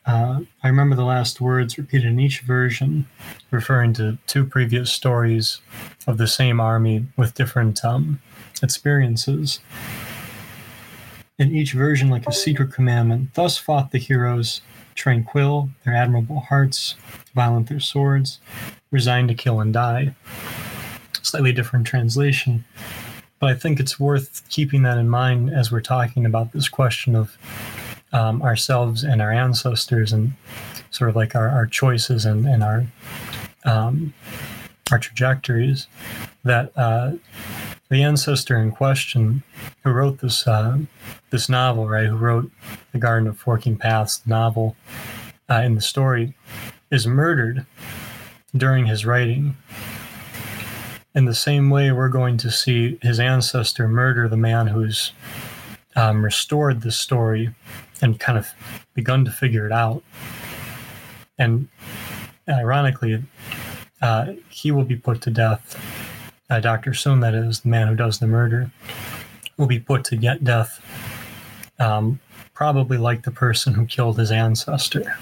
[0.05, 3.07] uh, I remember the last words repeated in each version,
[3.49, 5.61] referring to two previous stories
[6.05, 8.19] of the same army with different um,
[8.61, 9.59] experiences.
[11.39, 14.61] In each version, like a secret commandment, thus fought the heroes,
[14.93, 16.95] tranquil, their admirable hearts,
[17.33, 18.39] violent their swords,
[18.91, 20.15] resigned to kill and die.
[21.23, 22.63] Slightly different translation,
[23.39, 27.15] but I think it's worth keeping that in mind as we're talking about this question
[27.15, 27.37] of
[28.15, 30.33] um, ourselves and our ancestors and
[30.89, 32.85] sort of like our, our choices and, and our
[33.65, 34.13] um,
[34.91, 35.87] our trajectories
[36.43, 37.11] that uh,
[37.89, 39.43] the ancestor in question
[39.83, 40.77] who wrote this uh,
[41.29, 42.49] this novel right who wrote
[42.93, 44.77] the garden of forking paths novel
[45.49, 46.33] uh, in the story
[46.91, 47.65] is murdered
[48.55, 49.57] during his writing.
[51.13, 55.11] In the same way we're going to see his ancestor murder the man who's
[55.97, 57.53] um, restored the story
[58.01, 58.47] and kind of
[58.93, 60.03] begun to figure it out.
[61.37, 61.67] And
[62.47, 63.23] ironically,
[64.01, 65.79] uh, he will be put to death.
[66.49, 66.91] Uh, Dr.
[66.91, 68.69] Soong, that is, the man who does the murder,
[69.57, 70.79] will be put to get death,
[71.79, 72.19] um,
[72.53, 75.17] probably like the person who killed his ancestor.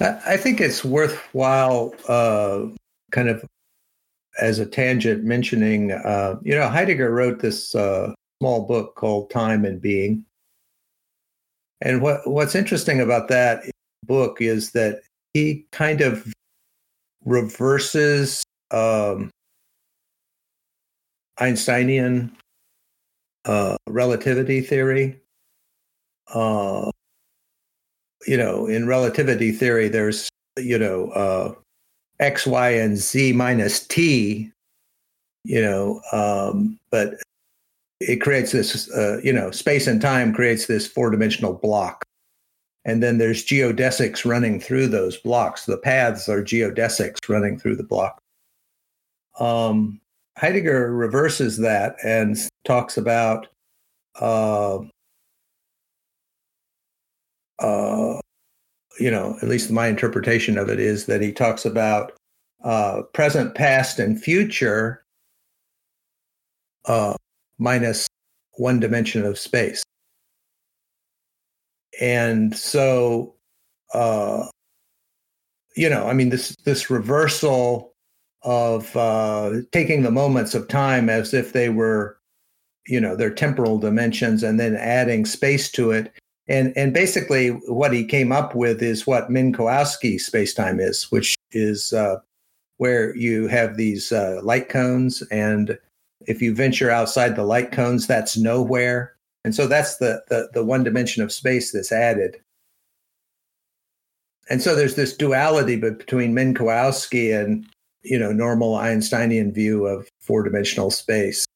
[0.00, 2.66] I think it's worthwhile uh,
[3.12, 3.44] kind of
[4.40, 9.64] as a tangent, mentioning, uh, you know, Heidegger wrote this uh, small book called Time
[9.64, 10.24] and Being.
[11.82, 13.64] And what, what's interesting about that
[14.06, 15.02] book is that
[15.34, 16.32] he kind of
[17.24, 19.30] reverses um,
[21.38, 22.36] Einsteinian
[23.44, 25.20] uh, relativity theory.
[26.32, 26.90] Uh,
[28.26, 31.52] you know, in relativity theory, there's, you know, uh,
[32.20, 34.52] X, Y, and Z minus T,
[35.44, 37.14] you know, um, but
[38.08, 42.04] it creates this, uh, you know, space and time creates this four dimensional block.
[42.84, 45.66] And then there's geodesics running through those blocks.
[45.66, 48.20] The paths are geodesics running through the block.
[49.38, 50.00] Um,
[50.36, 53.48] Heidegger reverses that and talks about
[54.20, 54.80] uh,
[57.58, 58.20] uh,
[58.98, 62.12] you know, at least my interpretation of it is that he talks about
[62.64, 65.04] uh, present, past, and future
[66.86, 67.14] uh,
[67.62, 68.08] minus
[68.54, 69.82] one dimension of space.
[72.00, 73.34] And so,
[73.94, 74.46] uh,
[75.76, 77.94] you know, I mean, this this reversal
[78.42, 82.18] of uh, taking the moments of time as if they were,
[82.86, 86.12] you know, their temporal dimensions, and then adding space to it.
[86.48, 91.92] And and basically, what he came up with is what Minkowski spacetime is, which is
[91.92, 92.16] uh,
[92.78, 95.78] where you have these uh, light cones, and
[96.26, 99.14] if you venture outside the light cones, that's nowhere.
[99.44, 102.36] And so that's the the, the one dimension of space that's added.
[104.50, 107.66] And so there's this duality between Minkowski and
[108.02, 111.46] you know normal Einsteinian view of four dimensional space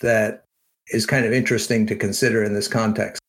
[0.00, 0.44] that
[0.88, 3.20] is kind of interesting to consider in this context.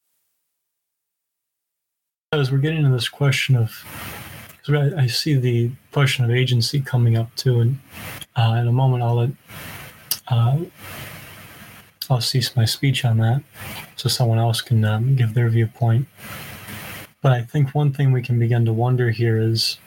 [2.34, 3.72] As we're getting to this question of,
[4.70, 7.80] I, I, see the question of agency coming up too, and
[8.36, 9.30] uh, in a moment I'll let
[10.28, 10.58] uh,
[12.10, 13.44] I'll cease my speech on that,
[13.96, 16.08] so someone else can um, give their viewpoint.
[17.22, 19.78] But I think one thing we can begin to wonder here is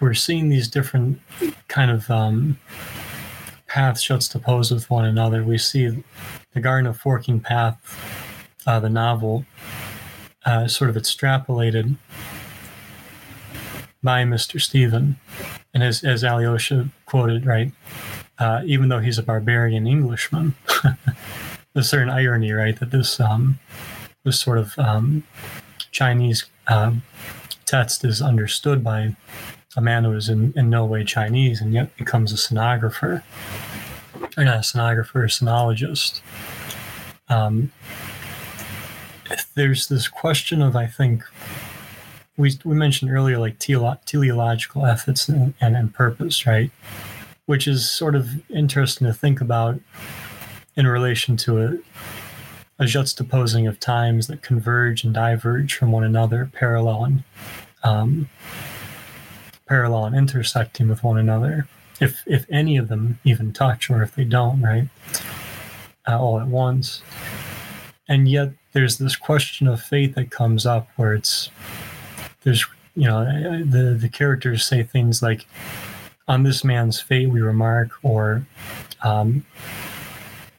[0.00, 1.20] we're seeing these different
[1.68, 2.58] kind of um,
[3.66, 5.44] paths juxtaposed with one another.
[5.44, 6.02] We see
[6.52, 7.76] the Garden of Forking Path,
[8.66, 9.44] uh, the novel,
[10.44, 11.96] uh, sort of extrapolated
[14.02, 14.60] by Mr.
[14.60, 15.16] Stephen.
[15.74, 17.72] And as, as Alyosha quoted, right,
[18.38, 20.54] uh, even though he's a barbarian Englishman,
[21.74, 23.58] there's certain irony, right, that this um,
[24.24, 25.24] this sort of um,
[25.90, 27.02] Chinese um,
[27.64, 29.16] text is understood by
[29.76, 33.22] a man who is in, in no way Chinese and yet becomes a sonographer.
[34.36, 36.20] Or not a sonographer, a sinologist.
[37.28, 37.72] Um,
[39.54, 41.24] there's this question of, I think,
[42.40, 46.70] we, we mentioned earlier, like tele- teleological ethics and, and, and purpose, right?
[47.46, 49.78] Which is sort of interesting to think about
[50.74, 51.78] in relation to a,
[52.78, 57.24] a juxtaposing of times that converge and diverge from one another, parallel and
[57.82, 58.28] um,
[59.66, 61.66] parallel and intersecting with one another,
[62.00, 64.88] if if any of them even touch or if they don't, right,
[66.08, 67.02] uh, all at once.
[68.08, 71.50] And yet, there's this question of faith that comes up where it's
[72.42, 72.66] there's
[72.96, 73.24] you know
[73.64, 75.46] the the characters say things like,
[76.28, 78.46] "On this man's fate we remark," or
[79.02, 79.44] um,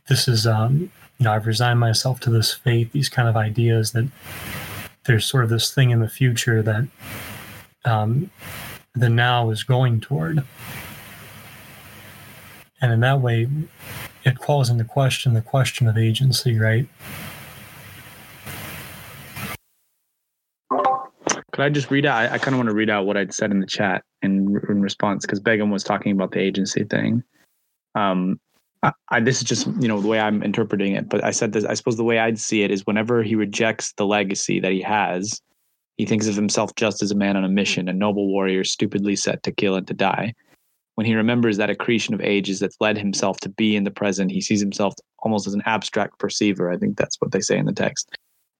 [0.08, 3.92] "This is um, you know I've resigned myself to this fate." These kind of ideas
[3.92, 4.08] that
[5.06, 6.88] there's sort of this thing in the future that
[7.86, 8.30] um,
[8.94, 10.44] the now is going toward.
[12.84, 13.48] And in that way,
[14.24, 16.88] it calls into question the question of agency, right?
[21.62, 22.18] Could I just read out?
[22.18, 24.60] I, I kind of want to read out what I'd said in the chat in,
[24.68, 27.22] in response because Begum was talking about the agency thing.
[27.94, 28.40] Um,
[28.82, 31.54] I, I, this is just you know the way I'm interpreting it, but I said
[31.54, 31.64] this.
[31.64, 34.82] I suppose the way I'd see it is whenever he rejects the legacy that he
[34.82, 35.40] has,
[35.98, 39.16] he thinks of himself just as a man on a mission, a noble warrior stupidly
[39.16, 40.34] set to kill and to die.
[40.96, 44.32] When he remembers that accretion of ages that's led himself to be in the present,
[44.32, 46.72] he sees himself almost as an abstract perceiver.
[46.72, 48.10] I think that's what they say in the text.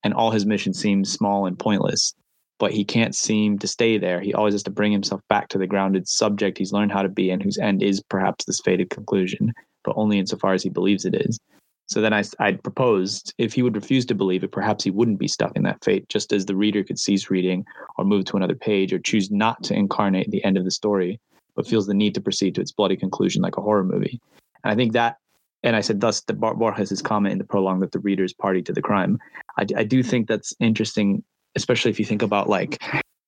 [0.04, 2.14] And all his mission seems small and pointless,
[2.62, 4.22] but he can't seem to stay there.
[4.22, 7.10] He always has to bring himself back to the grounded subject he's learned how to
[7.10, 9.52] be and whose end is perhaps this fated conclusion,
[9.84, 11.40] but only insofar as he believes it is.
[11.88, 15.18] So then I, I proposed if he would refuse to believe it, perhaps he wouldn't
[15.18, 17.66] be stuck in that fate, just as the reader could cease reading
[17.98, 21.20] or move to another page or choose not to incarnate the end of the story,
[21.56, 24.22] but feels the need to proceed to its bloody conclusion like a horror movie.
[24.64, 25.18] And I think that,
[25.64, 28.62] and I said thus the Borges' comment in the prologue that the reader is party
[28.62, 29.18] to the crime.
[29.58, 31.24] I, I do think that's interesting,
[31.56, 32.82] especially if you think about like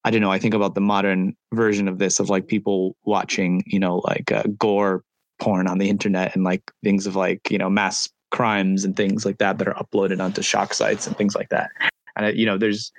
[0.05, 0.31] I don't know.
[0.31, 4.31] I think about the modern version of this of like people watching, you know, like
[4.31, 5.03] uh, gore
[5.39, 9.25] porn on the internet and like things of like, you know, mass crimes and things
[9.25, 11.69] like that that are uploaded onto shock sites and things like that.
[12.15, 12.91] And, uh, you know, there's,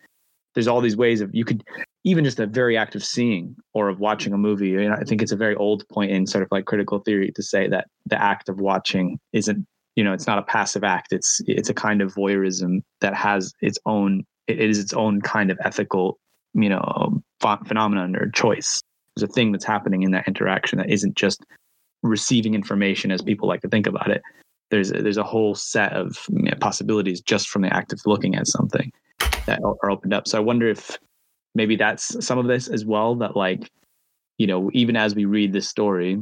[0.54, 1.64] there's all these ways of you could
[2.04, 4.88] even just a very act of seeing or of watching a movie.
[4.88, 7.68] I think it's a very old point in sort of like critical theory to say
[7.68, 9.66] that the act of watching isn't,
[9.96, 11.12] you know, it's not a passive act.
[11.12, 14.24] It's it's a kind of voyeurism that has its own.
[14.46, 16.18] It is its own kind of ethical
[16.54, 17.22] you know
[17.66, 18.80] phenomenon or choice
[19.14, 21.44] there's a thing that's happening in that interaction that isn't just
[22.02, 24.22] receiving information as people like to think about it
[24.70, 28.34] there's there's a whole set of you know, possibilities just from the act of looking
[28.34, 28.90] at something
[29.46, 30.96] that are opened up so i wonder if
[31.54, 33.70] maybe that's some of this as well that like
[34.38, 36.18] you know even as we read this story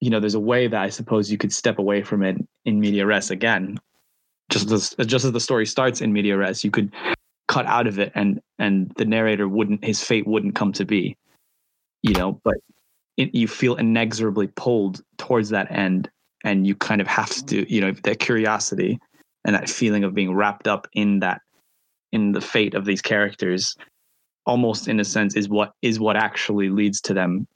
[0.00, 2.80] you know there's a way that i suppose you could step away from it in
[2.80, 3.78] media res again.
[4.50, 6.92] Just as just as the story starts in media res you could
[7.46, 11.16] cut out of it and and the narrator wouldn't his fate wouldn't come to be
[12.02, 12.56] you know but
[13.16, 16.10] it, you feel inexorably pulled towards that end
[16.44, 18.98] and you kind of have to you know that curiosity
[19.44, 21.40] and that feeling of being wrapped up in that
[22.12, 23.76] in the fate of these characters
[24.46, 27.46] almost in a sense is what is what actually leads to them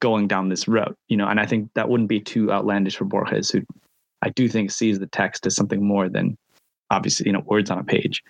[0.00, 3.04] going down this road you know and i think that wouldn't be too outlandish for
[3.04, 3.60] borges who
[4.22, 6.36] i do think sees the text as something more than
[6.90, 8.22] obviously you know words on a page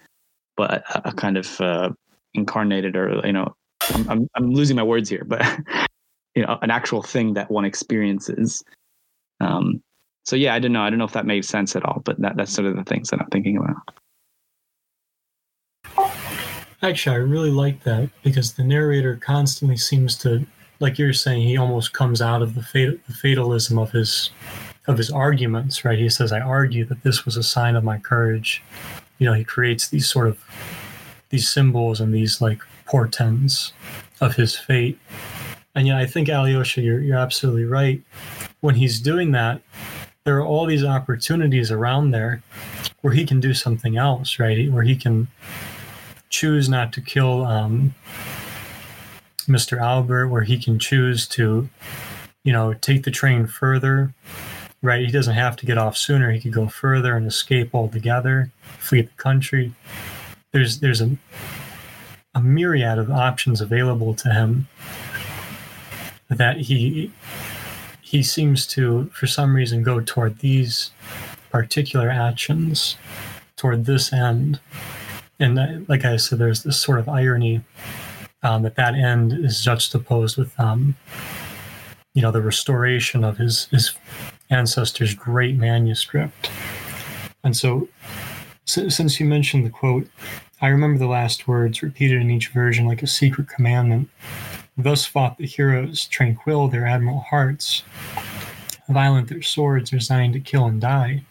[0.57, 1.91] but a, a kind of uh,
[2.35, 3.55] incarnated or you know
[3.91, 5.43] I'm, I'm, I'm losing my words here but
[6.35, 8.63] you know an actual thing that one experiences.
[9.41, 9.83] Um
[10.25, 10.83] so yeah i don't know.
[10.83, 12.85] I don't know if that made sense at all but that, that's sort of the
[12.85, 13.77] things that i'm thinking about.
[16.83, 20.47] Actually i really like that because the narrator constantly seems to
[20.81, 24.31] like you're saying he almost comes out of the, fat- the fatalism of his
[24.87, 25.99] of his arguments right?
[25.99, 28.63] He says i argue that this was a sign of my courage.
[29.19, 30.39] You know he creates these sort of
[31.31, 33.73] these symbols and these like portents
[34.21, 34.99] of his fate.
[35.75, 38.03] And yeah i think alyosha you're, you're absolutely right.
[38.61, 39.63] When he's doing that
[40.25, 42.43] there are all these opportunities around there
[43.03, 44.71] where he can do something else right?
[44.71, 45.29] Where he can
[46.31, 47.95] choose not to kill um,
[49.45, 51.69] mr albert where he can choose to
[52.43, 54.13] you know take the train further
[54.85, 55.05] right?
[55.05, 56.31] He doesn't have to get off sooner.
[56.31, 59.73] He could go further and escape altogether, flee the country.
[60.53, 61.17] There's there's a
[62.35, 64.69] a myriad of options available to him
[66.29, 67.11] that he
[68.03, 70.91] he seems to for some reason go toward these
[71.51, 72.97] particular actions
[73.57, 74.59] toward this end
[75.39, 77.61] and uh, like i said there's this sort of irony
[78.45, 80.95] um, that that end is juxtaposed with um,
[82.13, 83.93] you know the restoration of his his
[84.51, 86.51] ancestor's great manuscript.
[87.43, 87.89] And so,
[88.67, 90.07] since you mentioned the quote,
[90.61, 94.09] I remember the last words repeated in each version like a secret commandment.
[94.77, 97.83] Thus fought the heroes, tranquil their admiral hearts,
[98.89, 101.23] violent their swords, resigned to kill and die.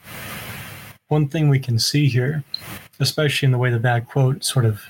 [1.07, 2.43] One thing we can see here,
[2.99, 4.81] especially in the way that that quote sort of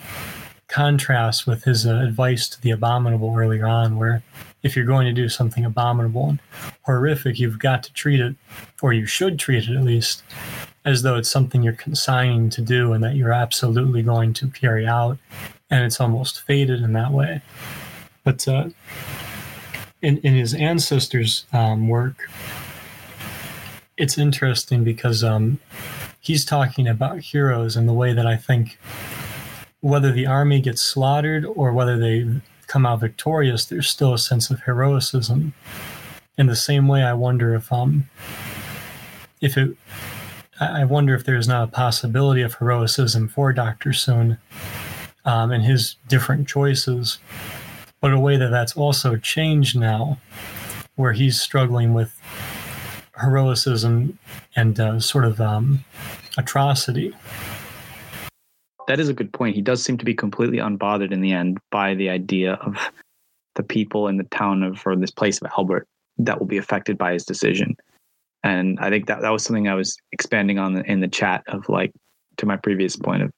[0.73, 4.23] contrasts with his uh, advice to the abominable earlier on, where
[4.63, 6.39] if you're going to do something abominable and
[6.81, 8.35] horrific, you've got to treat it,
[8.81, 10.23] or you should treat it at least,
[10.83, 14.87] as though it's something you're consigning to do and that you're absolutely going to carry
[14.87, 15.19] out.
[15.69, 17.43] And it's almost fated in that way.
[18.23, 18.69] But uh,
[20.01, 22.27] in, in his ancestors' um, work,
[23.95, 25.59] it's interesting because um,
[26.19, 28.79] he's talking about heroes in the way that I think
[29.83, 32.25] whether the army gets slaughtered or whether they
[32.67, 35.53] come out victorious, there's still a sense of heroism.
[36.37, 38.09] In the same way, I wonder if um
[39.41, 39.75] if it
[40.61, 43.89] I wonder if there's not a possibility of heroism for Dr.
[43.89, 44.37] Soong
[45.25, 47.17] um, and his different choices,
[47.99, 50.17] but a way that that's also changed now,
[50.95, 52.17] where he's struggling with
[53.15, 54.17] heroism
[54.55, 55.83] and uh, sort of um,
[56.37, 57.13] atrocity
[58.87, 59.55] that is a good point.
[59.55, 62.77] He does seem to be completely unbothered in the end by the idea of
[63.55, 65.87] the people in the town of or this place of Albert
[66.17, 67.75] that will be affected by his decision.
[68.43, 71.69] And I think that that was something I was expanding on in the chat of
[71.69, 71.91] like
[72.37, 73.31] to my previous point of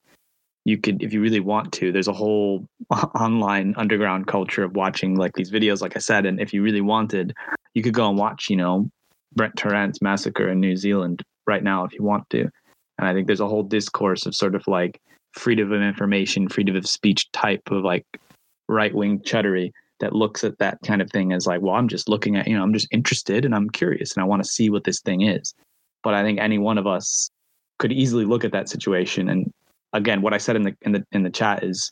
[0.64, 5.16] you could if you really want to there's a whole online underground culture of watching
[5.16, 7.34] like these videos like I said and if you really wanted
[7.74, 8.90] you could go and watch you know
[9.36, 12.50] Brent Tarrant's massacre in New Zealand right now if you want to
[12.98, 15.00] and I think there's a whole discourse of sort of like
[15.36, 18.06] freedom of information, freedom of speech type of like
[18.68, 22.10] right wing chuddery that looks at that kind of thing as like, well, I'm just
[22.10, 24.70] looking at, you know, I'm just interested and I'm curious and I want to see
[24.70, 25.54] what this thing is.
[26.04, 27.30] But I think any one of us
[27.80, 29.30] could easily look at that situation.
[29.30, 29.52] And
[29.94, 31.92] again, what I said in the in the in the chat is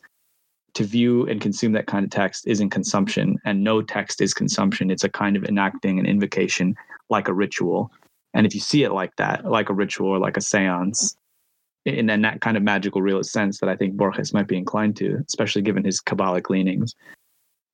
[0.73, 4.89] to view and consume that kind of text isn't consumption, and no text is consumption.
[4.89, 6.75] It's a kind of enacting an invocation
[7.09, 7.91] like a ritual.
[8.33, 11.15] And if you see it like that, like a ritual or like a seance,
[11.85, 14.95] in, in that kind of magical realist sense that I think Borges might be inclined
[14.97, 16.95] to, especially given his Kabbalic leanings,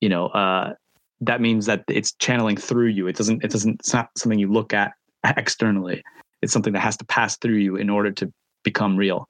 [0.00, 0.74] you know, uh,
[1.20, 3.06] that means that it's channeling through you.
[3.06, 3.44] It doesn't.
[3.44, 3.80] It doesn't.
[3.80, 4.92] It's not something you look at
[5.36, 6.02] externally.
[6.42, 8.32] It's something that has to pass through you in order to
[8.64, 9.28] become real.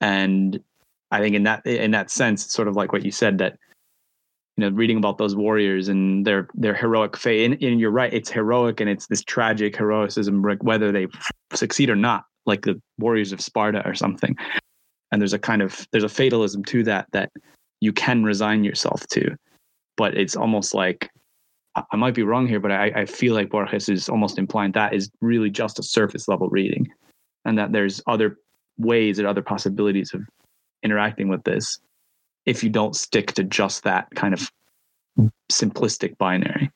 [0.00, 0.60] And
[1.10, 3.58] I think in that in that sense, it's sort of like what you said that
[4.56, 7.44] you know, reading about those warriors and their their heroic fate.
[7.44, 11.08] And, and you're right, it's heroic and it's this tragic heroicism, whether they
[11.52, 14.36] succeed or not, like the warriors of Sparta or something.
[15.12, 17.30] And there's a kind of there's a fatalism to that that
[17.80, 19.36] you can resign yourself to,
[19.96, 21.10] but it's almost like
[21.92, 24.94] I might be wrong here, but I, I feel like Borges is almost implying that
[24.94, 26.88] is really just a surface level reading,
[27.44, 28.38] and that there's other
[28.78, 30.22] ways and other possibilities of
[30.82, 31.78] interacting with this
[32.46, 34.50] if you don't stick to just that kind of
[35.50, 36.70] simplistic binary.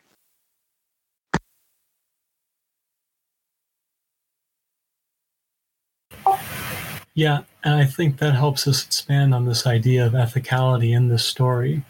[7.14, 11.24] Yeah, and I think that helps us expand on this idea of ethicality in this
[11.24, 11.82] story.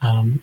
[0.00, 0.42] Um,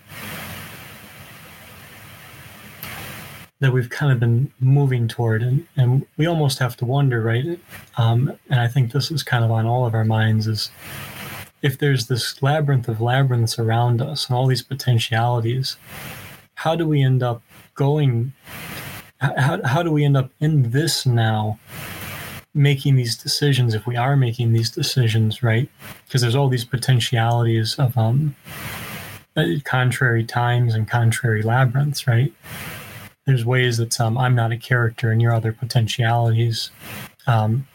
[3.59, 7.59] that we've kind of been moving toward, and, and we almost have to wonder, right?
[7.95, 10.71] Um, and I think this is kind of on all of our minds is
[11.61, 15.77] if there's this labyrinth of labyrinths around us and all these potentialities,
[16.55, 17.43] how do we end up
[17.75, 18.33] going?
[19.19, 21.59] How, how do we end up in this now,
[22.53, 25.69] making these decisions if we are making these decisions, right?
[26.05, 28.35] Because there's all these potentialities of um,
[29.37, 32.33] uh, contrary times and contrary labyrinths, right?
[33.25, 36.71] There's ways that um, I'm not a character and your other potentialities.
[37.27, 37.67] Um,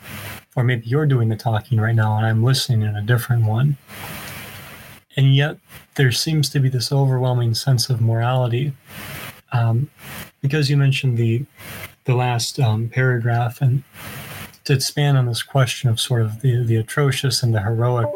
[0.57, 3.77] or maybe you're doing the talking right now and I'm listening in a different one.
[5.17, 5.57] And yet,
[5.95, 8.73] there seems to be this overwhelming sense of morality.
[9.53, 9.91] Um,
[10.43, 11.45] because you mentioned the
[12.05, 13.83] the last um, paragraph, and
[14.67, 18.09] to expand on this question of sort of the, the atrocious and the heroic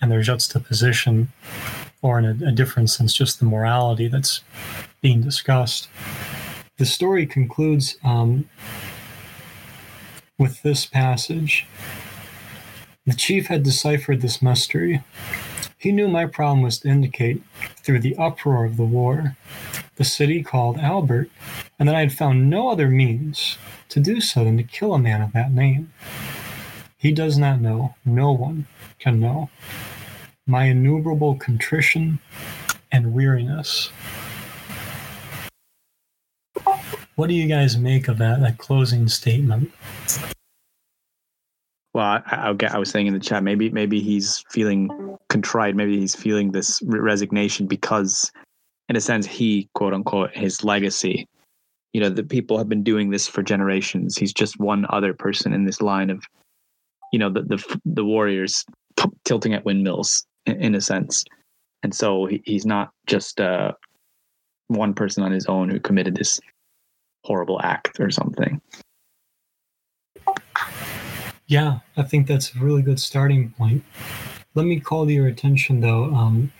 [0.00, 1.30] and their juxtaposition,
[2.02, 4.42] or in a, a different sense, just the morality that's
[5.02, 5.88] being discussed.
[6.78, 8.48] The story concludes um,
[10.38, 11.66] with this passage.
[13.04, 15.02] The chief had deciphered this mystery.
[15.76, 17.42] He knew my problem was to indicate,
[17.82, 19.36] through the uproar of the war,
[20.00, 21.28] the city called Albert,
[21.78, 23.58] and that I had found no other means
[23.90, 25.92] to do so than to kill a man of that name.
[26.96, 28.66] He does not know, no one
[28.98, 29.50] can know,
[30.46, 32.18] my innumerable contrition
[32.90, 33.90] and weariness.
[37.16, 39.70] What do you guys make of that, that closing statement?
[41.92, 42.56] Well, I, I'll.
[42.70, 45.76] I was saying in the chat, maybe maybe he's feeling contrite.
[45.76, 48.32] Maybe he's feeling this resignation because,
[48.90, 51.28] in a sense, he quote unquote his legacy.
[51.92, 54.18] You know, the people have been doing this for generations.
[54.18, 56.24] He's just one other person in this line of,
[57.12, 58.64] you know, the the the warriors
[58.98, 61.24] p- tilting at windmills in, in, a sense,
[61.84, 63.72] and so he, he's not just uh,
[64.66, 66.40] one person on his own who committed this
[67.24, 68.60] horrible act or something.
[71.46, 73.84] Yeah, I think that's a really good starting point.
[74.56, 76.52] Let me call your attention, though, um,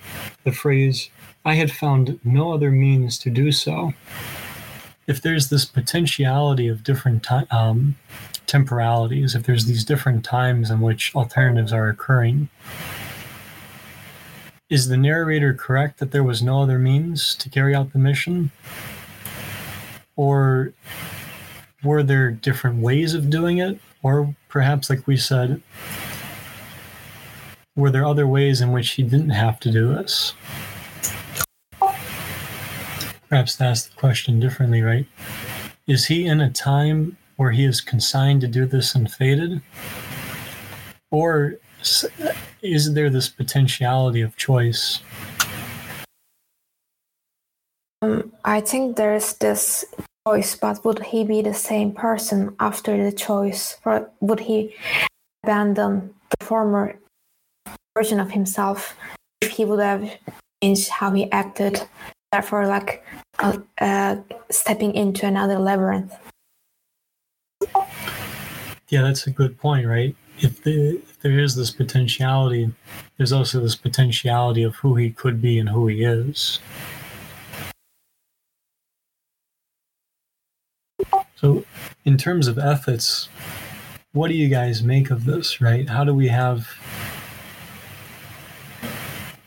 [0.44, 1.10] the phrase,
[1.44, 3.94] I had found no other means to do so.
[5.06, 7.96] If there's this potentiality of different ti- um,
[8.46, 12.48] temporalities, if there's these different times in which alternatives are occurring,
[14.68, 18.52] is the narrator correct that there was no other means to carry out the mission?
[20.16, 20.72] Or
[21.82, 23.80] were there different ways of doing it?
[24.02, 25.62] Or perhaps, like we said,
[27.74, 30.34] were there other ways in which he didn't have to do this?
[33.30, 35.06] Perhaps to ask the question differently, right?
[35.86, 39.62] Is he in a time where he is consigned to do this and fated?
[41.12, 41.54] Or
[42.60, 45.00] is there this potentiality of choice?
[48.02, 49.84] Um, I think there's this
[50.26, 53.76] choice, but would he be the same person after the choice?
[53.84, 54.74] Or would he
[55.44, 56.98] abandon the former
[57.96, 58.96] version of himself
[59.40, 60.18] if he would have
[60.64, 61.86] changed how he acted?
[62.32, 63.04] Therefore, like
[63.80, 64.16] uh,
[64.50, 66.14] stepping into another labyrinth.
[68.88, 70.14] Yeah, that's a good point, right?
[70.38, 72.72] If, the, if there is this potentiality,
[73.16, 76.60] there's also this potentiality of who he could be and who he is.
[81.36, 81.64] So,
[82.04, 83.28] in terms of ethics,
[84.12, 85.88] what do you guys make of this, right?
[85.88, 86.68] How do we have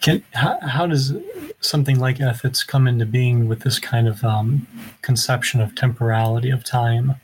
[0.04, 1.16] can how, how does
[1.62, 4.68] something like ethics come into being with this kind of um,
[5.02, 7.16] conception of temporality of time?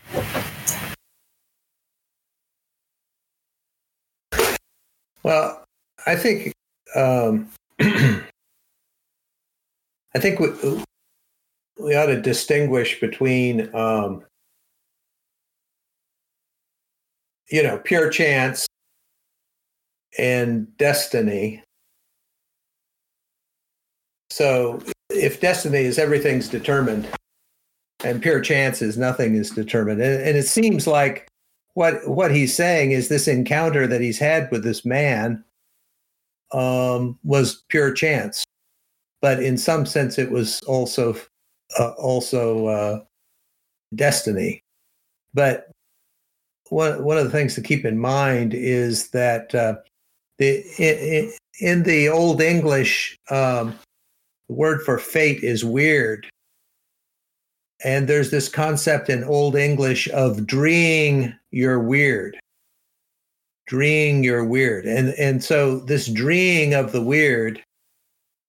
[5.23, 5.63] Well,
[6.07, 6.53] I think
[6.95, 7.49] um,
[7.81, 8.23] I
[10.17, 10.47] think we,
[11.77, 14.23] we ought to distinguish between um,
[17.51, 18.67] you know pure chance
[20.17, 21.61] and destiny.
[24.29, 27.07] So, if destiny is everything's determined,
[28.03, 31.27] and pure chance is nothing is determined, and, and it seems like
[31.73, 35.43] what what he's saying is this encounter that he's had with this man
[36.51, 38.43] um, was pure chance,
[39.21, 41.15] but in some sense it was also
[41.79, 42.99] uh, also uh,
[43.95, 44.63] destiny.
[45.33, 45.71] But
[46.69, 49.75] one one of the things to keep in mind is that uh,
[50.37, 53.77] the in, in, the Old English, um,
[54.49, 56.27] the word for fate is weird.
[57.85, 62.37] And there's this concept in Old English of dreeing your weird.
[63.67, 64.85] Dreeing your weird.
[64.85, 67.61] And and so this dreeing of the weird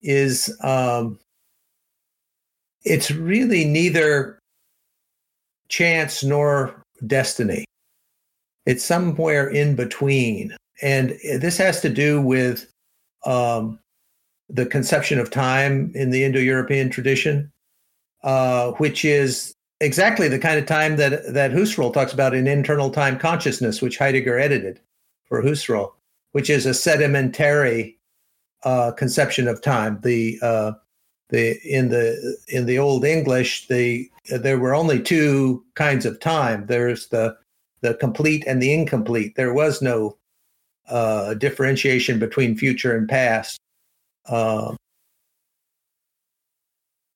[0.02, 1.18] is um
[2.82, 4.38] it's really neither
[5.68, 7.66] chance nor destiny.
[8.64, 10.56] It's somewhere in between.
[10.82, 12.66] And this has to do with
[13.26, 13.78] um,
[14.52, 17.52] the conception of time in the Indo European tradition
[18.22, 22.90] uh, which is exactly the kind of time that that Husserl talks about in internal
[22.90, 24.80] time consciousness, which Heidegger edited
[25.24, 25.92] for Husserl,
[26.32, 27.98] which is a sedimentary
[28.64, 29.98] uh, conception of time.
[30.02, 30.72] The uh,
[31.30, 36.66] the in the in the old English, the there were only two kinds of time.
[36.66, 37.36] There's the
[37.80, 39.36] the complete and the incomplete.
[39.36, 40.18] There was no
[40.88, 43.58] uh, differentiation between future and past.
[44.30, 44.74] Uh,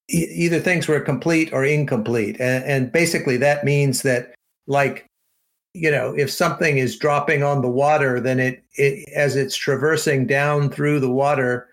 [0.09, 2.37] either things were complete or incomplete.
[2.41, 4.35] And, and, basically that means that
[4.67, 5.07] like
[5.73, 10.27] you know if something is dropping on the water then it, it as it's traversing
[10.27, 11.69] down through the water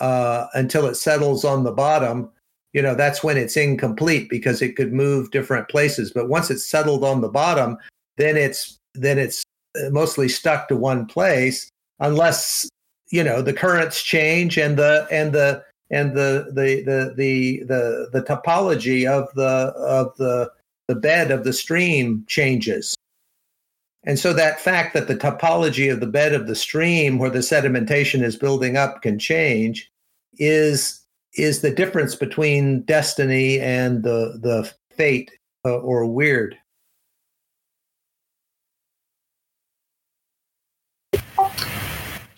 [0.00, 2.30] uh, until it settles on the bottom
[2.72, 6.12] you know that's when it's incomplete because it could move different places.
[6.12, 7.78] But once it's settled on the bottom
[8.16, 9.42] then it's then it's
[9.90, 11.68] mostly stuck to one place
[12.00, 12.68] unless
[13.12, 18.08] you know the currents change and the and the and the the the the the,
[18.12, 20.50] the topology of the of the
[20.88, 22.96] the bed of the stream changes.
[24.04, 27.38] And so that fact that the topology of the bed of the stream where the
[27.38, 29.92] sedimentation is building up can change
[30.38, 35.30] is is the difference between destiny and the the fate
[35.66, 36.56] uh, or weird.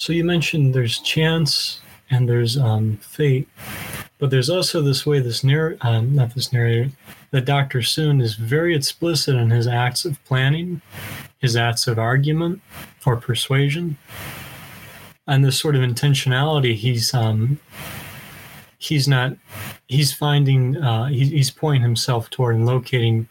[0.05, 3.49] So you mentioned there's chance and there's um, fate.
[4.19, 6.91] But there's also this way, this narr- um, not this narrator,
[7.31, 7.79] that Dr.
[7.79, 10.83] Soong is very explicit in his acts of planning,
[11.39, 12.61] his acts of argument
[13.07, 13.97] or persuasion,
[15.27, 16.75] and this sort of intentionality.
[16.75, 17.59] He's um,
[18.77, 19.39] he's not
[19.87, 23.27] he's finding uh, he, he's pointing himself toward and locating,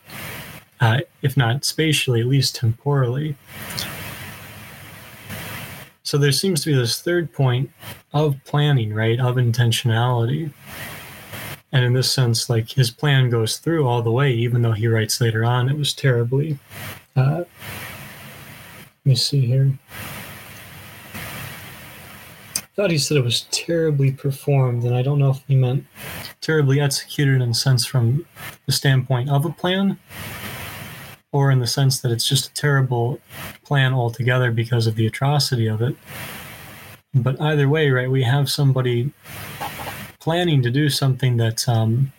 [0.81, 3.35] uh, if not spatially, at least temporally,
[6.03, 7.71] so there seems to be this third point
[8.13, 9.19] of planning, right?
[9.19, 10.51] Of intentionality.
[11.71, 14.87] And in this sense, like his plan goes through all the way, even though he
[14.87, 16.59] writes later on it was terribly.
[17.15, 19.77] Uh, let me see here.
[22.57, 25.85] I thought he said it was terribly performed, and I don't know if he meant
[26.41, 28.25] terribly executed in a sense from
[28.65, 29.97] the standpoint of a plan,
[31.33, 33.19] or in the sense that it's just a terrible
[33.65, 35.97] plan altogether because of the atrocity of it.
[37.13, 39.11] But either way, right, we have somebody
[40.19, 42.13] planning to do something that um,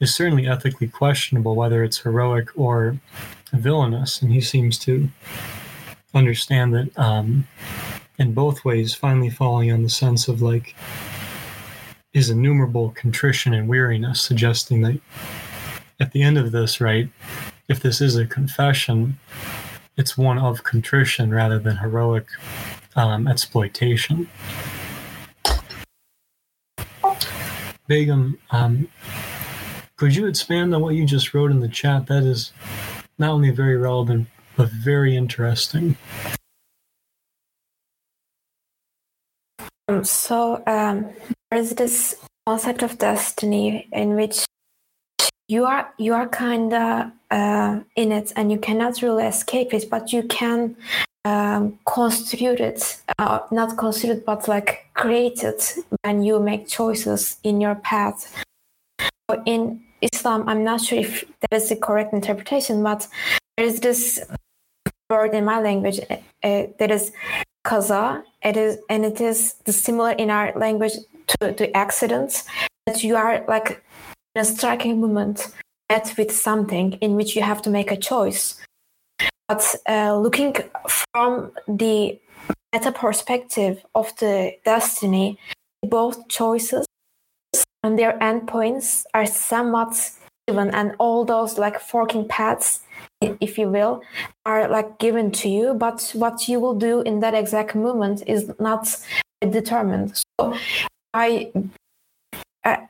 [0.00, 2.98] is certainly ethically questionable, whether it's heroic or
[3.52, 4.22] villainous.
[4.22, 5.08] And he seems to
[6.14, 7.46] understand that um,
[8.18, 10.74] in both ways, finally falling on the sense of like
[12.12, 15.00] his innumerable contrition and weariness, suggesting that
[16.00, 17.08] at the end of this, right,
[17.68, 19.18] if this is a confession,
[19.96, 22.26] it's one of contrition rather than heroic
[22.96, 24.28] um, exploitation.
[27.86, 28.88] Begum, um,
[29.96, 32.06] could you expand on what you just wrote in the chat?
[32.06, 32.52] That is
[33.18, 35.96] not only very relevant, but very interesting.
[39.88, 41.10] Um, so um,
[41.50, 42.16] there is this
[42.46, 44.47] concept of destiny in which
[45.48, 49.90] you are you are kind of uh, in it and you cannot really escape it
[49.90, 50.76] but you can
[51.24, 51.78] um,
[52.40, 55.60] it, uh, not constituted, but like created
[56.02, 58.32] when you make choices in your path.
[59.30, 63.06] So in Islam, I'm not sure if that is the correct interpretation, but
[63.56, 64.20] there is this
[65.10, 67.12] word in my language uh, that is
[67.66, 68.22] kaza.
[68.42, 70.94] It is, and it is similar in our language
[71.26, 72.44] to, to accidents
[72.86, 73.84] that you are like
[74.38, 75.48] a striking moment
[75.90, 78.58] met with something in which you have to make a choice.
[79.48, 80.54] But uh, looking
[81.14, 82.18] from the
[82.72, 85.38] meta perspective of the destiny,
[85.82, 86.86] both choices
[87.82, 90.10] and their endpoints are somewhat
[90.46, 92.80] given, and all those like forking paths,
[93.20, 94.02] if you will,
[94.44, 95.74] are like given to you.
[95.74, 98.94] But what you will do in that exact moment is not
[99.40, 100.20] determined.
[100.40, 100.54] So
[101.14, 101.52] I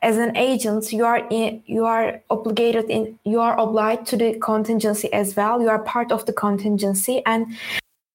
[0.01, 4.37] as an agent you are in, you are obligated in you are obliged to the
[4.39, 5.61] contingency as well.
[5.61, 7.47] You are part of the contingency and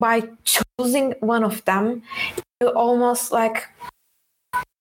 [0.01, 2.03] by choosing one of them
[2.61, 3.69] you almost like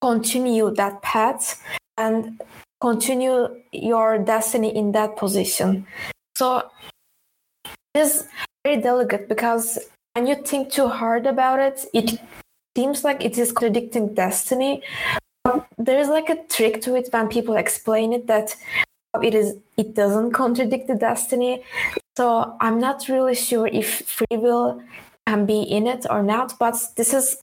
[0.01, 1.61] continue that path
[1.97, 2.41] and
[2.81, 5.85] continue your destiny in that position.
[6.35, 6.69] So
[7.63, 8.27] it is
[8.63, 9.79] very delicate because
[10.13, 12.19] when you think too hard about it it
[12.75, 14.81] seems like it is contradicting destiny
[15.77, 18.55] there's like a trick to it when people explain it that
[19.21, 21.63] it is it doesn't contradict the destiny.
[22.17, 24.81] So i'm not really sure if free will
[25.27, 27.41] can be in it or not but this is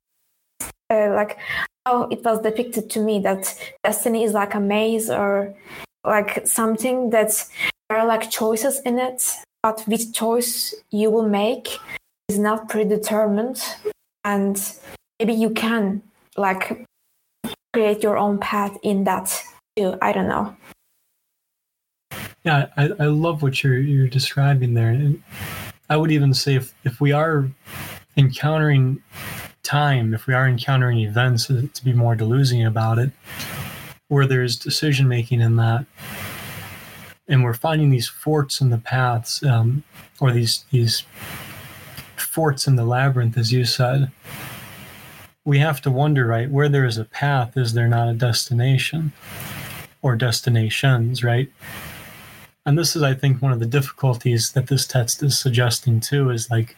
[0.90, 1.38] uh, like
[1.86, 5.54] how it was depicted to me that destiny is like a maze or
[6.04, 7.32] like something that
[7.88, 9.22] there are like choices in it
[9.62, 11.78] but which choice you will make
[12.28, 13.60] is not predetermined.
[14.24, 14.56] And
[15.18, 16.02] maybe you can
[16.36, 16.84] like
[17.72, 19.42] create your own path in that
[19.76, 19.96] too.
[20.02, 20.56] I don't know.
[22.44, 24.90] Yeah, I, I love what you're you're describing there.
[24.90, 25.22] And
[25.88, 27.48] I would even say if, if we are
[28.16, 29.02] encountering
[29.62, 33.10] time, if we are encountering events, to be more delusional about it,
[34.08, 35.84] where there's decision making in that,
[37.28, 39.84] and we're finding these forts in the paths, um,
[40.20, 41.04] or these these
[42.16, 44.10] forts in the labyrinth, as you said,
[45.44, 46.50] we have to wonder, right?
[46.50, 49.12] Where there is a path, is there not a destination
[50.02, 51.50] or destinations, right?
[52.66, 56.30] And this is, I think, one of the difficulties that this text is suggesting too
[56.30, 56.76] is like,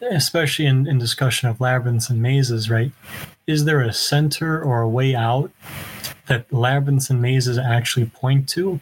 [0.00, 2.92] especially in, in discussion of labyrinths and mazes, right?
[3.46, 5.50] Is there a center or a way out
[6.28, 8.80] that labyrinths and mazes actually point to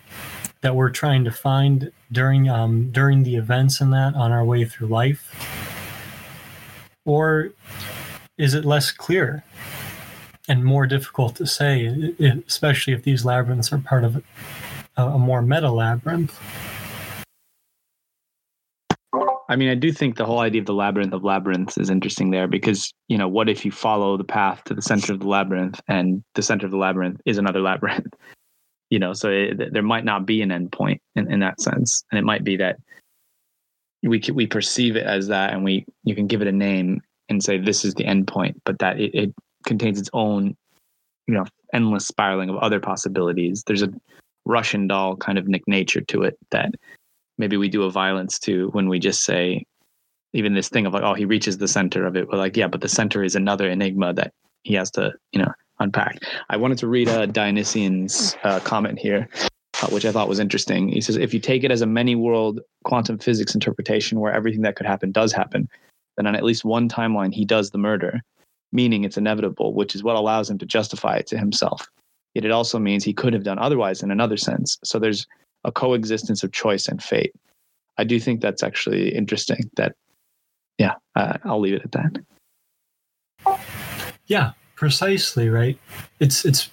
[0.61, 4.66] that we're trying to find during um, during the events in that on our way
[4.66, 5.58] through life?
[7.09, 7.53] Or
[8.37, 9.43] is it less clear
[10.47, 11.87] and more difficult to say,
[12.47, 14.23] especially if these labyrinths are part of
[14.99, 16.39] a more meta labyrinth?
[19.49, 22.31] I mean, I do think the whole idea of the labyrinth of labyrinths is interesting
[22.31, 25.29] there because, you know, what if you follow the path to the center of the
[25.29, 28.13] labyrinth and the center of the labyrinth is another labyrinth?
[28.91, 32.05] You know, so it, there might not be an endpoint in, in that sense.
[32.11, 32.77] And it might be that
[34.03, 37.43] we we perceive it as that, and we you can give it a name and
[37.43, 39.35] say this is the end point, but that it, it
[39.66, 40.57] contains its own,
[41.27, 43.62] you know, endless spiraling of other possibilities.
[43.66, 43.93] There's a
[44.45, 46.73] Russian doll kind of Nick nature to it that
[47.37, 49.65] maybe we do a violence to when we just say
[50.33, 52.29] even this thing of like, oh, he reaches the center of it.
[52.29, 55.53] We're like, yeah, but the center is another enigma that he has to, you know,
[55.81, 56.19] unpack.
[56.51, 59.29] I wanted to read a Dionysian's uh, comment here
[59.83, 60.89] uh, which I thought was interesting.
[60.89, 64.63] He says, if you take it as a many world quantum physics interpretation where everything
[64.63, 65.69] that could happen does happen,
[66.17, 68.21] then on at least one timeline, he does the murder,
[68.73, 71.87] meaning it's inevitable, which is what allows him to justify it to himself.
[72.35, 74.79] Yet it also means he could have done otherwise in another sense.
[74.85, 75.27] So there's
[75.65, 77.35] a coexistence of choice and fate.
[77.97, 79.71] I do think that's actually interesting.
[79.77, 79.95] That,
[80.79, 83.59] yeah, uh, I'll leave it at that.
[84.27, 85.49] Yeah, precisely.
[85.49, 85.79] Right.
[86.21, 86.69] It's it's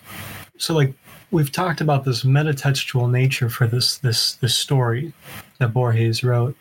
[0.58, 0.94] so like
[1.36, 5.12] we've talked about this metatextual nature for this this this story
[5.60, 6.56] that Borges wrote.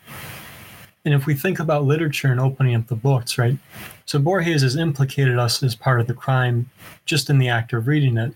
[1.05, 3.57] And if we think about literature and opening up the books, right?
[4.05, 6.69] So Borges has implicated us as part of the crime
[7.05, 8.33] just in the act of reading it.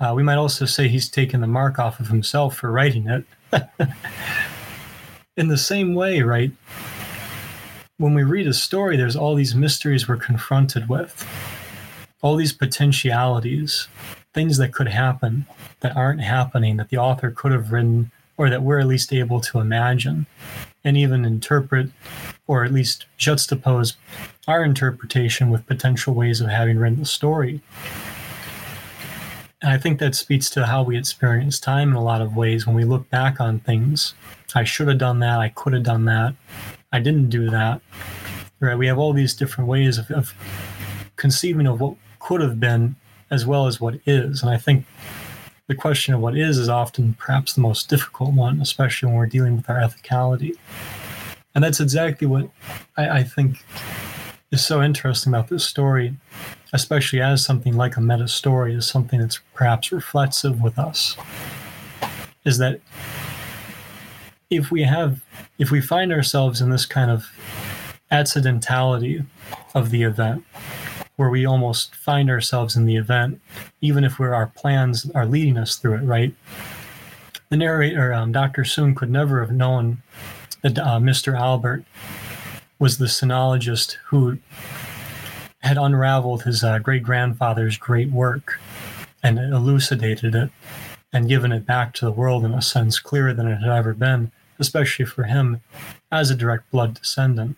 [0.00, 3.26] Uh, we might also say he's taken the mark off of himself for writing it.
[5.36, 6.52] in the same way, right?
[7.98, 11.28] When we read a story, there's all these mysteries we're confronted with,
[12.22, 13.88] all these potentialities,
[14.34, 15.46] things that could happen
[15.80, 19.40] that aren't happening that the author could have written or that we're at least able
[19.40, 20.26] to imagine
[20.82, 21.88] and even interpret
[22.46, 23.94] or at least juxtapose
[24.46, 27.62] our interpretation with potential ways of having written the story.
[29.62, 32.66] And I think that speaks to how we experience time in a lot of ways
[32.66, 34.14] when we look back on things.
[34.54, 35.38] I should have done that.
[35.38, 36.34] I could have done that.
[36.92, 37.80] I didn't do that.
[38.60, 38.76] Right?
[38.76, 40.34] We have all these different ways of, of
[41.16, 42.96] conceiving of what could have been
[43.30, 44.42] as well as what is.
[44.42, 44.86] And I think
[45.66, 49.26] the question of what is is often perhaps the most difficult one, especially when we're
[49.26, 50.56] dealing with our ethicality.
[51.54, 52.50] And that's exactly what
[52.96, 53.64] I, I think
[54.50, 56.16] is so interesting about this story,
[56.72, 61.16] especially as something like a meta story, is something that's perhaps reflexive with us.
[62.44, 62.80] Is that
[64.50, 65.22] if we have,
[65.58, 67.26] if we find ourselves in this kind of
[68.12, 69.24] accidentality
[69.74, 70.44] of the event,
[71.16, 73.40] where we almost find ourselves in the event,
[73.80, 76.34] even if we're, our plans are leading us through it, right?
[77.50, 78.64] The narrator, um, Dr.
[78.64, 80.02] Soon, could never have known
[80.62, 81.38] that uh, Mr.
[81.38, 81.84] Albert
[82.78, 84.38] was the sinologist who
[85.60, 88.60] had unraveled his uh, great grandfather's great work
[89.22, 90.50] and elucidated it
[91.12, 93.94] and given it back to the world in a sense clearer than it had ever
[93.94, 95.60] been, especially for him
[96.10, 97.56] as a direct blood descendant.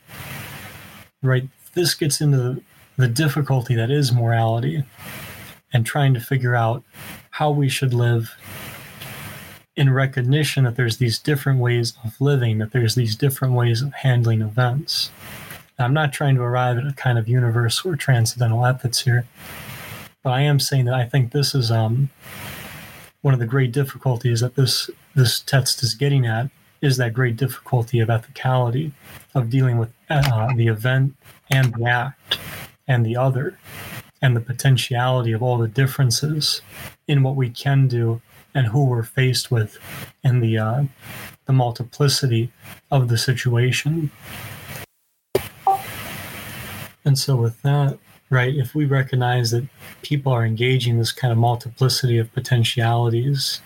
[1.22, 1.48] Right?
[1.74, 2.62] This gets into the
[3.08, 4.84] difficulty that is morality
[5.72, 6.82] and trying to figure out
[7.30, 8.34] how we should live
[9.76, 13.92] in recognition that there's these different ways of living, that there's these different ways of
[13.92, 15.10] handling events.
[15.78, 19.26] I'm not trying to arrive at a kind of universal or transcendental ethics here,
[20.22, 22.08] but I am saying that I think this is um,
[23.20, 26.48] one of the great difficulties that this this text is getting at
[26.80, 28.92] is that great difficulty of ethicality,
[29.34, 31.14] of dealing with uh, the event
[31.50, 32.25] and the act
[32.86, 33.58] and the other,
[34.22, 36.62] and the potentiality of all the differences
[37.06, 38.20] in what we can do
[38.54, 39.78] and who we're faced with,
[40.24, 40.84] and the uh,
[41.44, 42.50] the multiplicity
[42.90, 44.10] of the situation.
[47.04, 47.98] And so, with that,
[48.30, 49.68] right, if we recognize that
[50.02, 53.60] people are engaging this kind of multiplicity of potentialities,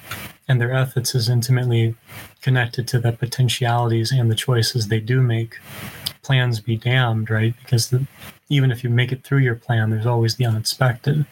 [0.47, 1.95] and their ethics is intimately
[2.43, 5.59] connected to the potentialities and the choices they do make,
[6.23, 7.55] plans be damned, right?
[7.63, 8.07] Because the,
[8.51, 11.25] even if you make it through your plan, there's always the unexpected.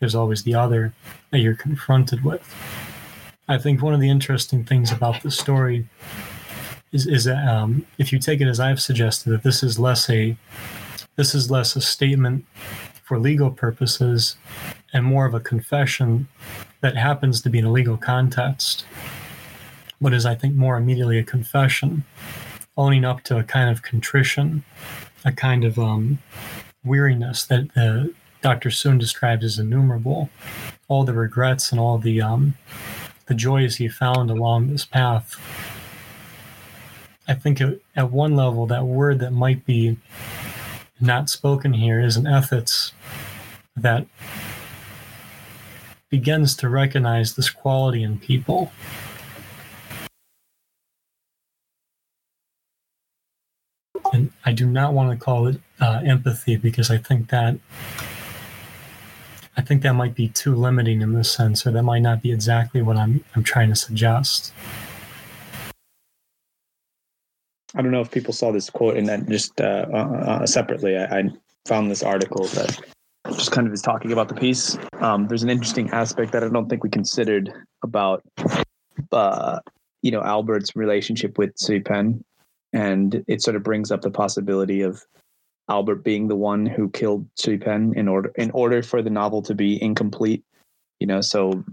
[0.00, 0.92] There's always the other
[1.30, 2.42] that you're confronted with.
[3.46, 5.86] I think one of the interesting things about the story
[6.90, 10.08] is, is that um, if you take it as I've suggested, that this is less
[10.10, 10.36] a
[11.16, 12.46] this is less a statement
[13.04, 14.36] for legal purposes
[14.94, 16.26] and more of a confession
[16.80, 18.86] that happens to be in a legal context,
[20.00, 22.04] but is I think more immediately a confession,
[22.78, 24.64] owning up to a kind of contrition,
[25.24, 26.18] a kind of um,
[26.84, 28.70] weariness that uh, Dr.
[28.70, 30.30] Soon described as innumerable,
[30.88, 32.54] all the regrets and all the um,
[33.26, 35.36] the joys he found along this path.
[37.28, 39.96] I think at one level, that word that might be
[41.00, 42.92] not spoken here is an ethics
[43.76, 44.06] that
[46.08, 48.72] begins to recognize this quality in people.
[54.12, 57.58] And I do not want to call it uh, empathy because I think that
[59.56, 62.32] I think that might be too limiting in this sense, or that might not be
[62.32, 64.52] exactly what I'm I'm trying to suggest.
[67.74, 70.96] I don't know if people saw this quote and then just uh, uh, uh, separately,
[70.96, 71.24] I, I,
[71.64, 72.80] found this article that
[73.28, 74.76] just kind of is talking about the piece.
[74.94, 77.52] Um, there's an interesting aspect that I don't think we considered
[77.84, 78.24] about,
[79.12, 79.60] uh,
[80.02, 82.20] you know, Albert's relationship with Ts'ui Pên,
[82.72, 85.04] and it sort of brings up the possibility of
[85.68, 89.42] Albert being the one who killed Ts'ui Pên in order in order for the novel
[89.42, 90.44] to be incomplete.
[91.00, 91.64] You know, so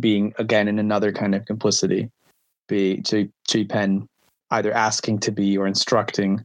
[0.00, 2.10] being again in another kind of complicity,
[2.68, 4.06] be Ts'ui Pên
[4.50, 6.44] either asking to be or instructing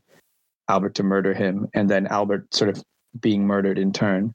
[0.68, 2.84] Albert to murder him, and then Albert sort of
[3.20, 4.34] being murdered in turn,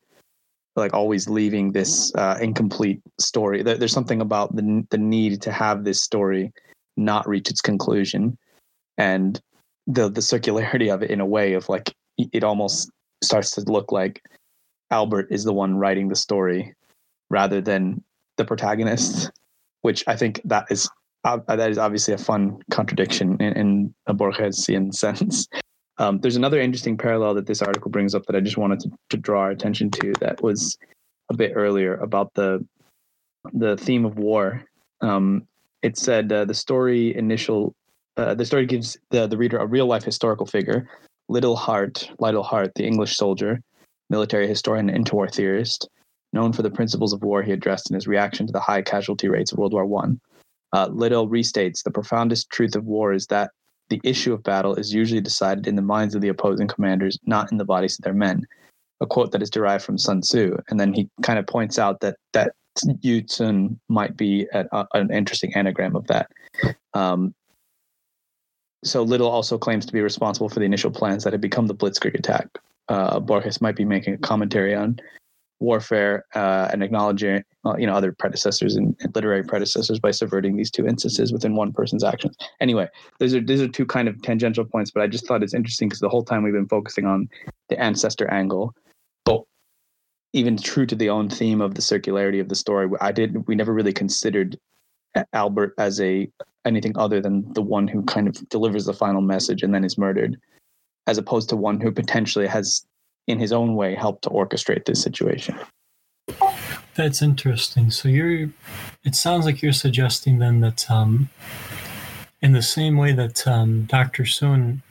[0.77, 3.63] like always leaving this uh, incomplete story.
[3.63, 6.53] There's something about the the need to have this story
[6.97, 8.39] not reach its conclusion,
[8.99, 9.41] and
[9.87, 12.91] the the circularity of it in a way of like it almost
[13.23, 14.23] starts to look like
[14.91, 16.75] Albert is the one writing the story
[17.31, 18.03] rather than
[18.37, 19.31] the protagonist,
[19.83, 20.89] which I think that is
[21.25, 25.49] uh, that is obviously a fun contradiction in, in a Borgesian sense.
[25.99, 28.91] Um, there's another interesting parallel that this article brings up that I just wanted to,
[29.11, 30.13] to draw our attention to.
[30.21, 30.77] That was
[31.31, 32.65] a bit earlier about the
[33.53, 34.65] the theme of war.
[35.01, 35.47] Um,
[35.83, 37.75] it said uh, the story initial
[38.17, 40.89] uh, the story gives the, the reader a real life historical figure,
[41.29, 43.61] Liddell Hart, Liddell Hart, the English soldier,
[44.11, 45.89] military historian and interwar theorist,
[46.33, 49.29] known for the principles of war he addressed in his reaction to the high casualty
[49.29, 50.21] rates of World War One.
[50.73, 53.51] Uh, restates the profoundest truth of war is that
[53.89, 57.53] the issue of battle is usually decided in the minds of the opposing commanders, not
[57.53, 58.45] in the bodies of their men.
[59.01, 62.01] A quote that is derived from Sun Tzu, and then he kind of points out
[62.01, 62.53] that that
[63.01, 66.31] Yu Tsun might be a, a, an interesting anagram of that.
[66.95, 67.35] Um,
[68.87, 71.75] so Liddell also claims to be responsible for the initial plans that had become the
[71.75, 72.49] Blitzkrieg attack.
[72.89, 75.01] Uh, Borges might be making a commentary on
[75.61, 80.57] warfare uh, and acknowledging uh, you know other predecessors and, and, literary predecessors by subverting
[80.57, 82.37] these two instances within one person's actions.
[82.61, 82.87] Anyway,
[83.19, 85.89] those are these are two kind of tangential points, but I just thought it's interesting
[85.89, 87.29] because the whole time we've been focusing on
[87.69, 88.75] the ancestor angle,
[89.25, 89.43] but
[90.33, 93.55] even true to the own theme of the circularity of the story, I did we
[93.55, 94.59] never really considered
[95.33, 96.29] Albert as a
[96.65, 99.97] anything other than the one who kind of delivers the final message and then is
[99.97, 100.39] murdered,
[101.07, 102.85] as opposed to one who potentially has
[103.27, 105.57] in his own way helped to orchestrate this situation.
[106.95, 107.91] That's interesting.
[107.91, 108.51] So you're
[109.05, 111.29] it sounds like you're suggesting then that um,
[112.41, 114.25] in the same way that um, Dr.
[114.25, 114.83] Soon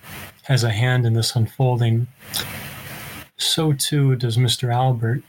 [0.43, 2.07] has a hand in this unfolding,
[3.37, 4.73] so too does Mr.
[4.73, 5.23] Albert.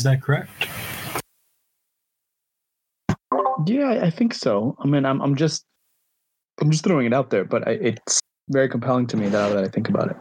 [0.00, 0.50] Is that correct?
[3.66, 4.74] Yeah, I think so.
[4.82, 5.62] I mean, I'm I'm just
[6.58, 8.18] I'm just throwing it out there, but I, it's
[8.48, 10.16] very compelling to me now that I think about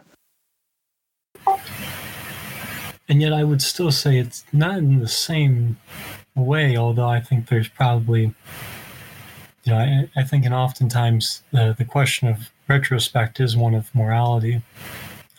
[1.45, 1.57] it.
[3.07, 5.77] And yet, I would still say it's not in the same
[6.35, 6.76] way.
[6.76, 8.35] Although I think there's probably,
[9.64, 13.95] you know, I, I think, and oftentimes the the question of retrospect is one of
[13.95, 14.61] morality.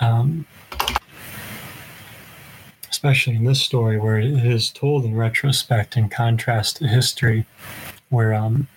[0.01, 0.47] Um,
[2.91, 7.47] especially in this story where it is told in retrospect in contrast to history
[8.09, 8.69] where um,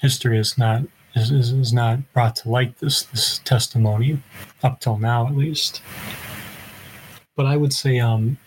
[0.00, 0.82] history is not
[1.14, 4.22] is, is, is not brought to light this this testimony
[4.62, 5.82] up till now at least.
[7.36, 8.38] But I would say um,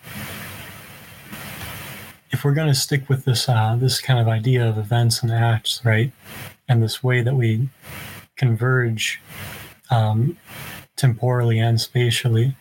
[2.30, 5.32] if we're going to stick with this uh, this kind of idea of events and
[5.32, 6.12] acts, right,
[6.68, 7.68] and this way that we
[8.36, 9.20] converge
[9.90, 10.36] um,
[10.96, 12.56] temporally and spatially,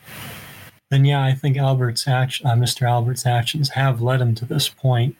[0.92, 2.88] then yeah, I think Albert's action, uh, Mr.
[2.88, 5.16] Albert's actions have led him to this point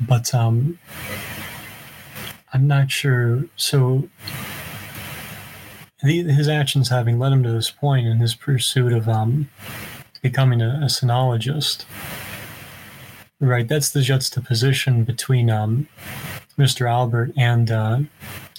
[0.00, 0.78] but um,
[2.52, 3.44] I'm not sure.
[3.56, 4.08] So
[6.00, 9.48] his actions having led him to this point in his pursuit of um,
[10.22, 11.84] becoming a, a sinologist,
[13.40, 13.66] right?
[13.66, 15.88] That's the juxtaposition between um,
[16.58, 16.88] Mr.
[16.88, 17.98] Albert and uh,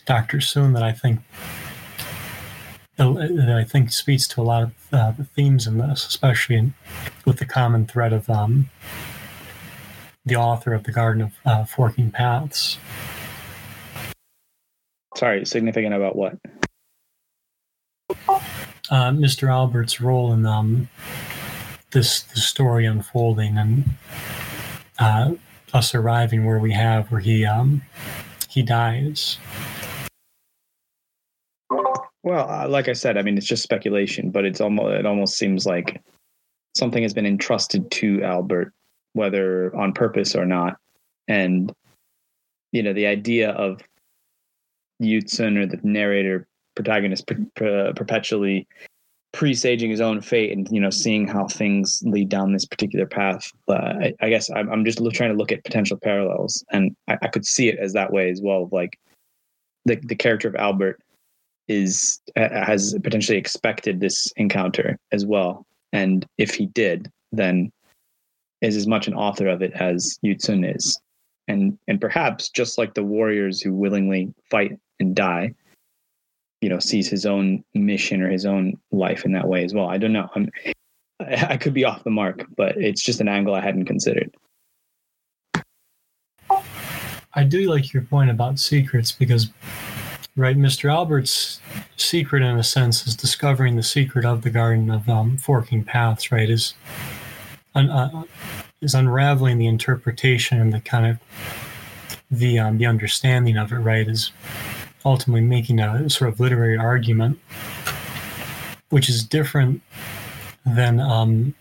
[0.05, 0.41] Dr.
[0.41, 1.19] Soon that I think
[2.99, 6.73] I think speaks to a lot of uh, the themes in this, especially in,
[7.25, 8.69] with the common thread of um,
[10.25, 12.77] the author of the Garden of uh, Forking Paths.
[15.15, 16.37] Sorry, significant about what?
[18.89, 19.49] Uh, Mr.
[19.49, 20.89] Albert's role in um,
[21.91, 23.83] this the story unfolding and
[24.99, 25.33] uh,
[25.73, 27.81] us arriving where we have, where he um,
[28.49, 29.37] he dies.
[32.27, 35.65] Well, like I said, I mean, it's just speculation, but it's almost it almost seems
[35.65, 36.01] like
[36.75, 38.73] something has been entrusted to Albert
[39.13, 40.75] whether on purpose or not.
[41.29, 41.71] And,
[42.73, 43.81] you know, the idea of
[44.99, 46.45] Yu Tsun or the narrator
[46.75, 48.67] protagonist per, per, perpetually
[49.31, 53.51] presaging his own fate and you know seeing how things lead down this particular path
[53.67, 57.17] uh, I, I, guess I'm, I'm just trying to look at potential parallels and I,
[57.21, 58.97] I, could see it as that way as well like
[59.85, 61.01] the, the character of albert
[61.67, 67.71] is has potentially expected this encounter as well and if he did then
[68.61, 70.99] is as much an author of it as Yu Tsun is.
[71.47, 75.53] And and perhaps just like the warriors who willingly fight and die,
[76.61, 79.87] you know, sees his own mission or his own life in that way as well.
[79.87, 80.29] I don't know.
[80.35, 80.49] I'm,
[81.19, 84.35] I could be off the mark, but it's just an angle I hadn't considered.
[87.33, 89.51] I do like your point about secrets because,
[90.37, 90.89] right, Mr.
[90.89, 91.59] Albert's
[91.97, 96.31] secret, in a sense, is discovering the secret of the Garden of um, Forking Paths,
[96.31, 96.49] right?
[96.49, 96.75] Is
[97.75, 98.23] un, uh,
[98.79, 101.19] is unraveling the interpretation and the kind of
[102.29, 103.77] the um, the understanding of it.
[103.77, 104.31] Right, is
[105.03, 107.39] ultimately making a sort of literary argument,
[108.89, 109.81] which is different
[110.65, 111.55] than um,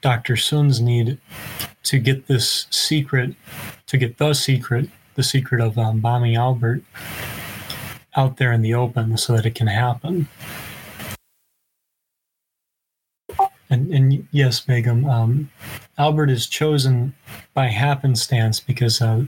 [0.00, 0.36] Dr.
[0.36, 1.18] Sun's need
[1.84, 3.34] to get this secret,
[3.86, 6.82] to get the secret, the secret of um, bombing Albert
[8.16, 10.28] out there in the open so that it can happen.
[13.70, 15.50] And, and yes, Begum, um,
[15.98, 17.14] Albert is chosen
[17.52, 19.24] by happenstance because uh,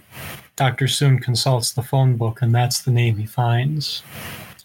[0.57, 0.89] Dr.
[0.89, 4.02] Soon consults the phone book, and that's the name he finds.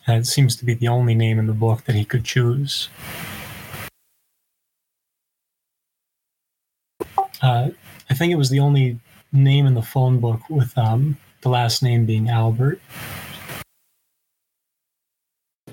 [0.08, 2.90] And it seems to be the only name in the book that he could choose.
[7.42, 7.70] Uh,
[8.10, 9.00] I think it was the only
[9.34, 12.80] name in the phone book with um, the last name being Albert.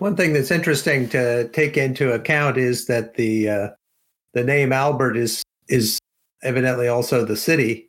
[0.03, 3.69] One thing that's interesting to take into account is that the uh,
[4.35, 6.01] the name Albert is is
[6.43, 7.89] evidently also the city.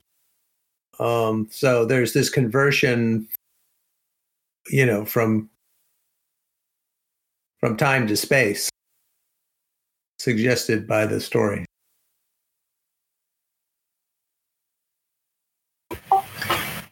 [1.00, 3.28] Um, so there's this conversion,
[4.68, 5.50] you know, from
[7.60, 8.70] from time to space,
[10.20, 11.66] suggested by the story.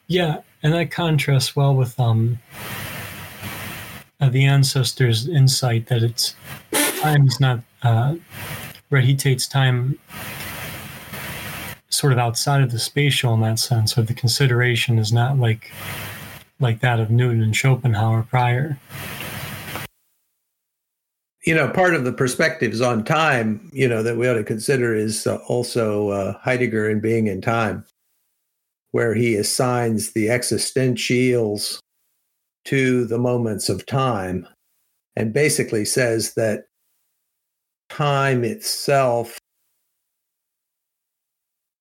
[0.08, 2.40] Yeah, and that contrasts well with um,
[4.22, 6.36] uh, the ancestors' insight that it's
[7.00, 8.14] time is not uh,
[9.18, 9.98] takes time
[11.90, 15.72] sort of outside of the spatial in that sense, or the consideration is not like
[16.60, 18.78] like that of Newton and Schopenhauer prior.
[21.44, 24.94] You know, part of the perspectives on time, you know, that we ought to consider
[24.94, 27.84] is uh, also uh, Heidegger in being in time,
[28.92, 31.80] where he assigns the existentials
[32.64, 34.46] to the moments of time
[35.16, 36.64] and basically says that
[37.88, 39.38] time itself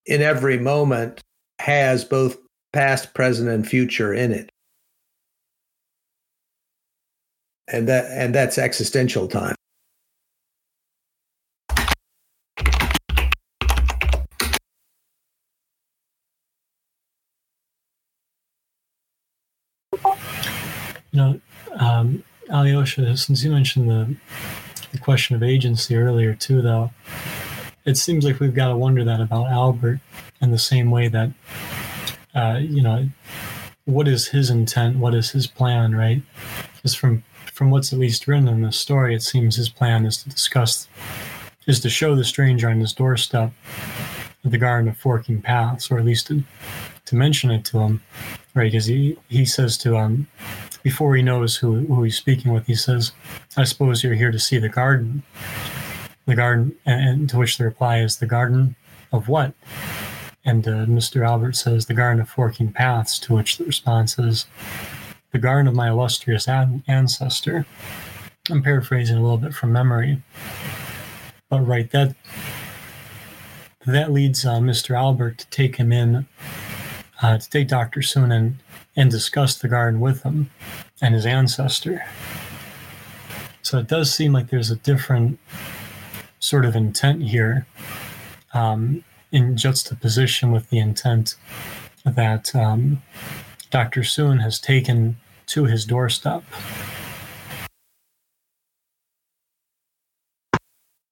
[0.05, 1.21] in every moment
[1.59, 2.37] has both
[2.73, 4.49] past, present, and future in it.
[7.67, 9.55] And that and that's existential time.
[21.11, 21.41] You know,
[21.73, 24.15] um, Alyosha, since you mentioned the,
[24.91, 26.91] the question of agency earlier too, though,
[27.85, 29.99] it seems like we've got to wonder that about Albert
[30.41, 31.31] in the same way that,
[32.35, 33.09] uh, you know,
[33.85, 34.97] what is his intent?
[34.97, 36.21] What is his plan, right?
[36.75, 40.23] Because from from what's at least written in the story, it seems his plan is
[40.23, 40.87] to discuss,
[41.67, 43.51] is to show the stranger on his doorstep
[44.43, 46.43] the Garden of Forking Paths, or at least to,
[47.05, 48.01] to mention it to him,
[48.55, 48.71] right?
[48.71, 50.27] Because he, he says to um
[50.83, 53.11] before he knows who, who he's speaking with, he says,
[53.57, 55.23] I suppose you're here to see the garden.
[56.25, 58.75] The garden, and, to which the reply is, The garden
[59.11, 59.53] of what?
[60.43, 61.25] And uh, Mr.
[61.27, 64.45] Albert says, The garden of forking paths, to which the response is,
[65.31, 67.65] The garden of my illustrious an- ancestor.
[68.49, 70.21] I'm paraphrasing a little bit from memory.
[71.49, 72.15] But right, that
[73.85, 74.95] that leads uh, Mr.
[74.95, 76.27] Albert to take him in,
[77.21, 78.01] uh, to take Dr.
[78.01, 78.59] Soon
[78.95, 80.49] and, discuss the garden with him
[81.01, 82.03] and his ancestor.
[83.61, 85.39] So it does seem like there's a different
[86.39, 87.65] sort of intent here
[88.53, 91.35] um, in juxtaposition with the intent
[92.05, 93.01] that um,
[93.69, 94.03] Dr.
[94.03, 96.43] Soon has taken to his doorstep.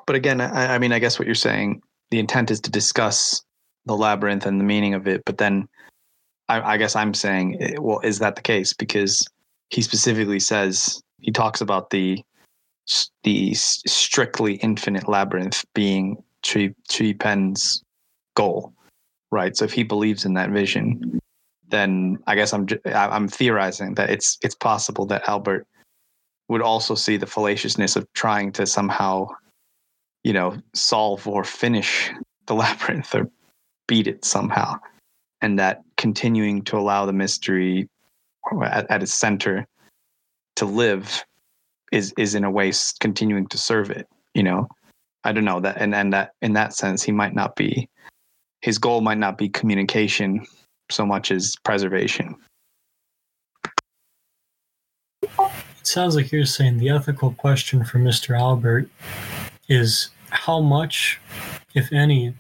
[0.06, 3.44] But again, I, I mean, I guess what you're saying, the intent is to discuss
[3.86, 5.24] the labyrinth and the meaning of it.
[5.26, 5.68] But then
[6.50, 8.74] I, I guess I'm saying, eh, well, is that the case?
[8.74, 9.26] Because
[9.70, 12.24] he specifically says, he talks about the
[13.24, 17.84] the strictly infinite labyrinth being Ts'ui Ts'ui Pên's
[18.36, 18.74] goal,
[19.32, 19.56] right?
[19.56, 21.20] So if he believes in that vision,
[21.68, 25.68] then I guess I'm I'm theorizing that it's it's possible that Albert
[26.48, 29.28] would also see the fallaciousness of trying to somehow,
[30.24, 32.12] you know, solve or finish
[32.48, 33.30] the labyrinth or
[33.88, 34.76] beat it somehow,
[35.42, 37.88] and that continuing to allow the mystery
[38.64, 39.68] at, at its center
[40.56, 41.24] to live
[41.92, 44.68] is is in a way continuing to serve it you know?
[45.26, 47.90] I don't know that and and that in that sense he might not be
[48.62, 50.46] his goal might not be communication
[50.90, 52.36] so much as preservation.
[55.22, 55.30] It
[55.84, 58.90] sounds like you're saying the ethical question for mr albert
[59.68, 61.20] is how much
[61.74, 62.34] if any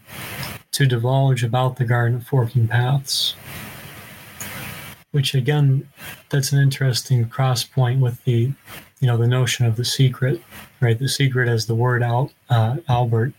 [0.71, 3.35] to divulge about the garden of forking paths
[5.11, 5.87] which again
[6.29, 8.51] that's an interesting cross point with the
[8.99, 10.41] you know the notion of the secret
[10.81, 10.97] right?
[10.97, 13.33] The secret as the word out uh, albert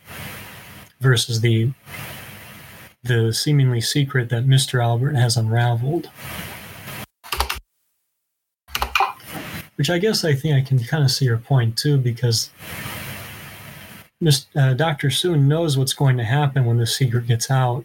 [1.00, 1.72] versus the
[3.02, 6.10] the seemingly secret that mr albert has unraveled.
[9.76, 12.50] Which i guess i think i can kind of see your point too because
[14.54, 17.84] uh, dr soon knows what's going to happen when the secret gets out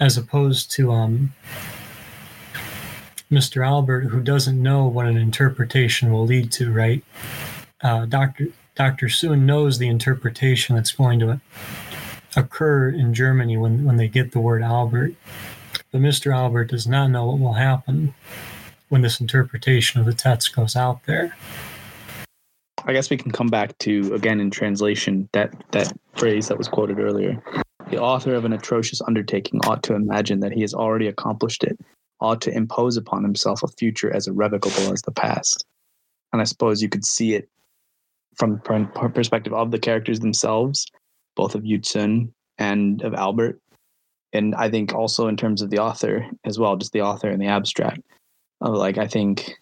[0.00, 1.32] as opposed to um,
[3.30, 3.66] Mr.
[3.66, 7.04] Albert, who doesn't know what an interpretation will lead to, right?
[7.82, 8.48] Uh, Dr.
[8.74, 9.08] Dr.
[9.08, 11.40] Soon knows the interpretation that's going to
[12.36, 15.14] occur in Germany when, when they get the word Albert.
[15.90, 16.34] But Mr.
[16.34, 18.14] Albert does not know what will happen
[18.88, 21.36] when this interpretation of the text goes out there.
[22.88, 26.68] I guess we can come back to again in translation that that phrase that was
[26.68, 27.40] quoted earlier.
[27.90, 31.78] The author of an atrocious undertaking ought to imagine that he has already accomplished it
[32.20, 35.66] ought to impose upon himself a future as irrevocable as the past.
[36.32, 37.48] And I suppose you could see it
[38.36, 40.86] from the perspective of the characters themselves,
[41.36, 43.60] both of Yu Tsun and of Albert,
[44.32, 47.40] and I think also in terms of the author as well, just the author and
[47.40, 48.00] the abstract.
[48.60, 49.52] Of like I think,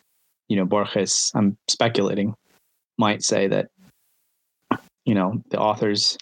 [0.48, 1.30] you know, Borges.
[1.34, 2.34] I'm speculating,
[2.98, 3.68] might say that,
[5.04, 6.16] you know, the author's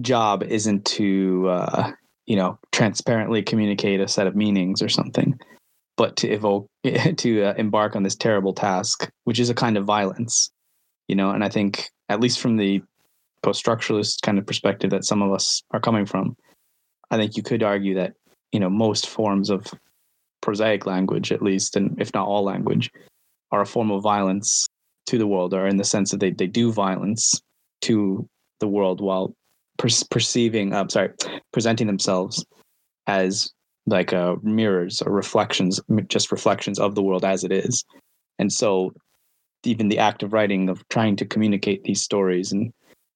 [0.00, 1.92] job isn't to, uh,
[2.26, 5.38] you know, transparently communicate a set of meanings or something,
[5.96, 6.66] but to evoke,
[7.16, 10.50] to uh, embark on this terrible task, which is a kind of violence,
[11.08, 11.30] you know.
[11.30, 12.82] And I think, at least from the
[13.42, 16.36] post-structuralist kind of perspective that some of us are coming from,
[17.10, 18.14] I think you could argue that
[18.52, 19.66] you know most forms of
[20.40, 22.90] prosaic language, at least, and if not all language,
[23.50, 24.66] are a form of violence
[25.06, 27.40] to the world, or in the sense that they they do violence
[27.82, 28.28] to
[28.60, 29.34] the world while
[29.78, 31.10] per- perceiving, I'm sorry,
[31.52, 32.44] presenting themselves
[33.06, 33.52] as
[33.86, 37.84] like uh, mirrors or reflections, just reflections of the world as it is.
[38.38, 38.92] And so,
[39.64, 42.72] even the act of writing, of trying to communicate these stories and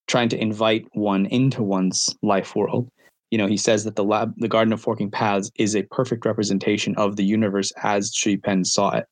[0.09, 2.89] trying to invite one into one's life world,
[3.31, 6.25] you know, he says that the lab, the Garden of Forking Paths, is a perfect
[6.25, 9.07] representation of the universe as Ts'ui Pên saw it,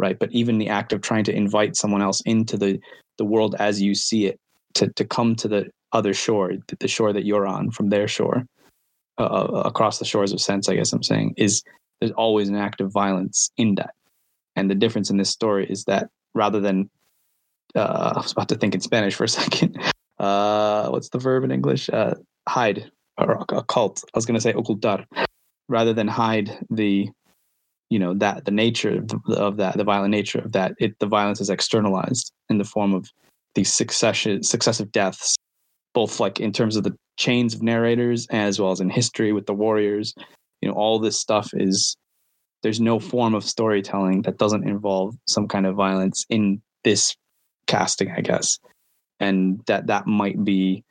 [0.00, 0.18] right?
[0.18, 2.80] But even the act of trying to invite someone else into the
[3.18, 4.38] the world as you see it,
[4.74, 8.46] to to come to the other shore, the shore that you're on, from their shore,
[9.18, 11.62] uh, uh, across the shores of sense, I guess I'm saying, is
[12.00, 13.94] there's always an act of violence in that.
[14.56, 16.88] And the difference in this story is that rather than,
[17.74, 19.78] uh, I was about to think in Spanish for a second.
[20.18, 21.90] Uh, what's the verb in English?
[21.90, 22.14] Uh,
[22.48, 24.02] hide or occult.
[24.06, 25.04] I was going to say ocultar,
[25.68, 27.10] rather than hide the,
[27.90, 30.74] you know, that the nature of, that, the violent nature of that.
[30.78, 33.10] It the violence is externalized in the form of
[33.54, 35.36] these succession successive deaths,
[35.92, 39.46] both like in terms of the chains of narrators as well as in history with
[39.46, 40.14] the warriors.
[40.62, 41.96] You know, all this stuff is
[42.62, 47.16] there's no form of storytelling that doesn't involve some kind of violence in this
[47.66, 48.58] casting, I guess.
[49.18, 50.84] And that that might be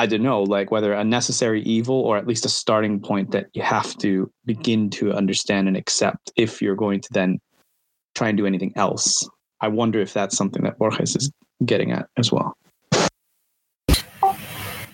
[0.00, 3.48] I don't know, like whether a necessary evil or at least a starting point that
[3.52, 7.38] you have to begin to understand and accept if you're going to then
[8.14, 9.28] try and do anything else.
[9.60, 11.30] I wonder if that's something that Borges is
[11.66, 12.56] getting at as well.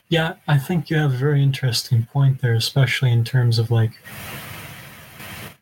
[0.08, 3.92] Yeah, I think you have a very interesting point there, especially in terms of like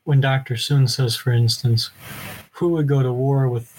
[0.05, 0.57] when Dr.
[0.57, 1.91] Soon says, for instance,
[2.53, 3.79] who would go to war with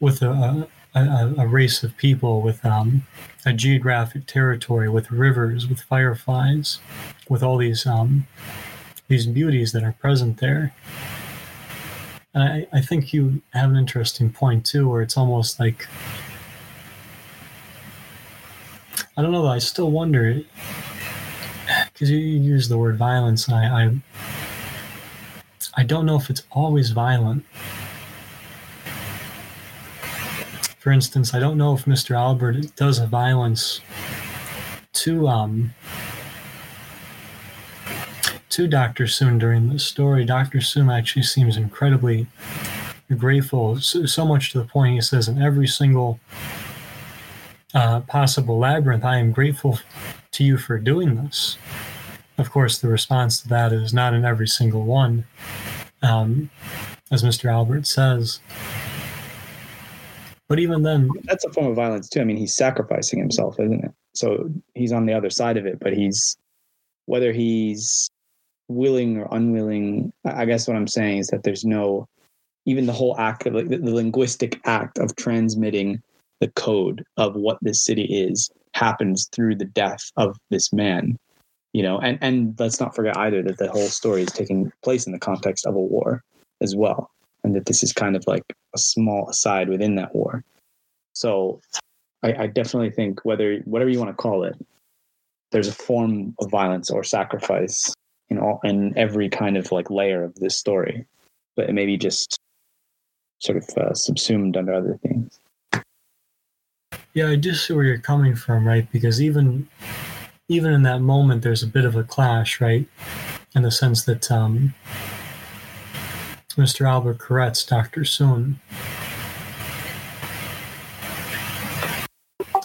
[0.00, 0.68] with a,
[1.00, 3.06] a, a race of people with um,
[3.44, 6.78] a geographic territory, with rivers, with fireflies,
[7.28, 8.26] with all these um,
[9.08, 10.74] these beauties that are present there.
[12.34, 15.86] And I, I think you have an interesting point too, where it's almost like
[19.16, 19.46] I don't know.
[19.46, 20.40] I still wonder
[21.92, 24.00] because you use the word violence, and I, I
[25.78, 27.44] I don't know if it's always violent.
[30.86, 32.14] For instance, I don't know if Mr.
[32.14, 33.80] Albert does a violence
[34.92, 35.74] to um
[38.50, 39.06] to Dr.
[39.06, 40.24] Soong during the story.
[40.24, 40.58] Dr.
[40.58, 42.28] Soong actually seems incredibly
[43.18, 46.20] grateful, so, so much to the point he says in every single
[47.74, 49.80] uh, possible labyrinth, I am grateful
[50.30, 51.58] to you for doing this.
[52.38, 55.26] Of course, the response to that is not in every single one,
[56.00, 56.48] um,
[57.10, 57.50] as Mr.
[57.50, 58.38] Albert says.
[60.48, 62.20] But even then, that's a form of violence too.
[62.20, 63.90] I mean, he's sacrificing himself, isn't it?
[64.14, 66.36] So he's on the other side of it, but he's
[67.06, 68.08] whether he's
[68.68, 70.12] willing or unwilling.
[70.24, 72.08] I guess what I'm saying is that there's no
[72.66, 76.02] even the whole act of like the, the linguistic act of transmitting
[76.40, 81.16] the code of what this city is happens through the death of this man
[81.72, 85.06] you know and and let's not forget either that the whole story is taking place
[85.06, 86.22] in the context of a war
[86.60, 87.10] as well
[87.46, 88.42] and that this is kind of like
[88.74, 90.44] a small aside within that war
[91.14, 91.60] so
[92.22, 94.56] i, I definitely think whether whatever you want to call it
[95.52, 97.94] there's a form of violence or sacrifice
[98.28, 101.06] in all in every kind of like layer of this story
[101.54, 102.36] but it may be just
[103.38, 105.38] sort of uh, subsumed under other things
[107.16, 108.86] yeah, I do see where you're coming from, right?
[108.92, 109.66] Because even
[110.50, 112.86] even in that moment, there's a bit of a clash, right?
[113.54, 114.74] In the sense that um,
[116.56, 116.88] Mr.
[116.88, 118.04] Albert corrects Dr.
[118.04, 118.58] Soon.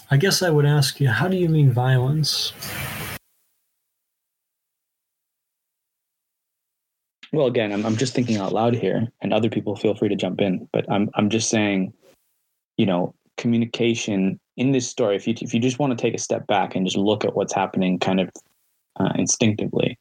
[0.09, 2.53] I guess I would ask you, how do you mean violence?
[7.34, 10.15] Well, again, I'm, I'm just thinking out loud here, and other people feel free to
[10.15, 10.68] jump in.
[10.73, 11.93] But I'm I'm just saying,
[12.77, 16.19] you know, communication in this story, if you if you just want to take a
[16.19, 18.30] step back and just look at what's happening, kind of
[18.99, 19.97] uh, instinctively,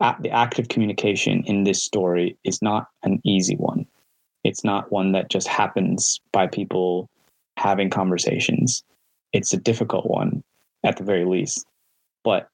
[0.00, 3.86] the act of communication in this story is not an easy one.
[4.44, 7.08] It's not one that just happens by people
[7.56, 8.84] having conversations.
[9.32, 10.42] It's a difficult one,
[10.84, 11.66] at the very least.
[12.22, 12.48] But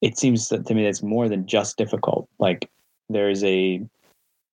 [0.00, 2.28] it seems that to me that's more than just difficult.
[2.38, 2.68] Like
[3.08, 3.80] there is a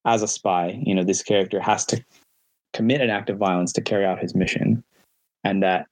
[0.06, 2.04] as a spy, you know, this character has to
[2.74, 4.84] commit an act of violence to carry out his mission,
[5.44, 5.88] and that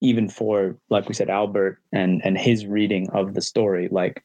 [0.00, 4.24] even for like we said, Albert and and his reading of the story, like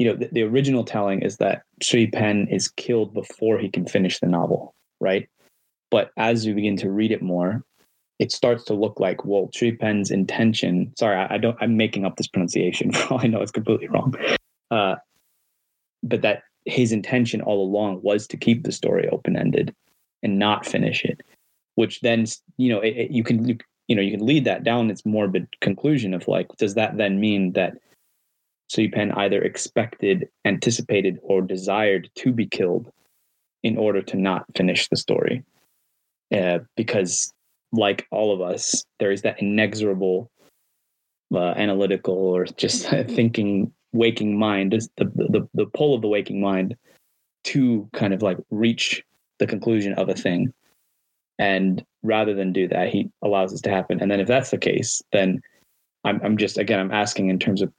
[0.00, 3.86] you know, the, the original telling is that Ts'ui Pên is killed before he can
[3.86, 5.28] finish the novel, right?
[5.90, 7.62] But as you begin to read it more,
[8.18, 10.90] it starts to look like well, Ts'ui Pên's intention.
[10.98, 11.54] Sorry, I, I, don't.
[11.60, 12.92] I'm making up this pronunciation.
[12.94, 14.14] For all I know, it's completely wrong.
[14.70, 14.96] Uh,
[16.02, 19.74] but that his intention all along was to keep the story open ended
[20.22, 21.20] and not finish it,
[21.74, 22.24] which then
[22.56, 25.04] you know it, it, you can you, you know you can lead that down its
[25.04, 27.76] morbid conclusion of like, does that then mean that
[28.70, 32.90] Ts'ui Pên either expected, anticipated, or desired to be killed
[33.62, 35.42] in order to not finish the story?
[36.32, 37.32] Uh, because,
[37.72, 40.30] like all of us, there is that inexorable
[41.34, 46.40] uh, analytical or just thinking waking mind is the, the the pull of the waking
[46.40, 46.76] mind
[47.42, 49.02] to kind of like reach
[49.38, 50.52] the conclusion of a thing
[51.38, 54.58] and rather than do that he allows this to happen and then if that's the
[54.58, 55.40] case then
[56.04, 57.72] i'm, I'm just again i'm asking in terms of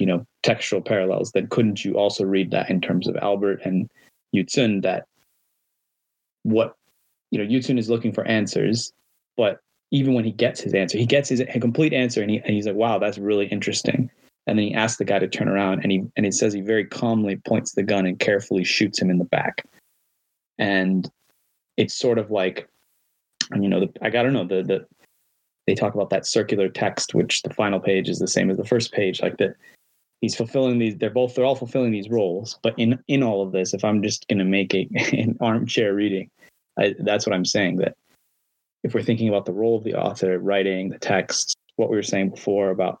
[0.00, 3.90] you know textual parallels then couldn't you also read that in terms of albert and
[4.32, 5.06] Yu Tsun that
[6.42, 6.74] what
[7.30, 8.92] you know Yu Tsun is looking for answers
[9.36, 9.60] but
[9.90, 12.54] even when he gets his answer he gets his a complete answer and, he, and
[12.54, 14.10] he's like wow that's really interesting.
[14.46, 16.62] And then he asks the guy to turn around and he and he says he
[16.62, 19.62] very calmly points the gun and carefully shoots him in the back.
[20.56, 21.06] And
[21.76, 22.66] it's sort of like
[23.54, 24.86] you know the, i gotta know the the
[25.66, 28.64] they talk about that circular text which the final page is the same as the
[28.64, 29.54] first page like that
[30.20, 33.52] he's fulfilling these they're both they're all fulfilling these roles but in in all of
[33.52, 36.30] this if i'm just going to make a, an armchair reading
[36.78, 37.96] I, that's what i'm saying that
[38.84, 42.02] if we're thinking about the role of the author writing the text what we were
[42.02, 43.00] saying before about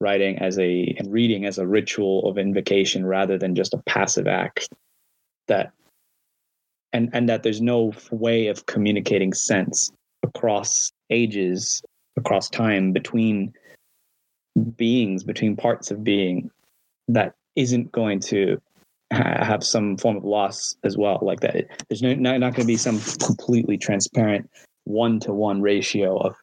[0.00, 4.26] writing as a and reading as a ritual of invocation rather than just a passive
[4.26, 4.68] act
[5.46, 5.72] that
[6.92, 9.92] and and that there's no way of communicating sense
[10.24, 11.82] across ages
[12.16, 13.52] across time between
[14.76, 16.50] beings between parts of being
[17.08, 18.60] that isn't going to
[19.12, 22.62] ha- have some form of loss as well like that there's no, not, not going
[22.62, 24.48] to be some completely transparent
[24.84, 26.34] one to one ratio of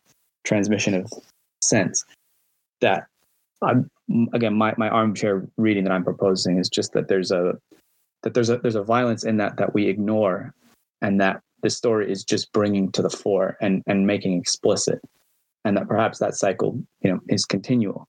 [0.44, 1.12] transmission of
[1.62, 2.04] sense
[2.82, 3.06] that
[3.62, 3.90] I'm
[4.34, 7.54] again my, my armchair reading that I'm proposing is just that there's a
[8.24, 10.54] that there's a there's a violence in that that we ignore
[11.02, 15.00] and that the story is just bringing to the fore and and making explicit
[15.66, 18.08] and that perhaps that cycle you know is continual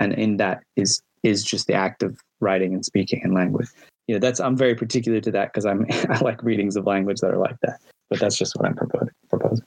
[0.00, 3.68] and in that is is just the act of writing and speaking and language
[4.06, 7.18] you know that's i'm very particular to that because i'm i like readings of language
[7.20, 7.78] that are like that
[8.10, 9.66] but that's just what i'm proposing proposing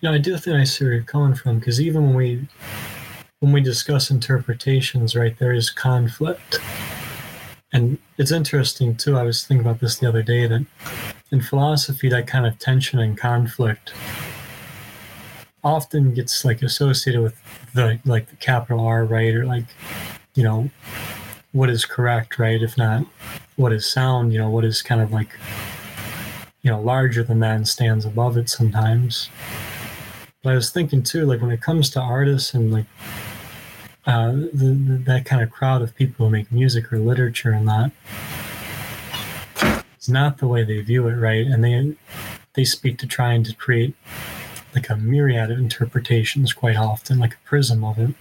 [0.00, 2.48] yeah i do think i see where you're coming from because even when we
[3.42, 6.60] when we discuss interpretations, right, there is conflict.
[7.72, 9.16] And it's interesting too.
[9.16, 10.64] I was thinking about this the other day that
[11.32, 13.92] in philosophy, that kind of tension and conflict
[15.64, 17.36] often gets like associated with
[17.74, 19.66] the like the capital R, right, or like
[20.34, 20.70] you know
[21.52, 22.62] what is correct, right?
[22.62, 23.04] If not
[23.56, 25.36] what is sound, you know, what is kind of like
[26.62, 29.28] you know larger than that and stands above it sometimes.
[30.42, 32.86] But I was thinking too, like when it comes to artists and like
[34.06, 37.68] uh, the, the, that kind of crowd of people who make music or literature and
[37.68, 37.92] that
[39.94, 41.96] it's not the way they view it right and they
[42.54, 43.94] they speak to trying to create
[44.74, 48.14] like a myriad of interpretations quite often like a prism of it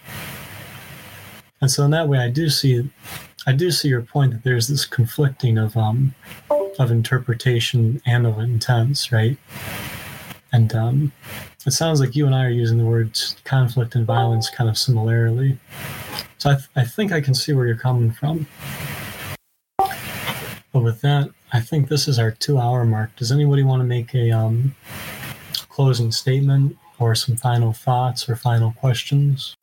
[1.62, 2.90] and so in that way i do see
[3.48, 6.14] i do see your point that there's this conflicting of um
[6.80, 9.38] of interpretation and of intents right
[10.52, 11.12] and um
[11.66, 14.78] it sounds like you and I are using the words conflict and violence kind of
[14.78, 15.60] similarly.
[16.40, 18.48] So I, th- I think I can see where you're coming from.
[19.78, 23.16] But with that, I think this is our two hour mark.
[23.16, 24.74] Does anybody want to make a um,
[25.72, 29.56] closing statement or some final thoughts or final questions?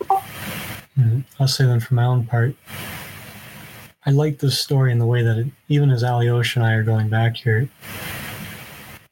[0.98, 2.54] Mm, I'll say then for my own part.
[4.06, 6.82] I like this story in the way that it, even as Alyosha and I are
[6.82, 7.68] going back here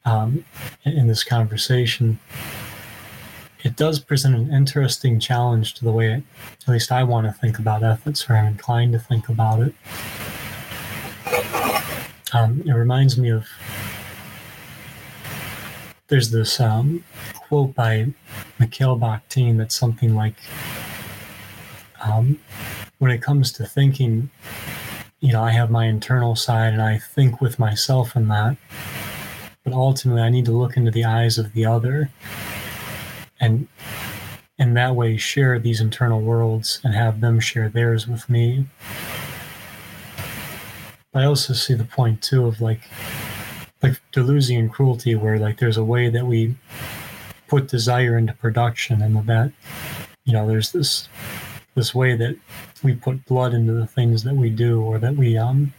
[0.04, 0.44] um,
[0.84, 2.18] in this conversation,
[3.62, 6.22] it does present an interesting challenge to the way, it,
[6.62, 9.74] at least I want to think about ethics, or I'm inclined to think about it.
[12.32, 13.46] Um, it reminds me of
[16.08, 17.04] there's this um,
[17.34, 18.06] quote by
[18.58, 20.36] Mikhail Bakhtin that's something like,
[22.02, 22.38] um,
[22.98, 24.30] when it comes to thinking,
[25.20, 28.56] you know, I have my internal side and I think with myself in that,
[29.64, 32.10] but ultimately I need to look into the eyes of the other
[33.40, 33.66] and
[34.58, 38.66] in that way share these internal worlds and have them share theirs with me.
[41.12, 42.82] But I also see the point too of like
[43.82, 46.54] like Deleuzian cruelty where like there's a way that we
[47.48, 49.52] put desire into production and that
[50.24, 51.08] you know there's this
[51.74, 52.36] this way that
[52.82, 55.72] we put blood into the things that we do or that we um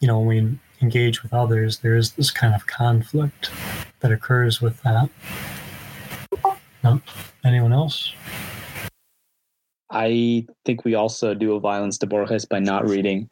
[0.00, 3.50] you know when we engage with others there is this kind of conflict
[4.00, 5.08] that occurs with that
[6.84, 7.00] no
[7.44, 8.12] anyone else
[9.92, 13.28] I think we also do a violence to Borges by not reading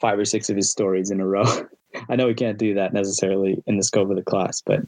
[0.00, 1.44] five or six of his stories in a row.
[2.08, 4.80] I know we can't do that necessarily in the scope of the class, but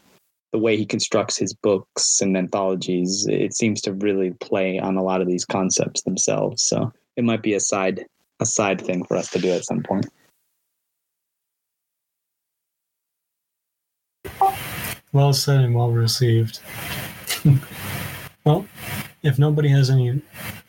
[0.53, 5.03] the way he constructs his books and anthologies, it seems to really play on a
[5.03, 6.63] lot of these concepts themselves.
[6.63, 8.07] So it might be a side
[8.39, 10.07] a side thing for us to do at some point.
[15.13, 16.61] Well said and well received.
[18.45, 18.67] well,
[19.23, 20.21] if nobody has any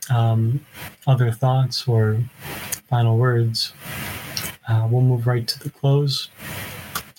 [0.10, 0.66] um,
[1.06, 2.18] other thoughts or
[2.88, 3.74] final words,
[4.68, 6.30] uh, we'll move right to the close.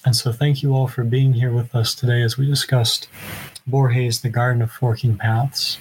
[0.04, 3.08] And so, thank you all for being here with us today as we discussed
[3.66, 5.78] Borges' The Garden of Forking Paths.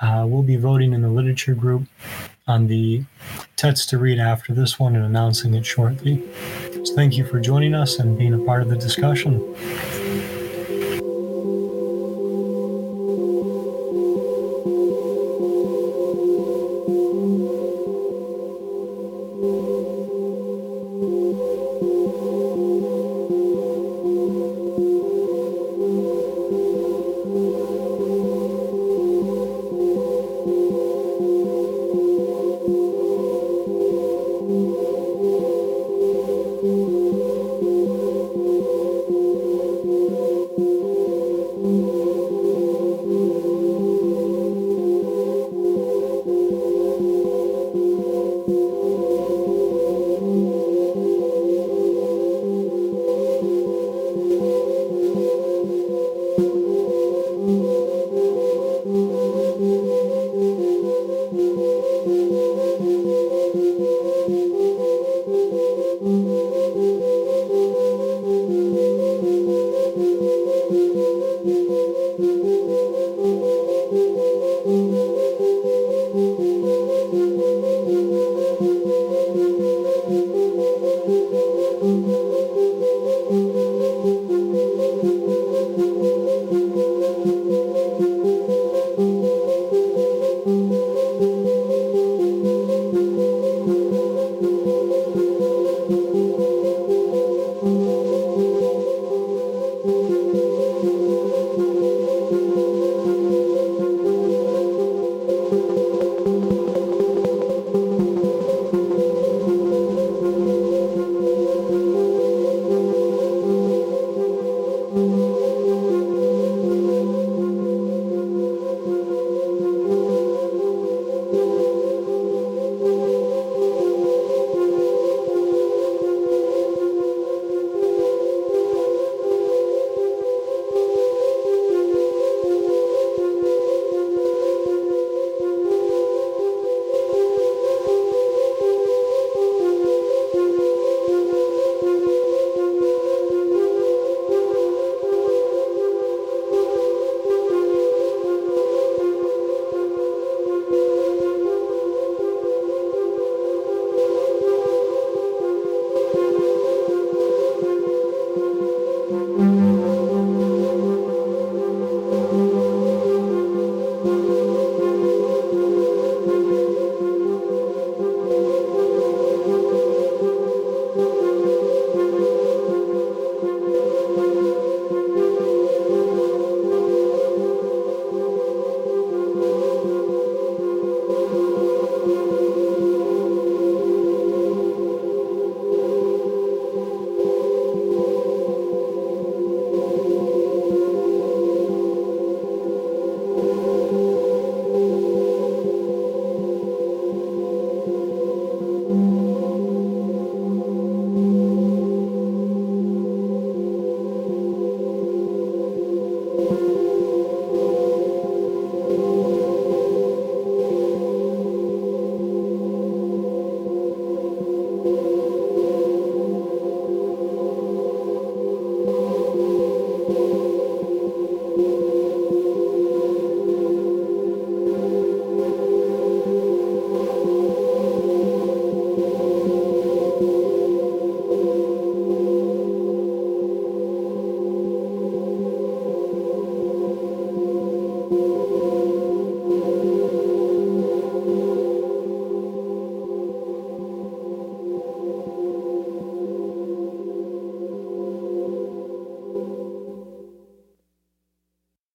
[0.00, 1.84] Uh, we'll be voting in the literature group
[2.46, 3.04] on the
[3.56, 6.22] text to read after this one and announcing it shortly.
[6.84, 9.40] So, thank you for joining us and being a part of the discussion.